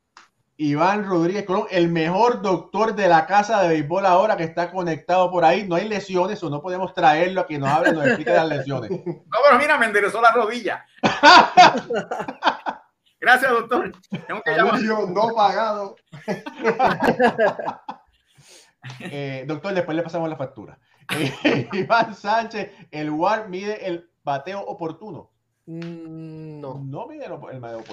Iván 0.60 1.06
Rodríguez 1.06 1.44
Colón, 1.44 1.68
el 1.70 1.88
mejor 1.88 2.42
doctor 2.42 2.96
de 2.96 3.06
la 3.06 3.26
casa 3.26 3.62
de 3.62 3.68
béisbol 3.68 4.04
ahora 4.04 4.36
que 4.36 4.42
está 4.42 4.72
conectado 4.72 5.30
por 5.30 5.44
ahí. 5.44 5.68
No 5.68 5.76
hay 5.76 5.88
lesiones 5.88 6.42
o 6.42 6.50
no 6.50 6.60
podemos 6.60 6.92
traerlo 6.94 7.42
a 7.42 7.46
que 7.46 7.60
nos 7.60 7.68
hable 7.68 7.90
y 7.90 7.92
nos 7.92 8.06
explique 8.06 8.32
las 8.32 8.48
lesiones. 8.48 8.90
No, 8.90 9.38
pero 9.44 9.56
mira, 9.56 9.78
me 9.78 9.86
enderezó 9.86 10.20
la 10.20 10.32
rodilla. 10.32 10.84
Gracias, 13.20 13.52
doctor. 13.52 13.92
Tengo 14.26 14.42
que 14.42 14.50
llamar. 14.50 14.82
No 14.82 15.28
pagado. 15.34 15.94
Eh, 19.00 19.44
doctor, 19.46 19.74
después 19.74 19.94
le 19.96 20.02
pasamos 20.02 20.30
la 20.30 20.36
factura. 20.36 20.78
Eh, 21.44 21.68
Iván 21.72 22.14
Sánchez, 22.14 22.70
el 22.90 23.10
WAR 23.10 23.48
mide 23.48 23.86
el 23.86 24.10
bateo 24.24 24.62
oportuno. 24.62 25.30
Mm, 25.68 26.60
No. 26.60 26.82
No 26.82 27.06
mide 27.06 27.26
el. 27.26 27.32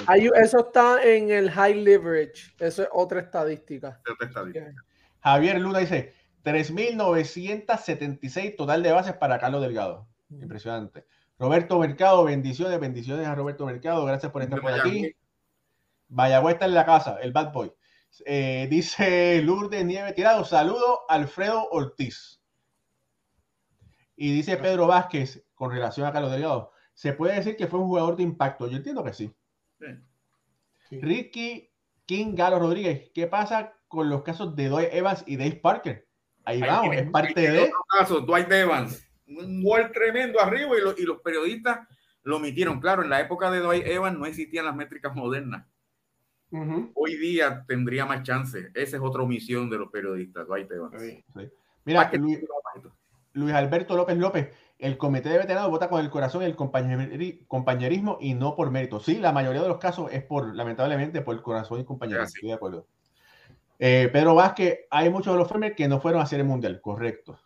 Hay- 0.08 0.30
eso 0.42 0.60
está 0.60 1.04
en 1.04 1.30
el 1.30 1.52
high 1.52 1.76
leverage. 1.76 2.54
Eso 2.58 2.84
es 2.84 2.90
otra 2.94 3.20
estadística. 3.20 4.02
Otra 4.10 4.28
estadística. 4.28 4.74
Javier 5.20 5.60
Luna 5.60 5.80
dice 5.80 6.14
3.976 6.44 8.56
total 8.56 8.82
de 8.82 8.94
bases 8.94 9.14
para 9.18 9.38
Carlos 9.40 9.62
Delgado. 9.62 10.08
Impresionante. 10.30 11.06
Roberto 11.38 11.78
Mercado, 11.80 12.24
bendiciones, 12.24 12.80
bendiciones 12.80 13.28
a 13.28 13.36
Roberto 13.36 13.66
Mercado. 13.66 14.06
Gracias 14.06 14.32
por 14.32 14.42
estar 14.42 14.62
por 14.62 14.72
aquí. 14.72 15.14
Vayagüe 16.08 16.54
está 16.54 16.66
en 16.66 16.76
la 16.76 16.86
casa, 16.86 17.18
el 17.22 17.34
bad 17.34 17.52
boy. 17.52 17.74
Eh, 18.26 18.68
dice 18.70 19.42
Lourdes 19.42 19.84
Nieve 19.84 20.14
Tirado, 20.14 20.46
saludo 20.46 21.02
Alfredo 21.10 21.68
Ortiz. 21.72 22.40
Y 24.16 24.32
dice 24.32 24.56
Pedro 24.56 24.88
Vázquez, 24.88 25.44
con 25.56 25.72
relación 25.72 26.08
a 26.08 26.14
Carlos 26.14 26.32
Delgado, 26.32 26.72
se 26.96 27.14
puede 27.14 27.36
decir 27.36 27.56
que 27.56 27.68
fue 27.68 27.80
un 27.80 27.86
jugador 27.88 28.16
de 28.16 28.24
impacto. 28.24 28.68
Yo 28.68 28.78
entiendo 28.78 29.04
que 29.04 29.14
sí. 29.14 29.32
Ricky 30.90 31.70
King 32.06 32.36
Galo 32.36 32.60
Rodríguez, 32.60 33.12
¿qué 33.14 33.28
pasa 33.28 33.74
con 33.88 34.10
los 34.10 34.24
casos 34.24 34.56
de 34.56 34.68
Doy 34.70 34.88
Evans 34.92 35.24
y 35.28 35.36
Dave 35.38 35.60
Parker? 35.62 36.08
Ahí 36.46 36.62
Ahí 36.62 36.70
vamos, 36.70 36.90
tiene- 36.92 37.06
es 37.06 37.12
parte 37.12 37.52
de. 37.52 37.60
otro 37.64 37.86
caso, 37.90 38.22
Dwight 38.22 38.52
Evans. 38.52 39.08
Un 39.28 39.64
gol 39.64 39.92
tremendo 39.92 40.40
arriba 40.40 40.78
y, 40.78 40.82
lo- 40.82 40.96
y 40.98 41.02
los 41.04 41.20
periodistas 41.22 41.88
lo 42.24 42.38
omitieron. 42.38 42.80
Claro, 42.80 43.02
en 43.04 43.10
la 43.10 43.20
época 43.20 43.50
de 43.50 43.60
Dwight 43.60 43.86
Evans 43.88 44.18
no 44.18 44.26
existían 44.26 44.66
las 44.66 44.76
métricas 44.76 45.16
modernas. 45.16 45.66
Hoy 46.94 47.18
día 47.18 47.66
tendría 47.68 48.06
más 48.06 48.24
chance. 48.24 48.70
Esa 48.76 48.96
es 48.98 49.04
otra 49.04 49.24
omisión 49.24 49.70
de 49.70 49.78
los 49.78 49.92
periodistas, 49.92 50.48
Dwight 50.48 50.72
Evans. 50.72 51.02
Sí. 51.02 51.24
Mira, 51.84 52.10
que- 52.10 52.18
Luis, 52.18 52.40
Luis 53.34 53.54
Alberto 53.54 53.98
López 53.98 54.18
López, 54.18 54.56
el 54.78 54.98
comité 54.98 55.30
de 55.30 55.38
veteranos 55.38 55.70
vota 55.72 55.90
con 55.90 56.02
el 56.02 56.10
corazón 56.10 56.42
y 56.44 56.46
el 56.46 56.56
compañeri- 56.56 57.46
compañerismo 57.48 58.18
y 58.20 58.34
no 58.34 58.56
por 58.56 58.72
mérito. 58.72 59.00
Sí, 59.00 59.18
la 59.18 59.32
mayoría 59.32 59.62
de 59.62 59.70
los 59.70 59.78
casos 59.78 60.12
es 60.12 60.24
por, 60.24 60.54
lamentablemente, 60.56 61.22
por 61.22 61.36
el 61.36 61.42
corazón 61.42 61.80
y 61.80 61.86
compañerismo. 61.86 62.28
Sí. 62.28 62.34
Estoy 62.38 62.50
de 62.50 62.56
acuerdo. 62.56 62.88
Eh, 63.80 64.10
Pedro 64.12 64.36
Vázquez, 64.36 64.80
hay 64.90 65.10
muchos 65.10 65.34
de 65.34 65.40
los 65.40 65.50
Femer 65.50 65.76
que 65.76 65.88
no 65.88 66.00
fueron 66.00 66.22
a 66.22 66.26
Serie 66.26 66.44
Mundial, 66.46 66.80
correcto. 66.82 67.40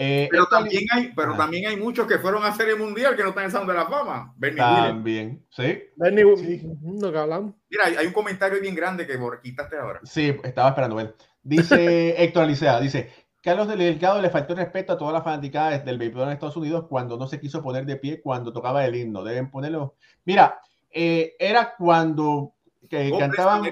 Eh, 0.00 0.28
Pero 0.30 0.44
esto- 0.44 0.56
también 0.56 0.84
hay, 0.92 1.12
pero 1.16 1.30
Ajá. 1.30 1.38
también 1.38 1.66
hay 1.66 1.76
muchos 1.76 2.06
que 2.06 2.18
fueron 2.18 2.44
a 2.44 2.54
Serie 2.54 2.76
Mundial 2.76 3.16
que 3.16 3.22
no 3.24 3.30
están 3.30 3.44
en 3.44 3.50
Salón 3.50 3.66
de 3.66 3.74
la 3.74 3.86
Fama. 3.86 4.32
Bernie 4.36 4.62
Williams. 4.62 4.86
También, 4.88 5.46
sí, 5.50 5.82
Bernie, 5.96 6.36
Sí. 6.36 6.62
no 6.82 7.10
que 7.10 7.18
hablamos. 7.18 7.54
Mira, 7.68 7.86
hay, 7.86 7.96
hay 7.96 8.06
un 8.06 8.12
comentario 8.12 8.60
bien 8.60 8.76
grande 8.76 9.06
que 9.08 9.18
quitaste 9.42 9.76
ahora. 9.76 9.98
sí, 10.04 10.36
estaba 10.44 10.68
esperando 10.68 10.94
ver. 10.96 11.16
Dice 11.42 12.14
Héctor 12.22 12.44
Alicea, 12.44 12.78
dice, 12.80 13.10
Carlos 13.42 13.68
Delgado 13.68 14.20
le 14.20 14.30
faltó 14.30 14.54
respeto 14.54 14.92
a 14.92 14.98
todas 14.98 15.14
las 15.14 15.22
fanaticadas 15.22 15.84
del 15.84 15.98
béisbol 15.98 16.24
en 16.24 16.30
Estados 16.30 16.56
Unidos 16.56 16.86
cuando 16.88 17.16
no 17.16 17.26
se 17.26 17.40
quiso 17.40 17.62
poner 17.62 17.86
de 17.86 17.96
pie 17.96 18.20
cuando 18.20 18.52
tocaba 18.52 18.84
el 18.84 18.96
himno. 18.96 19.22
Deben 19.22 19.50
ponerlo. 19.50 19.96
Mira, 20.24 20.60
eh, 20.90 21.36
era 21.38 21.74
cuando 21.76 22.54
que 22.88 23.12
cantaban. 23.18 23.70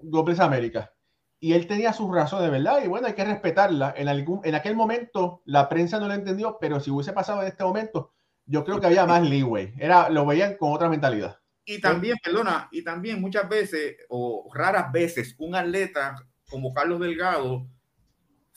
Dobles 0.00 0.38
América. 0.38 0.92
Y 1.40 1.52
él 1.52 1.66
tenía 1.66 1.92
sus 1.92 2.12
razones, 2.14 2.50
¿verdad? 2.50 2.82
Y 2.84 2.88
bueno, 2.88 3.08
hay 3.08 3.14
que 3.14 3.24
respetarla. 3.24 3.94
En, 3.96 4.08
algún, 4.08 4.40
en 4.44 4.54
aquel 4.54 4.76
momento 4.76 5.42
la 5.44 5.68
prensa 5.68 5.98
no 5.98 6.08
lo 6.08 6.14
entendió, 6.14 6.58
pero 6.60 6.78
si 6.78 6.90
hubiese 6.90 7.12
pasado 7.12 7.42
en 7.42 7.48
este 7.48 7.64
momento, 7.64 8.12
yo 8.46 8.64
creo 8.64 8.80
que 8.80 8.86
había 8.86 9.06
más 9.06 9.28
leeway. 9.28 9.74
Era, 9.78 10.08
lo 10.08 10.24
veían 10.26 10.56
con 10.56 10.72
otra 10.72 10.88
mentalidad. 10.88 11.38
Y 11.64 11.80
también, 11.80 12.16
perdona, 12.22 12.68
y 12.72 12.82
también 12.82 13.20
muchas 13.20 13.48
veces, 13.48 13.96
o 14.08 14.50
raras 14.54 14.90
veces, 14.90 15.34
un 15.38 15.54
atleta 15.54 16.16
como 16.48 16.72
Carlos 16.72 17.00
Delgado 17.00 17.66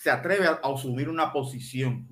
se 0.02 0.10
atreve 0.10 0.48
a, 0.48 0.60
a 0.64 0.74
asumir 0.74 1.08
una 1.10 1.32
posición. 1.32 2.08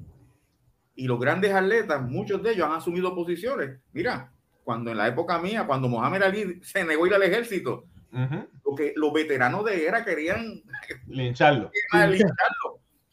Y 0.93 1.07
los 1.07 1.19
grandes 1.19 1.51
atletas, 1.55 1.99
muchos 2.03 2.43
de 2.43 2.51
ellos 2.51 2.67
han 2.67 2.73
asumido 2.75 3.15
posiciones. 3.15 3.79
Mira, 3.93 4.31
cuando 4.63 4.91
en 4.91 4.97
la 4.97 5.07
época 5.07 5.39
mía, 5.39 5.65
cuando 5.65 5.89
Mohamed 5.89 6.21
Ali 6.21 6.61
se 6.61 6.83
negó 6.85 7.05
a 7.05 7.07
ir 7.07 7.13
al 7.15 7.23
ejército, 7.23 7.85
Ujú. 8.13 8.47
lo 8.63 8.75
que 8.75 8.93
los 8.95 9.11
veteranos 9.11 9.65
de 9.65 9.87
era 9.87 10.05
querían 10.05 10.61
Lincharlo. 11.07 11.71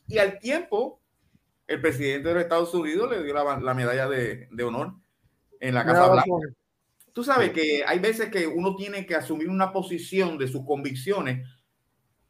Y 0.08 0.18
al 0.18 0.38
tiempo, 0.40 1.00
el 1.66 1.80
presidente 1.80 2.28
de 2.28 2.34
los 2.34 2.42
Estados 2.42 2.74
Unidos 2.74 3.10
le 3.10 3.22
dio 3.24 3.32
la, 3.32 3.58
la 3.58 3.72
medalla 3.72 4.06
de, 4.10 4.46
de 4.50 4.62
honor 4.62 4.92
en 5.58 5.72
la 5.72 5.86
Casa 5.86 6.06
Blanca. 6.12 6.30
Tú 7.14 7.24
sabes 7.24 7.50
que 7.52 7.82
hay 7.86 7.98
veces 7.98 8.28
que 8.28 8.46
uno 8.46 8.76
tiene 8.76 9.06
que 9.06 9.14
asumir 9.14 9.48
una 9.48 9.72
posición 9.72 10.36
de 10.36 10.48
sus 10.48 10.66
convicciones 10.66 11.48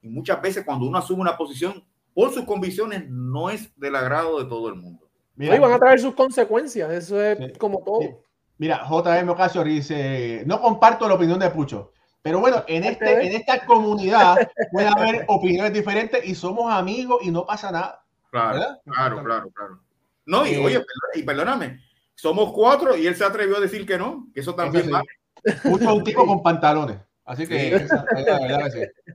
y 0.01 0.09
muchas 0.09 0.41
veces 0.41 0.65
cuando 0.65 0.87
uno 0.87 0.99
asume 0.99 1.23
una 1.23 1.37
posición 1.37 1.85
por 2.17 2.33
sus 2.33 2.45
convicciones 2.47 3.05
no 3.11 3.51
es 3.51 3.79
del 3.79 3.95
agrado 3.95 4.39
de 4.43 4.47
todo 4.49 4.71
el 4.71 4.77
mundo. 4.77 5.07
Mira, 5.35 5.53
Ahí 5.53 5.59
van 5.61 5.73
a 5.73 5.79
traer 5.79 6.01
sus 6.01 6.15
consecuencias. 6.15 6.91
Eso 6.91 7.23
es 7.23 7.37
Sí. 7.37 7.53
como 7.59 7.85
todo. 7.85 8.01
Sí. 8.01 8.09
mira, 8.57 8.83
JM 8.89 9.29
Ocasio 9.29 9.63
dice, 9.63 10.43
no 10.47 10.59
comparto 10.63 11.07
la 11.07 11.15
opinión 11.15 11.39
de 11.39 11.51
Pucho. 11.51 11.93
Pero 12.23 12.41
bueno, 12.41 12.65
en, 12.67 12.85
este, 12.85 13.27
en 13.27 13.35
esta 13.37 13.67
comunidad 13.67 14.49
puede 14.73 14.89
haber 14.89 15.25
opiniones 15.29 15.75
diferentes 15.75 16.25
y 16.27 16.35
somos 16.35 16.73
amigos 16.73 17.19
y 17.23 17.31
no 17.31 17.45
pasa 17.45 17.71
nada. 17.71 18.03
Claro, 18.31 18.55
¿Verdad? 18.59 18.81
claro, 18.87 19.23
claro, 19.23 19.51
claro. 19.51 19.81
No, 20.25 20.47
y 20.47 20.55
Eh, 20.55 20.59
oye, 20.65 20.85
y 21.15 21.23
perdóname, 21.23 21.81
somos 22.15 22.51
cuatro 22.55 22.97
y 22.97 23.07
él 23.07 23.15
se 23.15 23.25
atrevió 23.25 23.59
a 23.59 23.61
decir 23.61 23.87
que 23.87 23.99
no, 23.99 24.27
que 24.33 24.41
eso 24.41 24.55
también 24.55 24.87
Eso 24.87 24.97
sí. 24.99 25.05
vale. 25.45 25.61
Pucho 25.71 25.85
es 25.85 25.97
un 25.99 26.03
tipo 26.05 26.25
con 26.27 26.43
pantalones. 26.43 26.97
Así 27.27 27.47
que, 27.47 27.79
Sí. 27.81 27.87
la 28.27 28.39
verdad 28.41 28.65
que 28.65 28.71
sí. 28.71 29.13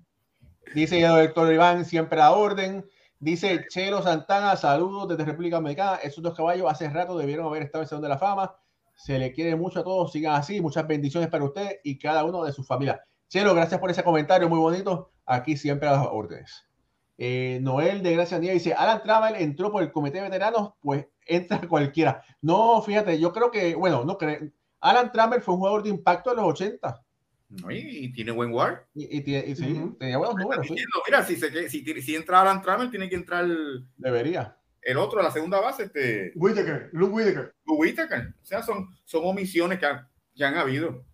Dice 0.74 1.01
el 1.01 1.26
doctor 1.26 1.51
Iván, 1.51 1.84
siempre 1.84 2.22
a 2.22 2.32
orden. 2.32 2.86
Dice 3.19 3.65
Chelo 3.69 4.01
Santana, 4.01 4.55
saludos 4.55 5.09
desde 5.09 5.26
República 5.26 5.57
Dominicana. 5.57 5.97
Esos 5.97 6.24
dos 6.24 6.34
caballos 6.34 6.72
hace 6.72 6.89
rato 6.89 7.17
debieron 7.17 7.45
haber 7.45 7.63
estado 7.63 7.82
en 7.82 7.84
el 7.84 7.89
Salón 7.89 8.03
de 8.03 8.09
la 8.09 8.17
Fama. 8.17 8.55
Se 8.95 9.19
le 9.19 9.34
quiere 9.34 9.55
mucho 9.55 9.82
a 9.82 9.84
todos, 9.84 10.11
sigan 10.11 10.36
así. 10.36 10.61
Muchas 10.61 10.88
bendiciones 10.88 11.30
para 11.30 11.43
usted 11.43 11.80
y 11.84 11.99
cada 11.99 12.24
uno 12.24 12.43
de 12.43 12.53
su 12.53 12.63
familia. 12.63 13.03
Chelo, 13.28 13.53
gracias 13.53 13.80
por 13.80 13.91
ese 13.91 14.03
comentario 14.03 14.47
muy 14.47 14.59
bonito. 14.59 15.11
Aquí 15.26 15.57
siempre 15.57 15.89
a 15.89 15.93
las 15.93 16.07
órdenes. 16.09 16.65
Eh, 17.17 17.59
Noel 17.61 18.01
de 18.01 18.13
Gracia 18.13 18.39
Díaz 18.39 18.53
dice, 18.53 18.74
Alan 18.74 19.03
Travel 19.03 19.36
entró 19.36 19.72
por 19.72 19.84
el 19.84 19.91
comité 19.91 20.17
de 20.17 20.24
veteranos, 20.24 20.74
pues 20.80 21.05
entra 21.26 21.61
cualquiera. 21.69 22.24
No, 22.41 22.82
fíjate, 22.82 23.19
yo 23.19 23.34
creo 23.34 23.51
que, 23.51 23.76
bueno, 23.76 24.05
no 24.05 24.17
creo. 24.17 24.49
Alan 24.80 25.11
Travel 25.11 25.41
fue 25.41 25.53
un 25.53 25.59
jugador 25.59 25.84
de 25.84 25.89
impacto 25.89 26.32
en 26.32 26.38
los 26.38 26.45
80. 26.45 27.03
Y, 27.70 28.14
tiene 28.14 28.32
buen 28.32 28.54
war. 28.54 28.88
Y, 28.93 29.18
y, 29.18 29.56
sí, 29.56 29.95
tenía 29.99 30.18
buenos 30.18 30.36
números. 30.36 30.68
Sí. 30.68 30.76
Mira, 31.06 31.24
si, 31.26 31.36
se, 31.36 31.70
si, 31.70 31.84
si, 32.02 32.16
entra 32.16 32.41
Alan 32.41 32.62
Travel, 32.62 32.89
tiene 32.89 33.10
que 33.10 33.16
entrar. 33.16 33.45
Debería. 33.97 34.58
El 34.82 34.97
otro, 34.97 35.22
la 35.22 35.32
segunda 35.32 35.60
base, 35.60 35.84
este. 35.84 36.32
Whitaker, 36.36 36.89
Luke 36.93 37.14
Whitaker. 37.14 37.54
Luke 37.66 37.82
Whitaker. 37.82 38.34
O 38.41 38.45
sea, 38.45 38.64
son, 38.64 38.89
son 39.06 39.26
omisiones 39.26 39.80
que, 39.80 39.86
han, 39.86 40.08
que 40.36 40.43
han 40.43 40.56
habido. 40.56 41.06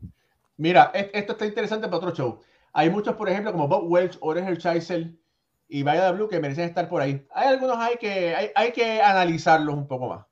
Mira, 0.58 0.92
esto 0.94 1.34
está 1.34 1.46
interesante 1.46 1.88
para 1.88 1.98
otro 1.98 2.16
show. 2.16 2.42
Hay 2.74 2.90
muchos, 2.90 3.16
por 3.16 3.30
ejemplo, 3.30 3.52
como 3.52 3.68
Bob 3.68 3.92
Welch, 3.92 4.18
Oren 4.22 4.58
Chaisel 4.58 5.20
y 5.68 5.84
Vaya 5.84 6.12
Blue 6.12 6.28
que 6.28 6.40
merecen 6.40 6.66
estar 6.66 6.88
por 6.88 7.02
ahí. 7.02 7.26
Hay 7.32 7.48
algunos 7.48 7.78
hay 7.78 7.98
que, 7.98 8.36
hay, 8.36 8.52
hay 8.56 8.72
que 8.72 9.02
analizarlos 9.02 9.76
un 9.76 9.88
poco 9.88 10.10
más. 10.10 10.26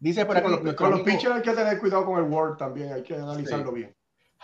Dice 0.00 0.26
por 0.26 0.36
aquí. 0.36 0.46
con, 0.74 0.90
los, 0.90 1.00
pitchers 1.00 1.36
hay 1.36 1.42
que 1.42 1.52
tener 1.52 1.78
cuidado 1.78 2.04
con 2.04 2.22
el 2.22 2.30
Word 2.30 2.58
también, 2.58 2.92
hay 2.92 3.02
que 3.02 3.14
analizarlo 3.14 3.72
bien. 3.72 3.94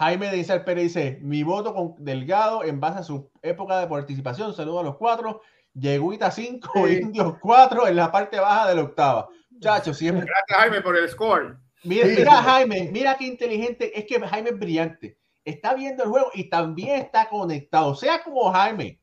Jaime 0.01 0.31
de 0.31 0.39
Isabel 0.39 0.65
Pérez 0.65 0.85
dice: 0.85 1.19
Mi 1.21 1.43
voto 1.43 1.75
con 1.75 1.95
Delgado 1.99 2.65
en 2.65 2.81
base 2.81 3.01
a 3.01 3.03
su 3.03 3.31
época 3.43 3.79
de 3.79 3.87
participación. 3.87 4.55
Saludos 4.55 4.81
a 4.81 4.85
los 4.85 4.97
cuatro. 4.97 5.43
Yeguita 5.75 6.31
5, 6.31 6.89
Indios 6.89 7.35
4 7.43 7.87
en 7.87 7.97
la 7.97 8.11
parte 8.11 8.41
baja 8.41 8.69
de 8.69 8.77
la 8.77 8.83
octava. 8.83 9.29
Muchachos, 9.51 9.99
siempre. 9.99 10.27
Gracias, 10.27 10.59
Jaime, 10.59 10.81
por 10.81 10.97
el 10.97 11.07
score. 11.07 11.59
Mira, 11.85 12.07
mira, 12.07 12.43
Jaime, 12.43 12.89
mira 12.91 13.17
qué 13.19 13.27
inteligente. 13.27 13.99
Es 13.99 14.07
que 14.07 14.19
Jaime 14.19 14.51
es 14.51 14.59
brillante. 14.59 15.19
Está 15.45 15.75
viendo 15.75 16.05
el 16.05 16.09
juego 16.09 16.31
y 16.33 16.49
también 16.49 17.03
está 17.03 17.29
conectado. 17.29 17.95
Sea 17.95 18.23
como 18.23 18.51
Jaime. 18.51 19.03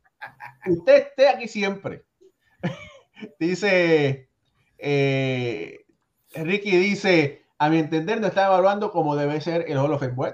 Usted 0.66 1.10
esté 1.10 1.30
aquí 1.30 1.48
siempre. 1.48 2.06
dice 3.40 4.30
eh, 4.80 5.86
Ricky 6.34 6.76
dice, 6.76 7.44
a 7.60 7.70
mi 7.70 7.78
entender 7.78 8.20
no 8.20 8.28
está 8.28 8.48
evaluando 8.48 8.92
como 8.92 9.16
debe 9.16 9.40
ser 9.42 9.66
el 9.68 9.78
Hall 9.78 9.94
of 9.94 10.00
Fame. 10.00 10.34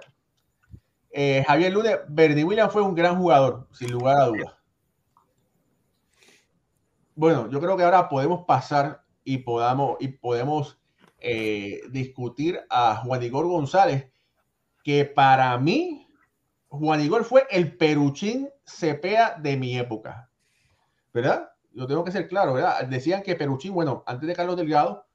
Eh, 1.15 1.43
Javier 1.47 1.71
Lunes, 1.71 1.97
Bernie 2.09 2.43
Williams 2.43 2.73
fue 2.73 2.81
un 2.81 2.95
gran 2.95 3.17
jugador, 3.17 3.67
sin 3.71 3.91
lugar 3.91 4.17
a 4.19 4.25
dudas. 4.25 4.55
Bueno, 7.13 7.47
yo 7.51 7.61
creo 7.61 7.77
que 7.77 7.83
ahora 7.83 8.09
podemos 8.09 8.45
pasar 8.45 9.03
y 9.23 9.37
podamos 9.37 9.97
y 9.99 10.07
podemos 10.07 10.81
eh, 11.19 11.81
discutir 11.91 12.59
a 12.67 12.95
Juan 12.95 13.21
Igor 13.21 13.45
González, 13.45 14.11
que 14.83 15.05
para 15.05 15.55
mí 15.59 16.07
Juan 16.67 17.01
Igor 17.01 17.23
fue 17.23 17.45
el 17.51 17.77
peruchín 17.77 18.49
cepea 18.65 19.37
de 19.39 19.55
mi 19.55 19.77
época, 19.77 20.31
¿verdad? 21.13 21.51
Yo 21.73 21.85
tengo 21.85 22.03
que 22.03 22.11
ser 22.11 22.27
claro, 22.27 22.53
¿verdad? 22.53 22.87
Decían 22.87 23.21
que 23.21 23.35
Peruchín, 23.35 23.73
bueno, 23.73 24.03
antes 24.05 24.27
de 24.27 24.35
Carlos 24.35 24.57
Delgado, 24.57 25.07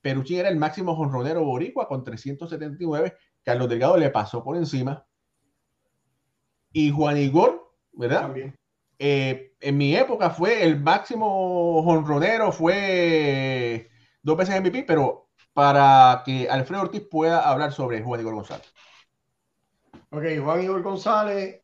Peruchín 0.00 0.38
era 0.38 0.48
el 0.48 0.56
máximo 0.56 0.94
jonronero 0.94 1.44
boricua 1.44 1.86
con 1.86 2.04
379. 2.04 3.14
Carlos 3.42 3.68
Delgado 3.68 3.96
le 3.96 4.10
pasó 4.10 4.42
por 4.42 4.56
encima. 4.56 5.07
Y 6.72 6.90
Juan 6.90 7.16
Igor, 7.16 7.72
¿verdad? 7.92 8.22
También. 8.22 8.54
Eh, 8.98 9.54
en 9.60 9.76
mi 9.76 9.94
época 9.94 10.30
fue 10.30 10.64
el 10.64 10.80
máximo 10.80 11.82
jonronero, 11.82 12.52
fue 12.52 13.90
dos 14.22 14.36
veces 14.36 14.60
MVP, 14.60 14.84
pero 14.84 15.28
para 15.52 16.22
que 16.24 16.48
Alfredo 16.48 16.82
Ortiz 16.82 17.02
pueda 17.10 17.48
hablar 17.48 17.72
sobre 17.72 18.02
Juan 18.02 18.20
Igor 18.20 18.34
González. 18.34 18.72
Ok, 20.10 20.24
Juan 20.42 20.62
Igor 20.62 20.82
González, 20.82 21.62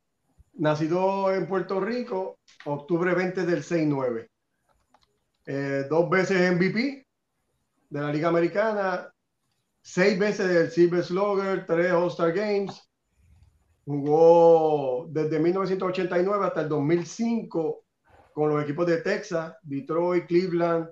nacido 0.54 1.32
en 1.32 1.46
Puerto 1.46 1.80
Rico, 1.80 2.38
octubre 2.64 3.14
20 3.14 3.46
del 3.46 3.62
6-9. 3.62 4.28
Eh, 5.46 5.84
dos 5.88 6.08
veces 6.08 6.52
MVP 6.52 7.06
de 7.90 8.00
la 8.00 8.10
Liga 8.10 8.28
Americana, 8.28 9.12
seis 9.82 10.18
veces 10.18 10.48
del 10.48 10.70
Silver 10.70 11.04
Slugger, 11.04 11.66
tres 11.66 11.92
All-Star 11.92 12.32
Games. 12.32 12.90
Jugó 13.84 15.06
desde 15.10 15.38
1989 15.38 16.46
hasta 16.46 16.62
el 16.62 16.68
2005 16.68 17.84
con 18.32 18.48
los 18.50 18.62
equipos 18.62 18.86
de 18.86 18.98
Texas, 18.98 19.56
Detroit, 19.62 20.26
Cleveland. 20.26 20.88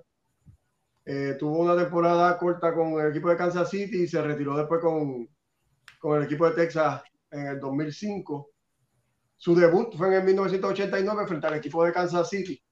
Eh, 1.05 1.35
tuvo 1.37 1.59
una 1.59 1.75
temporada 1.75 2.37
corta 2.37 2.73
con 2.73 2.99
el 3.01 3.09
equipo 3.09 3.29
de 3.29 3.37
Kansas 3.37 3.69
City 3.69 4.03
y 4.03 4.07
se 4.07 4.21
retiró 4.21 4.55
después 4.55 4.79
con, 4.79 5.27
con 5.99 6.17
el 6.17 6.25
equipo 6.25 6.49
de 6.49 6.55
Texas 6.55 7.03
en 7.31 7.47
el 7.47 7.59
2005. 7.59 8.49
Su 9.37 9.55
debut 9.55 9.93
fue 9.97 10.07
en 10.07 10.13
el 10.13 10.23
1989 10.23 11.27
frente 11.27 11.47
al 11.47 11.55
equipo 11.55 11.83
de 11.83 11.91
Kansas 11.91 12.29
City. 12.29 12.63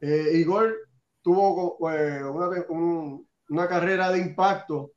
Eh, 0.00 0.30
Igor 0.34 0.72
tuvo 1.22 1.76
eh, 1.90 2.22
una, 3.48 3.68
carrera 3.68 4.10
de 4.12 4.20
impacto 4.20 4.92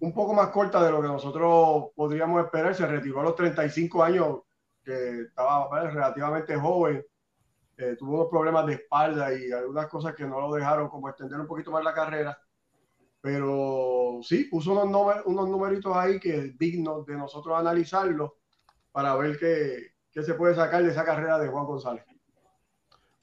un 0.00 0.12
poco 0.12 0.34
más 0.34 0.48
corta 0.48 0.82
de 0.84 0.90
lo 0.90 1.00
que 1.00 1.08
nosotros 1.08 1.90
podríamos 1.94 2.44
esperar. 2.44 2.74
Se 2.74 2.86
retiró 2.86 3.20
a 3.20 3.24
los 3.24 3.34
35 3.36 4.02
años, 4.02 4.40
que 4.84 5.22
estaba 5.22 5.68
relativamente 5.90 6.56
joven. 6.56 7.04
Eh, 7.76 7.96
tuvo 7.98 8.14
unos 8.14 8.28
problemas 8.28 8.66
de 8.66 8.74
espalda 8.74 9.32
y 9.32 9.50
algunas 9.52 9.86
cosas 9.86 10.14
que 10.14 10.24
no 10.24 10.40
lo 10.40 10.52
dejaron 10.52 10.88
como 10.88 11.08
extender 11.08 11.40
un 11.40 11.46
poquito 11.46 11.70
más 11.70 11.82
la 11.84 11.94
carrera. 11.94 12.38
Pero 13.20 14.20
sí, 14.22 14.44
puso 14.44 14.72
unos, 14.72 15.16
unos 15.26 15.48
numeritos 15.48 15.94
ahí 15.96 16.18
que 16.18 16.36
es 16.36 16.58
digno 16.58 17.02
de 17.04 17.16
nosotros 17.16 17.58
analizarlos 17.58 18.32
para 18.92 19.14
ver 19.16 19.38
qué, 19.38 19.92
qué 20.10 20.22
se 20.22 20.34
puede 20.34 20.54
sacar 20.54 20.82
de 20.82 20.90
esa 20.90 21.04
carrera 21.04 21.38
de 21.38 21.48
Juan 21.48 21.66
González. 21.66 22.04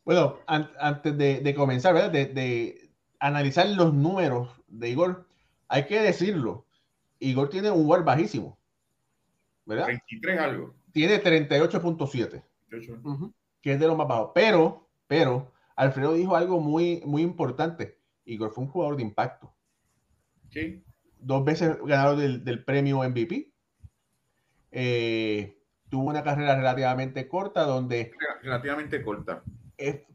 Bueno, 0.07 0.37
antes 0.45 1.17
de, 1.17 1.53
comenzar, 1.53 1.93
¿verdad? 1.93 2.11
De, 2.11 2.91
analizar 3.19 3.67
los 3.67 3.93
números 3.93 4.49
de 4.67 4.89
Igor, 4.89 5.27
hay 5.67 5.85
que 5.85 5.99
decirlo. 5.99 6.65
Igor 7.19 7.49
tiene 7.49 7.71
un 7.71 7.87
WAR 7.87 8.03
bajísimo. 8.03 8.59
¿Verdad? 9.65 9.87
23 9.87 10.39
algo. 10.39 10.75
Tiene 10.91 11.21
38.7. 11.21 12.43
Que 13.61 13.73
es 13.73 13.79
de 13.79 13.87
lo 13.87 13.95
más 13.95 14.07
bajo. 14.07 14.33
Pero, 14.33 14.89
pero, 15.07 15.53
Alfredo 15.75 16.13
dijo 16.13 16.35
algo 16.35 16.59
muy, 16.59 17.01
muy 17.05 17.21
importante. 17.21 17.99
Igor 18.25 18.51
fue 18.51 18.63
un 18.63 18.69
jugador 18.69 18.97
de 18.97 19.03
impacto. 19.03 19.53
Sí. 20.49 20.83
Dos 21.19 21.43
veces 21.43 21.77
ganador 21.83 22.17
del, 22.17 22.63
premio 22.63 23.03
MVP. 23.03 23.51
Eh, 24.71 25.61
tuvo 25.89 26.09
una 26.09 26.23
carrera 26.23 26.55
relativamente 26.55 27.27
corta 27.27 27.63
donde... 27.63 28.13
Relativamente 28.41 29.01
corta 29.03 29.43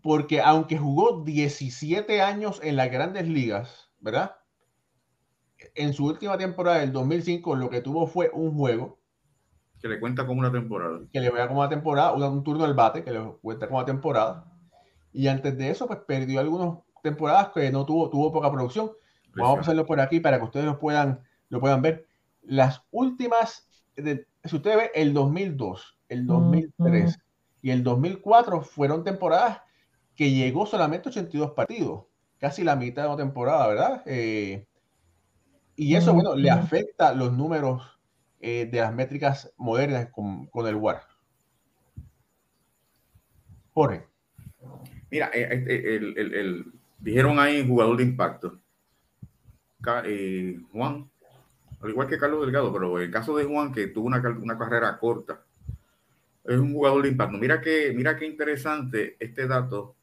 porque 0.01 0.41
aunque 0.41 0.77
jugó 0.77 1.23
17 1.25 2.21
años 2.21 2.61
en 2.63 2.77
las 2.77 2.91
grandes 2.91 3.29
ligas, 3.29 3.91
¿verdad? 4.01 4.37
En 5.75 5.93
su 5.93 6.07
última 6.07 6.37
temporada 6.37 6.79
del 6.79 6.93
2005 6.93 7.57
lo 7.57 7.71
que 7.71 7.81
tuvo 7.81 8.07
fue 8.07 8.31
un 8.33 8.55
juego. 8.55 8.99
Que 9.81 9.89
le 9.89 9.99
cuenta 9.99 10.27
como 10.27 10.41
una 10.41 10.53
temporada. 10.53 11.01
Que 11.13 11.21
le 11.21 11.31
vea 11.31 11.49
como 11.49 11.61
una 11.61 11.69
temporada, 11.69 12.13
un, 12.13 12.45
turno 12.45 12.65
del 12.65 12.75
bate, 12.75 13.03
que 13.03 13.11
le 13.11 13.21
cuenta 13.41 13.67
como 13.67 13.79
una 13.79 13.87
temporada. 13.87 14.45
Y 15.13 15.27
antes 15.27 15.57
de 15.59 15.71
eso, 15.71 15.87
pues 15.87 15.99
perdió 16.07 16.41
algunas 16.41 16.79
temporadas 17.03 17.51
que 17.55 17.71
no 17.71 17.85
tuvo, 17.85 18.09
tuvo 18.09 18.33
poca 18.33 18.51
producción. 18.51 18.93
Vamos 19.35 19.55
a 19.55 19.61
pasarlo 19.61 19.87
por 19.87 20.01
aquí 20.01 20.21
para 20.21 20.39
que 20.39 20.45
ustedes 20.45 20.67
lo 20.67 20.79
puedan, 20.79 21.21
lo 21.49 21.61
puedan 21.61 21.83
ver. 21.83 22.07
Las 22.43 22.83
últimas, 22.91 23.69
si 23.97 24.57
usted 24.57 24.77
ve 24.77 24.91
el 24.95 25.15
2002, 25.15 25.99
el 26.09 26.27
2003, 26.27 27.19
y 27.63 27.71
el 27.71 27.83
2004 27.83 28.63
fueron 28.63 29.05
temporadas 29.05 29.63
que 30.15 30.31
llegó 30.31 30.67
solamente 30.67 31.09
82 31.09 31.53
partidos, 31.53 32.05
casi 32.39 32.65
la 32.65 32.77
mitad 32.77 33.05
de 33.05 33.09
la 33.09 33.17
temporada, 33.17 33.69
¿verdad? 33.69 34.03
Eh, 34.07 34.67
y 35.77 35.97
eso, 35.97 36.13
bueno, 36.13 36.35
le 36.35 36.51
afecta 36.51 37.15
los 37.15 37.33
números 37.33 37.83
eh, 38.41 38.69
de 38.71 38.81
las 38.81 38.95
métricas 38.95 39.53
modernas 39.57 40.09
con, 40.11 40.49
el 40.67 40.77
WAR. 40.77 41.03
Jorge. 43.73 44.07
Mira, 45.11 45.31
eh, 45.33 45.49
el, 45.51 46.73
dijeron 46.99 47.39
ahí 47.39 47.67
jugador 47.67 47.97
de 47.97 48.03
impacto. 48.05 48.59
Juan, 50.73 51.11
al 51.81 51.91
igual 51.91 52.07
que 52.07 52.19
Carlos 52.19 52.43
Delgado, 52.43 52.73
pero 52.73 52.99
en 52.99 53.05
el 53.05 53.11
caso 53.11 53.37
de 53.37 53.45
Juan, 53.45 53.73
que 53.73 53.89
tuvo 53.89 54.07
una, 54.07 54.21
una 54.21 54.59
carrera 54.59 54.99
corta, 54.99 55.43
es 56.45 56.59
un 56.59 56.73
jugador 56.73 57.03
de 57.03 57.09
impacto. 57.09 57.39
Mira 57.39 57.61
que, 57.61 57.93
mira 57.95 58.17
qué 58.17 58.27
interesante 58.27 59.17
este 59.19 59.47
dato. 59.47 59.97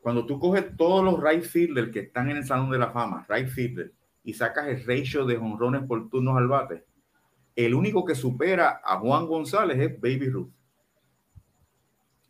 Cuando 0.00 0.26
tú 0.26 0.38
coges 0.40 0.76
todos 0.76 1.04
los 1.04 1.22
right 1.22 1.44
fielders 1.44 1.92
que 1.92 2.00
están 2.00 2.30
en 2.30 2.38
el 2.38 2.44
Salón 2.44 2.70
de 2.70 2.78
la 2.78 2.90
Fama, 2.90 3.24
right 3.28 3.48
fielder, 3.48 3.92
y 4.24 4.34
sacas 4.34 4.68
el 4.68 4.84
ratio 4.84 5.24
de 5.24 5.36
honrones 5.36 5.82
por 5.82 6.08
turnos 6.08 6.36
al 6.36 6.48
bate, 6.48 6.84
el 7.56 7.74
único 7.74 8.04
que 8.04 8.14
supera 8.14 8.80
a 8.84 8.98
Juan 8.98 9.26
González 9.26 9.78
es 9.78 10.00
Baby 10.00 10.30
Ruth. 10.30 10.50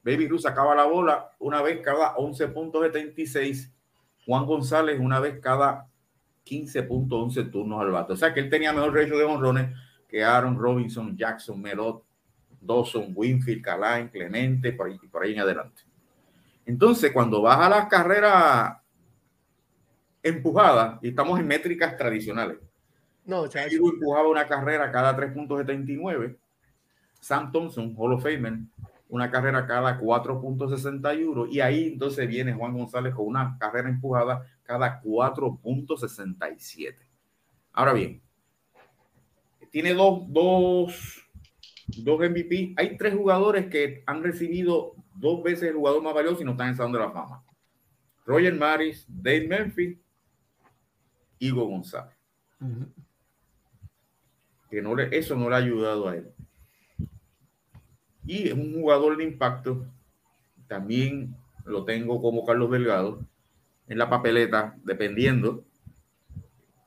Baby 0.04 0.26
Ruth 0.26 0.40
sacaba 0.40 0.74
la 0.74 0.84
bola 0.84 1.30
una 1.38 1.62
vez 1.62 1.80
cada 1.80 2.16
11.76. 2.16 3.70
Juan 4.26 4.46
González 4.46 4.98
una 4.98 5.20
vez 5.20 5.38
cada 5.40 5.88
15.11 6.44 7.50
turnos 7.52 7.80
al 7.80 7.92
bate. 7.92 8.12
O 8.12 8.16
sea 8.16 8.34
que 8.34 8.40
él 8.40 8.50
tenía 8.50 8.72
mejor 8.72 8.94
ratio 8.94 9.16
de 9.16 9.24
honrones 9.24 9.76
que 10.08 10.24
Aaron 10.24 10.58
Robinson, 10.58 11.16
Jackson, 11.16 11.60
Merot, 11.60 12.04
Dawson, 12.60 13.12
Winfield, 13.14 13.62
Calain, 13.62 14.08
Clemente, 14.08 14.72
por 14.72 14.88
ahí, 14.88 14.98
por 15.10 15.22
ahí 15.22 15.34
en 15.34 15.40
adelante. 15.40 15.82
Entonces, 16.66 17.12
cuando 17.12 17.42
vas 17.42 17.58
a 17.58 17.68
las 17.68 17.86
carreras 17.86 18.76
empujadas, 20.22 20.98
y 21.02 21.08
estamos 21.08 21.38
en 21.40 21.46
métricas 21.46 21.96
tradicionales, 21.96 22.58
no, 23.24 23.44
empujaba 23.44 24.28
una 24.28 24.46
carrera 24.46 24.90
cada 24.90 25.16
3.79. 25.16 26.36
Sam 27.20 27.52
Thompson, 27.52 27.94
Hall 27.96 28.14
of 28.14 28.22
Famer, 28.22 28.58
una 29.08 29.30
carrera 29.30 29.66
cada 29.66 30.00
4.61. 30.00 31.48
Y 31.50 31.60
ahí 31.60 31.92
entonces 31.92 32.26
viene 32.28 32.52
Juan 32.52 32.76
González 32.76 33.14
con 33.14 33.26
una 33.26 33.56
carrera 33.58 33.88
empujada 33.88 34.44
cada 34.64 35.00
4.67. 35.02 36.96
Ahora 37.72 37.92
bien, 37.92 38.20
tiene 39.70 39.94
dos, 39.94 40.24
dos, 40.28 41.28
dos 41.86 42.18
MVP. 42.18 42.74
Hay 42.76 42.96
tres 42.96 43.14
jugadores 43.14 43.66
que 43.66 44.02
han 44.06 44.22
recibido 44.22 44.94
dos 45.14 45.42
veces 45.42 45.70
el 45.70 45.76
jugador 45.76 46.02
más 46.02 46.14
valioso 46.14 46.42
y 46.42 46.44
no 46.44 46.52
están 46.52 46.68
en 46.68 46.76
Salón 46.76 46.92
de 46.92 46.98
la 46.98 47.10
Fama. 47.10 47.44
Roger 48.26 48.54
Maris, 48.54 49.06
Dave 49.08 49.46
Memphis, 49.46 49.98
Hugo 51.50 51.66
González. 51.66 52.14
Que 54.70 54.80
no 54.80 54.94
le, 54.94 55.16
eso 55.16 55.36
no 55.36 55.48
le 55.50 55.56
ha 55.56 55.58
ayudado 55.58 56.08
a 56.08 56.16
él. 56.16 56.32
Y 58.24 58.48
es 58.48 58.54
un 58.54 58.72
jugador 58.74 59.16
de 59.16 59.24
impacto. 59.24 59.86
También 60.68 61.36
lo 61.64 61.84
tengo 61.84 62.20
como 62.22 62.44
Carlos 62.44 62.70
Delgado 62.70 63.20
en 63.88 63.98
la 63.98 64.08
papeleta, 64.08 64.76
dependiendo 64.84 65.64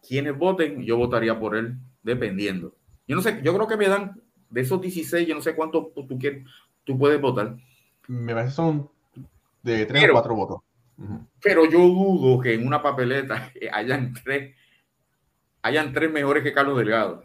quienes 0.08 0.38
voten, 0.38 0.84
yo 0.84 0.97
votaría 0.97 1.39
por 1.39 1.56
él, 1.56 1.78
dependiendo. 2.03 2.76
Yo 3.08 3.16
no 3.16 3.22
sé, 3.22 3.41
yo 3.43 3.53
creo 3.53 3.68
que 3.68 3.78
me 3.78 3.88
dan 3.88 4.22
de 4.49 4.62
esos 4.62 4.80
16, 4.80 5.28
yo 5.28 5.36
no 5.36 5.41
sé 5.41 5.56
cuánto 5.56 5.91
tú, 5.95 6.18
quieres, 6.20 6.45
tú 6.84 6.97
puedes 6.97 7.20
votar. 7.20 7.58
Me 8.08 8.34
parece 8.34 8.51
que 8.51 8.56
son 8.56 8.89
de 9.64 9.86
3 9.86 10.10
o 10.10 10.14
4 10.14 10.36
votos. 10.36 10.62
Pero 11.41 11.65
yo 11.65 11.79
dudo 11.79 12.39
que 12.39 12.53
en 12.53 12.65
una 12.65 12.81
papeleta 12.81 13.51
hayan 13.71 14.13
tres, 14.13 14.55
hayan 15.61 15.93
tres 15.93 16.11
mejores 16.11 16.43
que 16.43 16.53
Carlos 16.53 16.77
Delgado. 16.77 17.23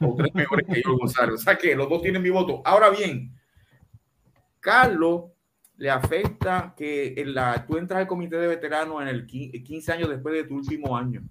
O 0.00 0.14
tres 0.16 0.34
mejores 0.34 0.66
que 0.66 0.82
yo 0.82 0.96
González. 0.96 1.34
O 1.34 1.38
sea 1.38 1.56
que 1.56 1.76
los 1.76 1.88
dos 1.88 2.02
tienen 2.02 2.22
mi 2.22 2.30
voto. 2.30 2.62
Ahora 2.64 2.90
bien, 2.90 3.38
Carlos 4.60 5.24
le 5.76 5.90
afecta 5.90 6.74
que 6.76 7.14
en 7.18 7.34
la, 7.34 7.66
tú 7.66 7.76
entras 7.76 8.00
al 8.00 8.06
comité 8.06 8.36
de 8.36 8.46
veteranos 8.46 9.02
en 9.02 9.08
el 9.08 9.26
15 9.26 9.92
años 9.92 10.08
después 10.08 10.34
de 10.34 10.44
tu 10.44 10.56
último 10.56 10.96
año. 10.96 11.22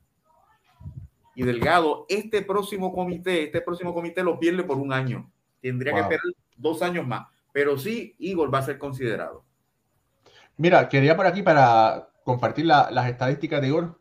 Y 1.33 1.43
Delgado, 1.43 2.05
este 2.07 2.43
próximo 2.43 2.93
comité, 2.93 3.43
este 3.43 3.61
próximo 3.61 3.93
comité 3.93 4.23
lo 4.23 4.39
pierde 4.39 4.63
por 4.63 4.77
un 4.77 4.93
año. 4.93 5.29
Tendría 5.59 5.93
que 5.93 5.99
esperar 6.01 6.23
dos 6.55 6.81
años 6.81 7.05
más. 7.05 7.27
Pero 7.51 7.77
sí, 7.77 8.15
Igor 8.19 8.53
va 8.53 8.59
a 8.59 8.63
ser 8.63 8.77
considerado. 8.77 9.43
Mira, 10.57 10.89
quería 10.89 11.15
por 11.15 11.27
aquí 11.27 11.43
para 11.43 12.09
compartir 12.23 12.65
las 12.65 13.07
estadísticas 13.07 13.61
de 13.61 13.67
Igor. 13.67 13.99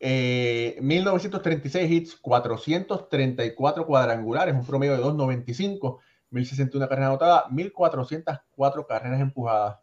1936 0.00 1.84
eh, 1.84 1.94
hits, 1.94 2.16
434 2.16 3.86
cuadrangulares, 3.86 4.54
un 4.54 4.66
promedio 4.66 4.92
de 4.92 4.98
295, 4.98 6.00
1061 6.30 6.88
carreras 6.88 7.08
anotadas, 7.08 7.50
1404 7.50 8.86
carreras 8.86 9.20
empujadas, 9.20 9.78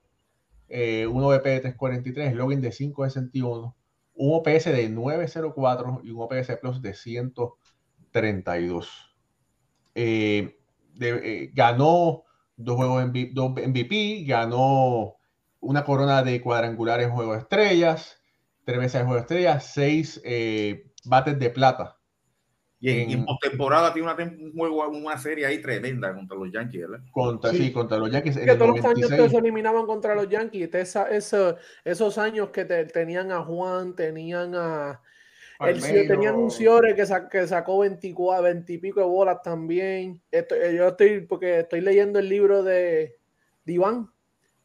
eh, 0.69 1.07
un 1.07 1.23
OVP 1.23 1.49
de 1.49 1.59
343, 1.61 2.35
login 2.35 2.61
de 2.61 2.69
561, 2.69 3.75
un 4.13 4.35
OPS 4.35 4.65
de 4.65 4.89
904 4.89 6.01
y 6.03 6.11
un 6.11 6.21
OPS 6.21 6.57
Plus 6.61 6.81
de 6.81 6.93
132. 6.93 9.15
Eh, 9.95 10.55
eh, 10.99 11.51
ganó 11.53 12.23
dos 12.55 12.75
juegos 12.75 13.05
MVP, 13.05 13.31
dos 13.33 13.51
MVP, 13.51 14.23
ganó 14.25 15.15
una 15.61 15.85
corona 15.85 16.23
de 16.23 16.41
cuadrangulares 16.41 17.07
en 17.07 17.13
Juego 17.13 17.33
de 17.33 17.39
Estrellas, 17.39 18.21
tres 18.65 18.77
veces 18.77 19.01
en 19.01 19.07
Juego 19.07 19.15
de 19.15 19.21
Estrellas, 19.21 19.71
seis 19.73 20.21
bates 21.05 21.39
de 21.39 21.49
plata 21.49 21.97
y 22.83 23.13
en, 23.13 23.25
postemporada 23.25 23.93
tiene 23.93 24.11
una, 24.11 24.23
un 24.23 24.53
juego, 24.53 24.89
una 24.89 25.15
serie 25.19 25.45
ahí 25.45 25.61
tremenda 25.61 26.15
contra 26.15 26.35
los 26.35 26.51
Yankees, 26.51 26.81
¿verdad? 26.81 27.05
Contra, 27.11 27.51
sí. 27.51 27.71
contra 27.71 27.99
los 27.99 28.09
Yankees. 28.09 28.39
que 28.39 28.55
todos 28.55 28.77
los 28.77 28.85
años 28.85 29.07
que 29.07 29.29
se 29.29 29.37
eliminaban 29.37 29.85
contra 29.85 30.15
los 30.15 30.27
Yankees, 30.27 30.73
esa, 30.73 31.07
esos 31.85 32.17
años 32.17 32.49
que 32.49 32.65
tenían 32.65 33.31
a 33.31 33.43
Juan, 33.43 33.95
tenían 33.95 34.55
a. 34.55 34.99
El, 35.59 35.79
tenían 35.79 36.37
un 36.37 36.49
Ciore 36.49 36.95
que, 36.95 37.05
que 37.31 37.45
sacó 37.45 37.77
24, 37.77 38.41
20 38.41 38.73
y 38.73 38.77
pico 38.79 38.99
de 38.99 39.05
bolas 39.05 39.43
también. 39.43 40.19
Estoy, 40.31 40.75
yo 40.75 40.87
estoy, 40.87 41.21
porque 41.21 41.59
estoy 41.59 41.81
leyendo 41.81 42.17
el 42.17 42.29
libro 42.29 42.63
de, 42.63 43.19
Iván 43.67 44.09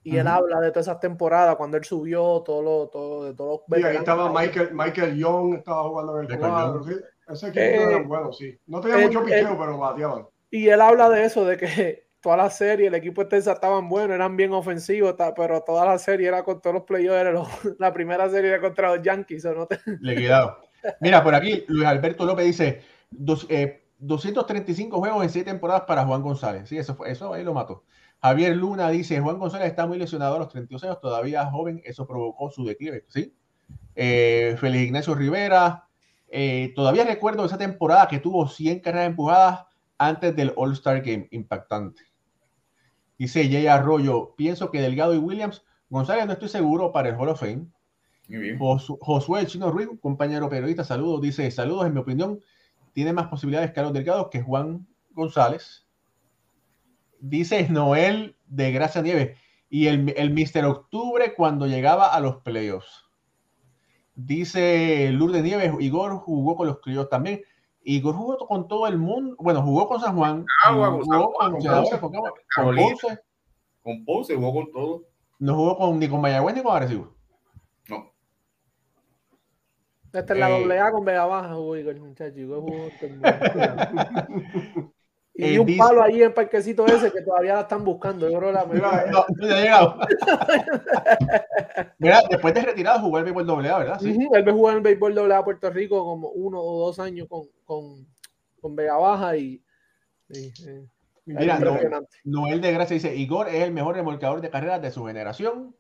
y 0.07 0.18
él 0.18 0.26
habla 0.28 0.61
de 0.61 0.70
todas 0.70 0.86
esas 0.86 1.00
temporadas 1.00 1.57
cuando 1.57 1.76
él 1.76 1.82
subió 1.82 2.40
todo 2.46 2.62
lo, 2.62 2.88
todo, 2.88 3.24
de 3.24 3.34
todos 3.34 3.62
los. 3.66 3.84
ahí 3.84 3.96
estaba 3.96 4.30
Michael, 4.32 4.70
Michael 4.72 5.16
Young, 5.16 5.54
estaba 5.57 5.82
jugando 5.82 6.20
en 6.20 6.30
el 6.30 6.38
cuadro. 6.38 6.84
¿sí? 6.84 6.92
Ese 7.28 7.48
equipo 7.48 7.61
eh, 7.61 7.82
era 7.82 8.02
bueno, 8.02 8.32
sí. 8.32 8.57
No 8.68 8.80
tenía 8.80 8.98
mucho 8.98 9.24
picheo, 9.24 9.59
pero 9.59 9.78
bateaban. 9.78 10.28
Y 10.48 10.68
él 10.68 10.80
habla 10.80 11.11
de 11.11 11.24
eso, 11.24 11.44
de 11.44 11.57
que 11.57 12.07
toda 12.20 12.36
la 12.36 12.50
serie, 12.50 12.86
el 12.86 12.94
equipo 12.94 13.22
extensa 13.22 13.54
estaban 13.54 13.88
buenos, 13.88 14.14
eran 14.14 14.36
bien 14.36 14.52
ofensivos, 14.52 15.16
pero 15.34 15.62
toda 15.62 15.84
la 15.84 15.98
serie 15.98 16.28
era 16.28 16.44
con 16.44 16.61
todos 16.61 16.74
los 16.74 16.84
playoffs, 16.84 17.48
la 17.80 17.92
primera 17.92 18.30
serie 18.30 18.50
era 18.50 18.61
contra 18.61 18.94
los 18.94 19.04
Yankees. 19.04 19.44
¿o 19.46 19.54
no 19.54 19.68
Liquidado. 20.00 20.59
Mira, 21.00 21.24
por 21.24 21.34
aquí 21.34 21.64
Luis 21.66 21.88
Alberto 21.88 22.24
López 22.24 22.46
dice, 22.46 22.80
235 23.11 24.96
eh, 24.96 25.00
juegos 25.00 25.24
en 25.24 25.30
6 25.30 25.44
temporadas 25.44 25.82
para 25.82 26.04
Juan 26.04 26.22
González. 26.22 26.68
Sí, 26.68 26.78
eso, 26.78 26.94
fue, 26.94 27.11
eso 27.11 27.34
ahí 27.34 27.42
lo 27.42 27.54
mató. 27.54 27.82
Javier 28.22 28.56
Luna 28.56 28.90
dice, 28.90 29.20
Juan 29.20 29.38
González 29.38 29.68
está 29.68 29.86
muy 29.86 29.98
lesionado 29.98 30.36
a 30.36 30.38
los 30.40 30.48
32 30.48 30.84
años, 30.84 31.00
todavía 31.00 31.46
joven, 31.46 31.80
eso 31.84 32.06
provocó 32.06 32.50
su 32.50 32.64
declive. 32.64 33.04
¿sí? 33.08 33.34
Eh, 33.94 34.56
Félix 34.58 34.84
Ignacio 34.84 35.14
Rivera, 35.14 35.86
eh, 36.28 36.72
todavía 36.74 37.04
recuerdo 37.04 37.44
esa 37.44 37.58
temporada 37.58 38.08
que 38.08 38.18
tuvo 38.18 38.48
100 38.48 38.80
carreras 38.80 39.08
empujadas 39.08 39.66
antes 39.98 40.34
del 40.34 40.52
All-Star 40.56 41.02
Game, 41.02 41.28
impactante. 41.30 42.02
Dice 43.18 43.48
Jay 43.48 43.66
Arroyo, 43.66 44.34
pienso 44.36 44.70
que 44.70 44.80
Delgado 44.80 45.14
y 45.14 45.18
Williams, 45.18 45.64
González 45.88 46.26
no 46.26 46.32
estoy 46.32 46.48
seguro 46.48 46.92
para 46.92 47.08
el 47.08 47.16
Hall 47.16 47.30
of 47.30 47.40
Fame. 47.40 47.68
Josué 48.58 49.46
Chino 49.46 49.70
Ruiz, 49.70 49.88
compañero 50.00 50.50
periodista, 50.50 50.84
saludos, 50.84 51.22
dice, 51.22 51.50
saludos, 51.50 51.86
en 51.86 51.94
mi 51.94 52.00
opinión, 52.00 52.40
tiene 52.92 53.12
más 53.12 53.28
posibilidades 53.28 53.72
Carlos 53.72 53.92
Delgado 53.92 54.30
que 54.30 54.42
Juan 54.42 54.86
González. 55.12 55.86
Dice 57.20 57.68
Noel 57.68 58.36
de 58.46 58.72
Gracia 58.72 59.02
Nieves, 59.02 59.36
y 59.68 59.88
el, 59.88 60.14
el 60.16 60.30
Mister 60.30 60.64
Octubre 60.64 61.34
cuando 61.34 61.66
llegaba 61.66 62.14
a 62.14 62.20
los 62.20 62.36
playoffs. 62.42 63.04
Dice 64.14 65.10
Lourdes 65.12 65.42
Nieves, 65.42 65.74
Igor 65.78 66.16
jugó 66.16 66.56
con 66.56 66.66
los 66.66 66.80
criollos 66.80 67.10
también. 67.10 67.42
Igor 67.82 68.14
jugó 68.14 68.38
con 68.38 68.66
todo 68.66 68.86
el 68.86 68.96
mundo. 68.98 69.36
Bueno, 69.38 69.60
jugó 69.62 69.86
con 69.86 70.00
San 70.00 70.16
Juan. 70.16 70.46
jugó 70.72 71.32
con, 71.34 71.52
Ponce, 71.52 72.00
con, 72.00 72.12
Ponce. 72.74 73.20
Con 73.82 74.04
Ponce 74.04 74.34
jugó 74.34 74.54
con 74.54 74.72
todo. 74.72 75.02
No 75.38 75.54
jugó 75.54 75.76
con, 75.76 75.98
ni 75.98 76.08
con 76.08 76.22
Mayagüez 76.22 76.56
ni 76.56 76.62
con 76.62 76.74
Arecibo. 76.74 77.14
No. 77.88 78.10
Esta 80.12 80.32
es 80.32 80.40
la 80.40 80.50
eh, 80.50 80.60
doble 80.60 80.80
A 80.80 80.90
con 80.90 81.04
Vega 81.04 81.26
Baja, 81.26 81.54
Igor, 81.54 82.00
muchacho. 82.00 82.40
Igor 82.40 82.62
jugó 82.62 82.88
Y 85.39 85.55
eh, 85.55 85.61
un 85.61 85.76
palo 85.76 86.03
ahí 86.03 86.22
en 86.22 86.32
parquecito 86.32 86.87
ese 86.87 87.12
que 87.12 87.20
todavía 87.20 87.55
la 87.55 87.61
están 87.61 87.84
buscando. 87.84 88.28
Yo 88.28 88.39
creo 88.39 88.53
la 88.53 88.64
no, 88.64 89.26
no 89.28 89.47
llegado. 89.47 89.99
Mira, 91.99 92.22
después 92.30 92.55
de 92.55 92.62
retirado 92.62 93.01
jugó 93.01 93.18
el 93.18 93.24
béisbol 93.24 93.47
doble 93.47 93.68
A, 93.68 93.78
¿verdad? 93.78 94.01
Sí. 94.01 94.16
él 94.32 94.51
jugó 94.51 94.70
en 94.70 94.76
el 94.76 94.82
béisbol 94.82 95.14
doble 95.14 95.34
A 95.34 95.45
Puerto 95.45 95.68
Rico 95.68 96.03
como 96.05 96.30
uno 96.30 96.59
o 96.59 96.87
dos 96.87 96.99
años 96.99 97.26
con, 97.28 97.43
con, 97.64 98.07
con 98.61 98.74
Vega 98.74 98.97
Baja 98.97 99.37
y, 99.37 99.62
eh, 100.30 100.53
Mira, 101.26 101.59
Noel, 102.24 102.61
de 102.61 102.72
Gracia 102.72 102.95
dice, 102.95 103.14
Igor 103.16 103.49
es 103.49 103.62
el 103.64 103.72
mejor 103.72 103.97
remolcador 103.97 104.41
de 104.41 104.49
carreras 104.49 104.80
de 104.80 104.93
su 104.93 105.05
generación. 105.07 105.74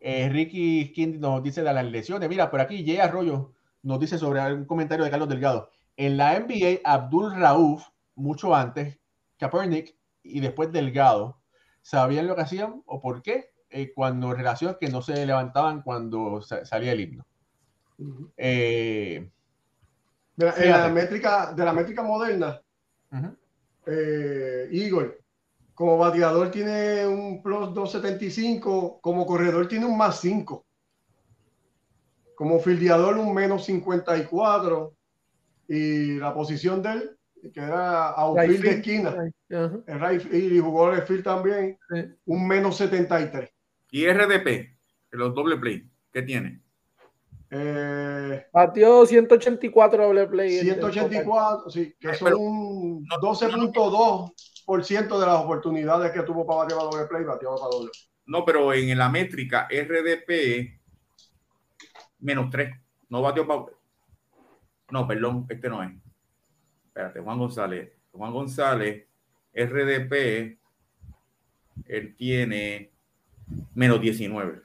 Eh, 0.00 0.28
Ricky 0.28 0.88
Skin 0.88 1.18
nos 1.18 1.42
dice 1.42 1.62
de 1.62 1.72
las 1.72 1.84
lesiones. 1.84 2.28
Mira, 2.28 2.50
por 2.50 2.60
aquí 2.60 2.84
Jay 2.84 2.98
Arroyo 2.98 3.52
nos 3.82 3.98
dice 3.98 4.18
sobre 4.18 4.40
un 4.52 4.66
comentario 4.66 5.04
de 5.04 5.10
Carlos 5.10 5.28
Delgado. 5.28 5.70
En 5.96 6.18
la 6.18 6.38
NBA, 6.38 6.80
Abdul 6.84 7.34
Rauf 7.34 7.88
mucho 8.20 8.54
antes, 8.54 8.98
Kaepernick 9.38 9.96
y 10.22 10.40
después 10.40 10.70
Delgado, 10.70 11.40
¿sabían 11.82 12.26
lo 12.26 12.36
que 12.36 12.42
hacían 12.42 12.82
o 12.86 13.00
por 13.00 13.22
qué? 13.22 13.50
Eh, 13.70 13.92
cuando 13.94 14.34
relaciones 14.34 14.76
que 14.78 14.88
no 14.88 15.00
se 15.00 15.24
levantaban 15.24 15.82
cuando 15.82 16.42
salía 16.42 16.92
el 16.92 17.00
himno. 17.00 17.26
Eh, 18.36 19.30
de, 20.36 20.66
la, 20.66 20.88
métrica, 20.88 21.52
de 21.52 21.64
la 21.64 21.72
métrica 21.72 22.02
moderna, 22.02 22.60
uh 23.12 23.36
Igor, 24.70 25.20
como 25.80 25.96
bateador 25.96 26.50
tiene 26.50 27.06
un 27.06 27.42
plus 27.42 27.72
275, 27.72 29.00
como 29.00 29.24
corredor 29.24 29.66
tiene 29.66 29.86
un 29.86 29.96
más 29.96 30.20
5. 30.20 30.66
Como 32.34 32.60
fildeador 32.60 33.16
un 33.16 33.34
menos 33.34 33.64
54 33.64 34.94
y 35.68 36.18
la 36.18 36.34
posición 36.34 36.82
de 36.82 36.90
él, 36.90 37.18
que 37.52 37.60
era 37.60 38.10
outfield 38.10 38.62
de 38.62 38.70
esquina, 38.70 39.16
el 39.48 40.00
right 40.00 40.32
y 40.32 40.58
jugó 40.58 40.92
el 40.92 41.02
field 41.02 41.24
también, 41.24 41.78
un 42.26 42.46
menos 42.46 42.76
73. 42.76 43.50
¿Y 43.90 44.06
RDP? 44.06 44.76
Los 45.12 45.34
doble 45.34 45.56
play, 45.56 45.90
¿qué 46.12 46.22
tiene? 46.22 46.60
Eh, 47.50 48.46
Batió 48.52 49.04
184 49.04 50.06
doble 50.06 50.26
play. 50.28 50.60
184, 50.60 51.70
sí, 51.70 51.94
que 51.98 52.14
son 52.14 52.34
un 52.34 53.06
12.2% 53.06 55.20
de 55.20 55.26
las 55.26 55.44
oportunidades 55.44 56.12
que 56.12 56.22
tuvo 56.22 56.46
para 56.46 56.60
batear 56.60 56.80
doble 56.80 57.06
play, 57.06 57.24
batió 57.24 57.56
para 57.56 57.70
doble. 57.70 57.90
No, 58.26 58.44
pero 58.44 58.72
en 58.72 58.96
la 58.96 59.08
métrica 59.08 59.66
RDP 59.68 60.80
menos 62.20 62.50
3. 62.50 62.70
No 63.08 63.22
batió 63.22 63.46
para. 63.46 63.64
No, 64.90 65.06
perdón, 65.06 65.46
este 65.48 65.68
no 65.68 65.82
es. 65.82 65.90
Espérate, 66.90 67.20
Juan 67.20 67.38
González. 67.38 67.92
Juan 68.10 68.32
González, 68.32 69.06
RDP, 69.54 70.58
él 71.86 72.16
tiene 72.16 72.90
menos 73.74 74.00
19. 74.00 74.60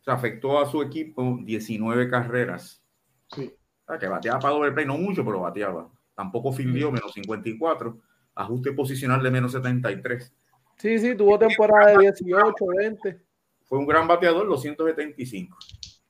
O 0.00 0.02
sea, 0.02 0.14
afectó 0.14 0.58
a 0.58 0.70
su 0.70 0.80
equipo 0.80 1.38
19 1.42 2.08
carreras. 2.08 2.82
Sí. 3.28 3.54
O 3.84 3.86
sea, 3.86 3.98
que 3.98 4.08
bateaba 4.08 4.38
para 4.40 4.54
doble 4.54 4.72
play, 4.72 4.86
no 4.86 4.96
mucho, 4.96 5.22
pero 5.22 5.40
bateaba. 5.40 5.90
Tampoco 6.14 6.50
fildió 6.50 6.90
menos 6.90 7.12
54. 7.12 8.00
Ajuste 8.36 8.72
posicional 8.72 9.22
de 9.22 9.30
menos 9.30 9.52
73. 9.52 10.34
Sí, 10.78 10.98
sí, 10.98 11.14
tuvo 11.14 11.38
temporada 11.38 11.92
de 11.92 12.10
18, 12.10 12.54
20. 12.78 13.20
Fue 13.64 13.78
un 13.78 13.86
gran 13.86 14.08
bateador, 14.08 14.48
275. 14.48 15.58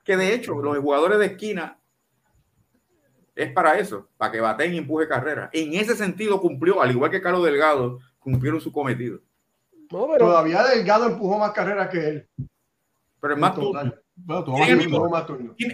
Que 0.04 0.16
de 0.16 0.34
hecho, 0.34 0.54
los 0.54 0.78
jugadores 0.78 1.18
de 1.18 1.26
esquina 1.26 1.79
es 3.42 3.52
para 3.52 3.78
eso, 3.78 4.08
para 4.16 4.32
que 4.32 4.40
baten 4.40 4.74
y 4.74 4.78
empuje 4.78 5.08
carrera. 5.08 5.50
En 5.52 5.74
ese 5.74 5.96
sentido 5.96 6.40
cumplió, 6.40 6.82
al 6.82 6.90
igual 6.90 7.10
que 7.10 7.22
Carlos 7.22 7.44
Delgado, 7.44 7.98
cumplieron 8.18 8.60
su 8.60 8.70
cometido. 8.70 9.20
Todavía 9.88 10.62
Delgado 10.64 11.06
empujó 11.06 11.38
más 11.38 11.52
carreras 11.52 11.88
que 11.88 11.98
él. 11.98 12.28
Pero 13.20 13.34
es 13.34 13.40
más 13.40 13.54
turno. 13.54 13.92
tienen, 14.44 14.68
el 14.68 14.76
mismo, 14.76 15.26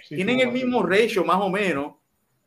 tienen, 0.09 0.41
el 0.41 0.53
mismo 0.53 0.83
ratio, 0.83 1.25
más 1.25 1.41
o 1.41 1.51
menos. 1.51 1.95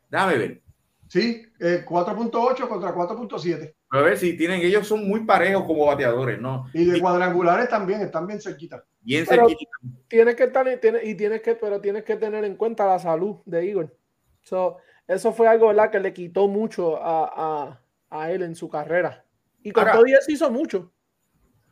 Déjame 0.09 0.37
ver. 0.37 0.61
Sí, 1.07 1.43
4.8 1.59 2.67
contra 2.67 2.93
4.7. 2.93 3.73
A 3.91 4.01
ver 4.01 4.17
si 4.17 4.37
tienen, 4.37 4.61
ellos 4.61 4.87
son 4.87 5.07
muy 5.07 5.25
parejos 5.25 5.63
como 5.65 5.85
bateadores, 5.85 6.39
¿no? 6.39 6.67
Y 6.73 6.85
de 6.85 6.99
cuadrangulares 6.99 7.67
también, 7.67 8.01
están 8.01 8.27
bien 8.27 8.39
cerquita. 8.39 8.83
Bien 9.01 9.25
cerquita. 9.25 9.71
Tienes 10.07 10.35
que 10.35 10.43
estar, 10.43 10.67
y 11.03 11.15
tienes 11.15 11.41
que, 11.41 11.55
pero 11.55 11.81
tienes 11.81 12.03
que 12.03 12.15
tener 12.15 12.45
en 12.45 12.55
cuenta 12.55 12.85
la 12.85 12.99
salud 12.99 13.37
de 13.45 13.65
Igor. 13.65 13.95
Eso 15.09 15.33
fue 15.33 15.47
algo, 15.47 15.67
¿verdad? 15.67 15.89
Que 15.89 15.99
le 15.99 16.13
quitó 16.13 16.47
mucho 16.47 16.99
a, 17.01 17.79
él 18.29 18.43
en 18.43 18.55
su 18.55 18.69
carrera. 18.69 19.25
Y 19.63 19.71
con 19.71 19.85
todo 19.91 20.05
eso 20.05 20.31
hizo 20.31 20.51
mucho. 20.51 20.93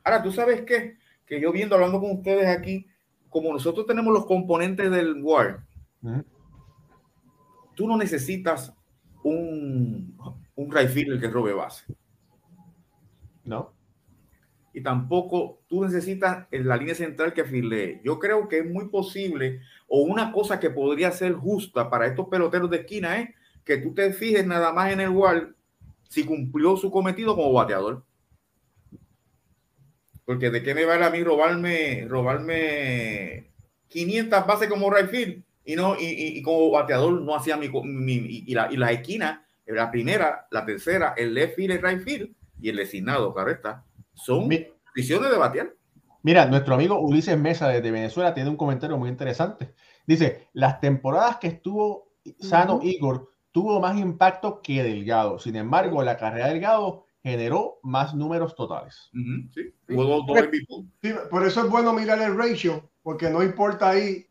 Ahora, 0.03 0.23
¿tú 0.23 0.31
sabes 0.31 0.61
qué? 0.61 0.97
Que 1.23 1.39
yo 1.39 1.51
viendo, 1.51 1.75
hablando 1.75 1.99
con 1.99 2.11
ustedes 2.11 2.47
aquí, 2.47 2.87
como 3.29 3.53
nosotros 3.53 3.85
tenemos 3.85 4.11
los 4.11 4.25
componentes 4.25 4.89
del 4.89 5.21
WAR, 5.21 5.63
tú 7.75 7.87
no 7.87 7.95
necesitas 7.95 8.73
un, 9.23 10.17
un 10.55 10.71
right 10.71 10.89
que 11.19 11.29
robe 11.29 11.53
base. 11.53 11.85
No. 13.43 13.76
Y 14.77 14.81
tampoco 14.81 15.63
tú 15.67 15.83
necesitas 15.83 16.45
en 16.51 16.67
la 16.67 16.77
línea 16.77 16.93
central 16.93 17.33
que 17.33 17.43
file. 17.43 17.99
Yo 18.03 18.19
creo 18.19 18.47
que 18.47 18.59
es 18.59 18.65
muy 18.69 18.89
posible, 18.89 19.61
o 19.87 20.01
una 20.01 20.31
cosa 20.31 20.59
que 20.59 20.69
podría 20.69 21.11
ser 21.11 21.33
justa 21.33 21.89
para 21.89 22.05
estos 22.05 22.27
peloteros 22.27 22.69
de 22.69 22.77
esquina 22.77 23.19
es 23.19 23.29
que 23.65 23.77
tú 23.77 23.95
te 23.95 24.13
fijes 24.13 24.45
nada 24.45 24.71
más 24.71 24.93
en 24.93 25.01
el 25.01 25.09
WAR 25.09 25.55
si 26.07 26.25
cumplió 26.25 26.77
su 26.77 26.91
cometido 26.91 27.35
como 27.35 27.53
bateador. 27.53 28.05
Porque 30.25 30.51
de 30.51 30.61
qué 30.61 30.75
me 30.75 30.85
vale 30.85 31.05
a 31.05 31.09
mí 31.09 31.23
robarme, 31.23 32.05
robarme 32.07 33.49
500 33.87 34.45
bases 34.45 34.69
como 34.69 34.93
right 34.93 35.43
y 35.65 35.75
no 35.75 35.95
y, 35.99 36.39
como 36.43 36.69
bateador 36.69 37.19
no 37.19 37.35
hacía 37.35 37.57
mi, 37.57 37.65
y, 37.65 38.53
la, 38.53 38.71
y 38.71 38.77
las 38.77 38.91
esquinas, 38.91 39.39
la 39.65 39.89
primera, 39.89 40.45
la 40.51 40.63
tercera, 40.63 41.15
el 41.17 41.33
left 41.33 41.55
field, 41.55 41.71
el 41.71 41.81
right 41.81 42.35
y 42.61 42.69
el 42.69 42.75
designado, 42.75 43.33
claro 43.33 43.49
está, 43.49 43.86
son 44.17 44.49
visiones 44.95 45.31
de 45.31 45.37
batear. 45.37 45.73
Mira, 46.23 46.45
nuestro 46.45 46.75
amigo 46.75 46.99
Ulises 46.99 47.37
Mesa 47.37 47.69
desde 47.69 47.91
Venezuela 47.91 48.33
tiene 48.33 48.49
un 48.49 48.57
comentario 48.57 48.97
muy 48.97 49.09
interesante. 49.09 49.73
Dice, 50.05 50.49
las 50.53 50.79
temporadas 50.81 51.37
que 51.37 51.47
estuvo 51.47 52.11
sano 52.39 52.79
Igor 52.83 53.31
tuvo 53.51 53.79
más 53.79 53.97
impacto 53.97 54.61
que 54.61 54.83
Delgado. 54.83 55.39
Sin 55.39 55.55
embargo, 55.55 56.03
la 56.03 56.17
carrera 56.17 56.47
de 56.47 56.53
Delgado 56.53 57.05
generó 57.23 57.79
más 57.83 58.13
números 58.13 58.55
totales. 58.55 59.09
sí. 59.53 61.13
por 61.29 61.45
eso 61.45 61.63
es 61.63 61.69
bueno 61.69 61.93
mirar 61.93 62.21
el 62.21 62.37
ratio, 62.37 62.89
porque 63.03 63.29
no 63.29 63.43
importa 63.43 63.89
ahí 63.89 64.27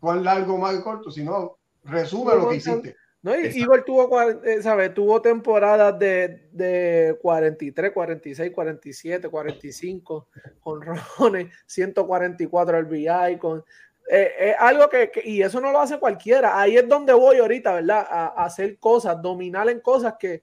cuán 0.00 0.24
largo 0.24 0.54
o 0.54 0.58
más 0.58 0.78
corto, 0.80 1.10
sino 1.10 1.58
resume 1.84 2.34
lo 2.34 2.48
que 2.48 2.56
hiciste. 2.56 2.96
No, 3.22 3.38
Igor 3.38 3.84
tuvo, 3.84 4.20
eh, 4.20 4.62
¿sabes? 4.62 4.92
tuvo 4.92 5.22
temporadas 5.22 5.96
de, 5.98 6.48
de 6.50 7.16
43, 7.22 7.92
46, 7.92 8.50
47, 8.50 9.28
45, 9.28 10.28
con 10.60 10.82
rones, 11.18 11.52
144 11.66 12.82
RBI, 12.82 13.38
con... 13.38 13.64
Eh, 14.10 14.54
algo 14.58 14.88
que, 14.88 15.12
y 15.24 15.42
eso 15.42 15.60
no 15.60 15.70
lo 15.70 15.80
hace 15.80 15.98
cualquiera. 16.00 16.60
Ahí 16.60 16.76
es 16.76 16.88
donde 16.88 17.12
voy 17.12 17.38
ahorita, 17.38 17.74
¿verdad? 17.74 18.04
a 18.10 18.44
hacer 18.44 18.78
cosas, 18.78 19.22
dominar 19.22 19.68
en 19.68 19.80
cosas 19.80 20.16
que, 20.18 20.42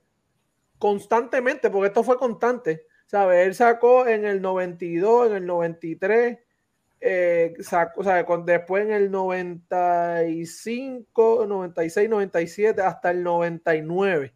constantemente, 0.79 1.69
porque 1.69 1.87
esto 1.87 2.03
fue 2.03 2.17
constante. 2.17 2.87
¿Sabes? 3.05 3.47
Él 3.47 3.55
sacó 3.55 4.07
en 4.07 4.23
el 4.23 4.39
92, 4.39 5.27
en 5.31 5.33
el 5.37 5.45
93, 5.47 6.37
eh, 7.01 7.53
sacó, 7.61 8.03
¿sabes? 8.03 8.25
después 8.45 8.85
en 8.85 8.91
el 8.91 9.09
95, 9.09 11.45
96, 11.47 12.09
97, 12.09 12.81
hasta 12.81 13.11
el 13.11 13.23
99. 13.23 14.33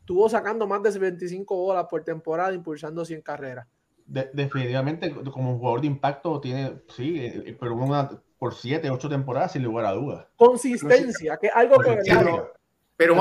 Estuvo 0.00 0.26
sacando 0.28 0.66
más 0.66 0.82
de 0.82 0.98
25 0.98 1.54
bolas 1.54 1.86
por 1.88 2.02
temporada, 2.02 2.52
impulsando 2.52 3.04
100 3.04 3.22
carreras. 3.22 3.68
definitivamente, 4.06 5.14
como 5.30 5.52
un 5.52 5.58
jugador 5.58 5.82
de 5.82 5.86
impacto, 5.88 6.40
tiene, 6.40 6.80
sí, 6.88 7.20
eh, 7.20 7.44
eh, 7.46 7.56
pero 7.58 7.74
una, 7.74 8.08
por 8.38 8.54
7, 8.54 8.90
8 8.90 9.08
temporadas, 9.08 9.52
sin 9.52 9.62
lugar 9.62 9.86
a 9.86 9.92
dudas. 9.92 10.26
Consistencia, 10.36 11.36
que 11.36 11.46
es 11.48 11.52
algo 11.54 11.78
que. 11.80 11.98
Pero, 12.04 12.52
pero 12.96 13.14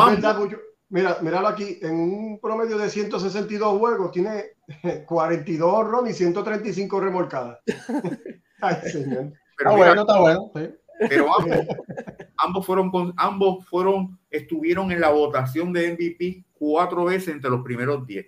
Mira, 0.92 1.20
míralo 1.22 1.48
aquí, 1.48 1.78
en 1.84 1.94
un 1.94 2.40
promedio 2.40 2.76
de 2.80 2.90
162 2.90 3.78
juegos 3.78 4.12
tiene 4.12 4.56
42 5.06 5.88
ron 5.88 6.08
y 6.08 6.14
135 6.14 7.00
remolcadas. 7.00 7.60
Ay, 8.62 8.76
señor. 8.90 9.34
Pero 9.58 9.78
bueno, 9.78 10.02
está 10.02 10.20
bueno. 10.20 10.52
Pero 11.08 11.28
ambos, 12.38 12.66
fueron 12.66 13.14
ambos 13.18 13.66
fueron, 13.68 14.20
estuvieron 14.30 14.92
en 14.92 15.00
la 15.00 15.10
votación 15.12 15.72
de 15.72 15.94
MVP 15.94 16.46
cuatro 16.54 17.06
veces 17.06 17.30
entre 17.30 17.50
los 17.50 17.62
primeros 17.64 18.06
10. 18.06 18.26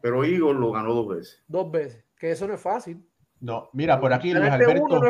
Pero 0.00 0.24
Igor 0.24 0.56
lo 0.56 0.72
ganó 0.72 0.92
dos 0.92 1.08
veces. 1.08 1.42
Dos 1.48 1.70
veces, 1.70 2.04
que 2.18 2.30
eso 2.32 2.46
no 2.46 2.54
es 2.54 2.60
fácil. 2.60 3.02
No, 3.40 3.70
mira, 3.72 4.00
por 4.00 4.12
aquí 4.12 4.34
Luis 4.34 4.50
Alberto, 4.50 5.00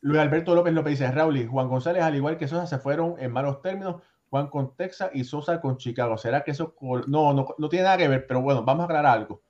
Luis 0.00 0.20
Alberto 0.20 0.54
López 0.54 0.72
López 0.72 0.98
dice, 0.98 1.10
Raúl 1.10 1.38
y 1.38 1.46
Juan 1.46 1.68
González, 1.68 2.02
al 2.02 2.14
igual 2.14 2.36
que 2.36 2.46
Sosa, 2.46 2.66
se 2.66 2.78
fueron 2.78 3.16
en 3.18 3.32
malos 3.32 3.62
términos 3.62 4.02
Juan 4.30 4.48
con 4.48 4.76
Texas 4.76 5.10
y 5.14 5.24
Sosa 5.24 5.60
con 5.60 5.78
Chicago. 5.78 6.18
¿Será 6.18 6.44
que 6.44 6.50
eso 6.50 6.76
no, 7.06 7.32
no, 7.32 7.54
no 7.56 7.68
tiene 7.68 7.84
nada 7.84 7.96
que 7.96 8.08
ver? 8.08 8.26
Pero 8.26 8.42
bueno, 8.42 8.62
vamos 8.62 8.82
a 8.82 8.84
aclarar 8.84 9.16
algo. 9.16 9.42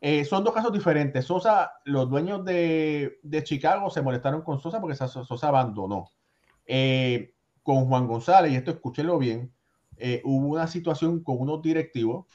Eh, 0.00 0.24
son 0.24 0.44
dos 0.44 0.54
casos 0.54 0.72
diferentes. 0.72 1.24
Sosa, 1.24 1.72
los 1.84 2.08
dueños 2.08 2.44
de, 2.44 3.18
de, 3.22 3.42
Chicago 3.42 3.90
se 3.90 4.02
molestaron 4.02 4.42
con 4.42 4.60
Sosa 4.60 4.80
porque 4.80 4.96
Sosa 4.96 5.48
abandonó. 5.48 6.12
Eh, 6.66 7.34
con 7.62 7.86
Juan 7.86 8.06
González, 8.06 8.52
y 8.52 8.56
esto 8.56 8.70
escúchenlo 8.70 9.18
bien, 9.18 9.52
eh, 9.96 10.22
hubo 10.24 10.48
una 10.48 10.66
situación 10.66 11.22
con 11.22 11.38
unos 11.40 11.62
directivos. 11.62 12.26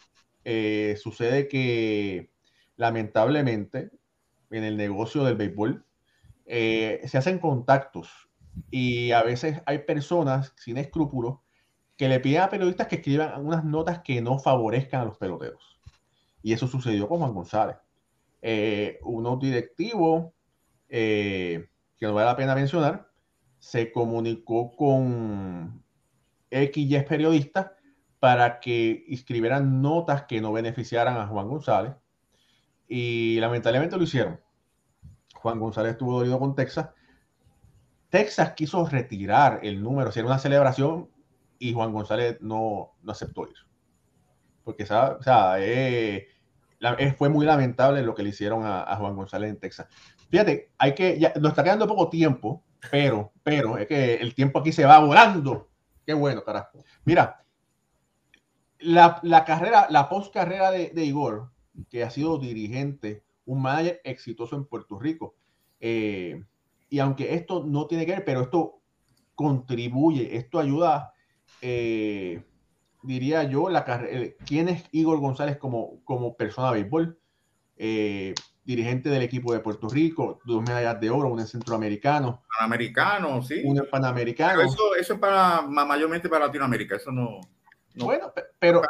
sucede 1.01 1.47
que 1.47 2.31
lamentablemente 2.77 3.91
en 4.51 4.63
el 4.63 4.77
negocio 4.77 5.23
del 5.23 5.35
béisbol 5.35 5.85
se 6.45 7.17
hacen 7.17 7.39
contactos 7.39 8.29
y 8.69 9.11
a 9.11 9.23
veces 9.23 9.61
hay 9.65 9.79
personas 9.79 10.53
sin 10.57 10.77
escrúpulos 10.77 11.39
que 11.97 12.09
le 12.09 12.19
piden 12.19 12.41
a 12.41 12.49
periodistas 12.49 12.87
que 12.87 12.97
escriban 12.97 13.45
unas 13.45 13.63
notas 13.63 13.99
que 13.99 14.21
no 14.21 14.39
favorezcan 14.39 15.01
a 15.01 15.05
los 15.05 15.17
peloteros. 15.17 15.72
Y 16.43 16.53
eso 16.53 16.67
sucedió 16.67 17.07
con 17.07 17.19
Juan 17.19 17.33
González. 17.33 17.77
Eh, 18.41 18.99
uno 19.03 19.37
directivo, 19.37 20.35
eh, 20.89 21.69
que 21.97 22.05
no 22.05 22.13
vale 22.13 22.27
la 22.27 22.35
pena 22.35 22.53
mencionar, 22.53 23.09
se 23.57 23.91
comunicó 23.91 24.75
con 24.75 25.81
X 26.51 27.03
periodistas 27.05 27.71
para 28.19 28.59
que 28.59 29.05
escribieran 29.07 29.81
notas 29.81 30.23
que 30.23 30.41
no 30.41 30.51
beneficiaran 30.51 31.17
a 31.17 31.27
Juan 31.27 31.47
González. 31.47 31.93
Y 32.87 33.39
lamentablemente 33.39 33.97
lo 33.97 34.03
hicieron. 34.03 34.39
Juan 35.35 35.59
González 35.59 35.93
estuvo 35.93 36.19
dolido 36.19 36.39
con 36.39 36.55
Texas. 36.55 36.89
Texas 38.09 38.51
quiso 38.53 38.85
retirar 38.85 39.61
el 39.63 39.81
número, 39.81 40.09
hacer 40.09 40.25
una 40.25 40.37
celebración 40.37 41.09
y 41.57 41.73
Juan 41.73 41.93
González 41.93 42.37
no, 42.41 42.91
no 43.01 43.11
aceptó 43.11 43.47
ir. 43.47 43.55
Porque 44.63 44.83
o 44.83 45.21
sea, 45.23 45.55
eh, 45.59 46.27
fue 47.17 47.29
muy 47.29 47.45
lamentable 47.45 48.01
lo 48.01 48.13
que 48.13 48.23
le 48.23 48.29
hicieron 48.29 48.63
a, 48.65 48.95
Juan 48.97 49.15
González 49.15 49.49
en 49.49 49.59
Texas. 49.59 49.87
Fíjate, 50.29 50.71
hay 50.77 50.93
que, 50.93 51.19
ya, 51.19 51.33
nos 51.39 51.51
está 51.51 51.63
quedando 51.63 51.87
poco 51.87 52.09
tiempo, 52.09 52.63
pero, 52.91 53.31
pero 53.43 53.77
es 53.77 53.87
que 53.87 54.15
el 54.15 54.33
tiempo 54.33 54.59
aquí 54.59 54.71
se 54.71 54.85
va 54.85 54.99
volando. 54.99 55.69
Qué 56.05 56.13
bueno, 56.13 56.43
carajo. 56.43 56.83
Mira, 57.05 57.43
la, 58.79 59.19
la 59.23 59.45
carrera, 59.45 59.87
la 59.89 60.09
post 60.09 60.33
carrera 60.33 60.71
de, 60.71 60.89
de, 60.89 61.05
Igor, 61.05 61.51
que 61.89 62.03
ha 62.03 62.09
sido 62.09 62.37
dirigente, 62.37 63.23
un 63.45 63.61
manager 63.61 64.01
exitoso 64.03 64.55
en 64.55 64.65
Puerto 64.65 64.99
Rico. 64.99 65.35
Eh, 65.79 66.43
y 66.89 66.99
aunque 66.99 67.33
esto 67.33 67.63
no 67.65 67.87
tiene 67.87 68.05
que 68.05 68.13
ver, 68.13 68.25
pero 68.25 68.41
esto 68.41 68.81
contribuye, 69.35 70.37
esto 70.37 70.59
ayuda, 70.59 71.13
eh, 71.61 72.43
diría 73.03 73.43
yo, 73.43 73.69
la 73.69 73.85
carrera. 73.85 74.33
¿Quién 74.45 74.69
es 74.69 74.85
Igor 74.91 75.19
González 75.19 75.57
como, 75.57 76.03
como 76.03 76.35
persona 76.35 76.71
de 76.71 76.81
béisbol? 76.81 77.19
Eh, 77.77 78.33
dirigente 78.63 79.09
del 79.09 79.23
equipo 79.23 79.53
de 79.53 79.59
Puerto 79.59 79.89
Rico, 79.89 80.39
dos 80.45 80.61
medallas 80.61 80.99
de 80.99 81.09
oro, 81.09 81.27
un 81.27 81.39
en 81.39 81.47
centroamericano. 81.47 82.43
Panamericano, 82.57 83.41
sí. 83.41 83.61
Un 83.65 83.85
panamericano. 83.91 84.61
eso, 84.61 84.95
eso 84.95 85.13
es 85.13 85.19
para, 85.19 85.61
mayormente 85.63 86.29
para 86.29 86.45
Latinoamérica, 86.45 86.95
eso 86.95 87.11
no. 87.11 87.41
bueno, 87.95 88.33
pero, 88.59 88.81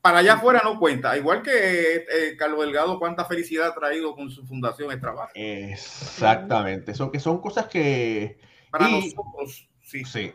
para, 0.00 0.18
allá 0.18 0.34
afuera 0.34 0.62
no 0.64 0.78
cuenta. 0.78 1.16
Igual 1.18 1.42
que 1.42 1.96
eh, 1.96 2.36
Carlos 2.38 2.60
Delgado, 2.60 2.98
cuánta 2.98 3.26
felicidad 3.26 3.68
ha 3.68 3.74
traído 3.74 4.14
con 4.14 4.30
su 4.30 4.46
fundación 4.46 4.90
el 4.90 5.00
trabajo. 5.00 5.32
Exactamente. 5.34 6.92
Eso 6.92 7.10
que 7.10 7.20
son 7.20 7.40
cosas 7.40 7.66
que. 7.66 8.38
Para 8.70 8.88
nosotros, 8.88 9.68
sí. 9.82 10.04
Sí. 10.04 10.32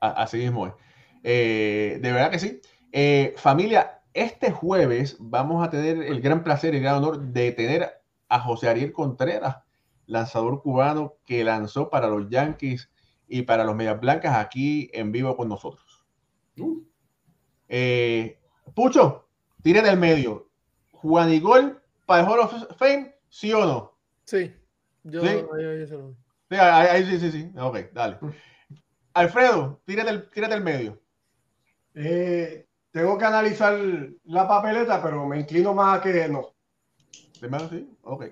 Así 0.00 0.38
mismo 0.38 0.66
es. 0.66 0.72
Eh, 1.22 1.98
de 2.00 2.12
verdad 2.12 2.30
que 2.30 2.38
sí. 2.38 2.60
Eh, 2.92 3.34
familia, 3.36 4.02
este 4.14 4.50
jueves 4.50 5.16
vamos 5.18 5.66
a 5.66 5.70
tener 5.70 6.02
el 6.02 6.20
gran 6.20 6.44
placer 6.44 6.74
y 6.74 6.78
el 6.78 6.82
gran 6.82 6.96
honor 6.96 7.20
de 7.20 7.52
tener 7.52 8.02
a 8.28 8.40
José 8.40 8.68
Ariel 8.68 8.92
Contreras, 8.92 9.58
lanzador 10.06 10.62
cubano 10.62 11.16
que 11.24 11.44
lanzó 11.44 11.90
para 11.90 12.08
los 12.08 12.28
Yankees 12.28 12.90
y 13.28 13.42
para 13.42 13.64
los 13.64 13.74
Medias 13.74 14.00
Blancas 14.00 14.36
aquí 14.36 14.90
en 14.92 15.12
vivo 15.12 15.36
con 15.36 15.48
nosotros. 15.48 16.04
Uh. 16.58 16.82
Eh, 17.68 18.38
Pucho, 18.74 19.28
tire 19.62 19.82
del 19.82 19.98
medio. 19.98 20.50
Juan 20.92 21.32
Igor 21.32 21.82
para 22.06 22.22
el 22.22 22.28
Hall 22.28 22.40
of 22.40 22.76
Fame, 22.76 23.14
¿sí 23.28 23.52
o 23.52 23.64
no? 23.64 23.98
Sí. 24.24 24.54
Yo, 25.04 25.20
¿Sí? 25.20 25.28
Ahí, 26.50 27.04
sí, 27.06 27.18
sí, 27.18 27.32
sí. 27.32 27.52
Ok, 27.58 27.92
dale. 27.92 28.18
Mm. 28.20 28.30
Alfredo, 29.14 29.82
tírate 29.84 30.10
el, 30.10 30.30
tírate 30.30 30.54
el 30.54 30.62
medio. 30.62 31.01
Eh, 31.94 32.66
tengo 32.90 33.16
que 33.18 33.24
analizar 33.24 33.78
la 34.24 34.46
papeleta, 34.46 35.02
pero 35.02 35.26
me 35.26 35.40
inclino 35.40 35.74
más 35.74 35.98
a 35.98 36.02
que 36.02 36.28
no. 36.28 36.54
¿De 37.40 37.48
más 37.48 37.68
sí? 37.70 37.88
Ok. 38.02 38.26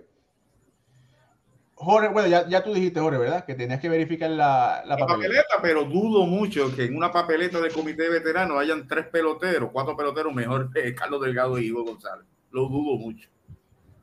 Jorge, 1.75 2.09
bueno, 2.09 2.29
ya, 2.29 2.47
ya, 2.47 2.63
tú 2.63 2.75
dijiste, 2.75 3.01
Jorge, 3.01 3.19
¿verdad? 3.19 3.47
Que 3.47 3.55
tenías 3.55 3.81
que 3.81 3.89
verificar 3.89 4.29
la, 4.29 4.83
la, 4.85 4.99
papeleta. 4.99 5.63
pero 5.63 5.85
dudo 5.85 6.27
mucho 6.27 6.77
que 6.77 6.85
en 6.85 6.95
una 6.95 7.11
papeleta 7.11 7.59
de 7.59 7.71
comité 7.71 8.03
de 8.03 8.11
veteranos 8.11 8.59
hayan 8.59 8.87
tres 8.87 9.07
peloteros, 9.07 9.71
cuatro 9.73 9.97
peloteros 9.97 10.35
mejor 10.35 10.71
que 10.71 10.95
Carlos 10.95 11.23
Delgado 11.23 11.59
y 11.59 11.69
Ivo 11.69 11.83
González. 11.83 12.27
Lo 12.51 12.69
dudo 12.69 12.99
mucho. 12.99 13.31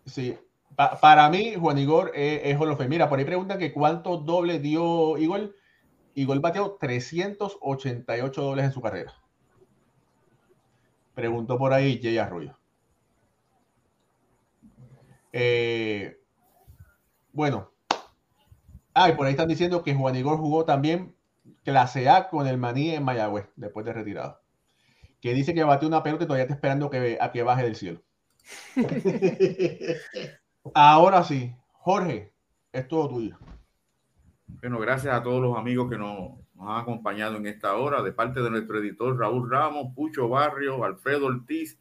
Sí. 0.08 0.36
para 0.76 1.30
mí, 1.30 1.54
Juan 1.54 1.78
Igor 1.78 2.12
es, 2.16 2.42
es 2.44 2.90
Mira, 2.90 3.10
por 3.10 3.20
ahí 3.20 3.26
preguntan 3.26 3.60
que 3.60 3.72
cuántos 3.72 4.26
dobles 4.26 4.60
dio 4.64 5.16
Igor. 5.20 5.54
Igor 6.16 6.42
bateó 6.42 6.78
388 6.80 8.42
dobles 8.42 8.66
en 8.66 8.72
su 8.72 8.82
carrera. 8.82 9.14
Preguntó 11.18 11.58
por 11.58 11.74
ahí 11.74 12.00
Jay 12.00 12.20
Arroyo. 12.20 12.56
Eh, 15.34 16.16
bueno. 17.34 17.72
Ah, 18.94 19.10
y 19.10 19.14
por 19.14 19.26
ahí 19.26 19.32
están 19.32 19.48
diciendo 19.48 19.82
que 19.82 19.96
Juan 19.96 20.16
Igor 20.16 20.38
jugó 20.38 20.64
también 20.64 21.16
clase 21.64 22.08
A 22.08 22.30
con 22.30 22.46
el 22.46 22.60
maní 22.60 22.92
en 22.92 23.04
Mayagüez, 23.04 23.50
después 23.56 23.84
de 23.84 23.94
retirado. 23.94 24.40
Que 25.20 25.34
dice 25.34 25.56
que 25.56 25.64
batió 25.64 25.88
una 25.88 26.04
pelota 26.04 26.26
y 26.26 26.28
todavía 26.28 26.44
está 26.44 26.54
esperando 26.54 26.92
que, 26.92 27.18
a 27.20 27.32
que 27.32 27.42
baje 27.42 27.64
del 27.64 27.76
cielo. 27.76 28.04
Ahora 30.76 31.24
sí, 31.24 31.52
Jorge, 31.72 32.32
es 32.72 32.88
todo 32.88 33.10
tuyo. 33.10 33.40
Bueno, 34.46 34.78
gracias 34.78 35.16
a 35.16 35.24
todos 35.24 35.42
los 35.42 35.58
amigos 35.58 35.90
que 35.90 35.98
nos 35.98 36.34
nos 36.58 36.70
han 36.70 36.82
acompañado 36.82 37.38
en 37.38 37.46
esta 37.46 37.76
hora 37.76 38.02
de 38.02 38.12
parte 38.12 38.42
de 38.42 38.50
nuestro 38.50 38.80
editor 38.80 39.18
Raúl 39.18 39.50
Ramos, 39.50 39.94
Pucho 39.96 40.28
Barrio, 40.28 40.84
Alfredo 40.84 41.28
Ortiz 41.28 41.78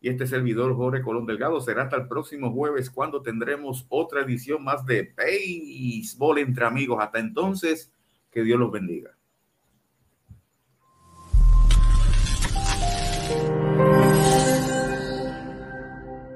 y 0.00 0.10
este 0.10 0.26
servidor 0.26 0.76
Jorge 0.76 1.02
Colón 1.02 1.26
Delgado. 1.26 1.60
Será 1.60 1.84
hasta 1.84 1.96
el 1.96 2.06
próximo 2.06 2.52
jueves 2.52 2.90
cuando 2.90 3.22
tendremos 3.22 3.86
otra 3.88 4.20
edición 4.22 4.62
más 4.62 4.84
de 4.84 5.14
Béisbol 5.16 6.38
entre 6.38 6.66
amigos. 6.66 6.98
Hasta 7.00 7.18
entonces, 7.18 7.92
que 8.30 8.42
Dios 8.42 8.60
los 8.60 8.70
bendiga. 8.70 9.16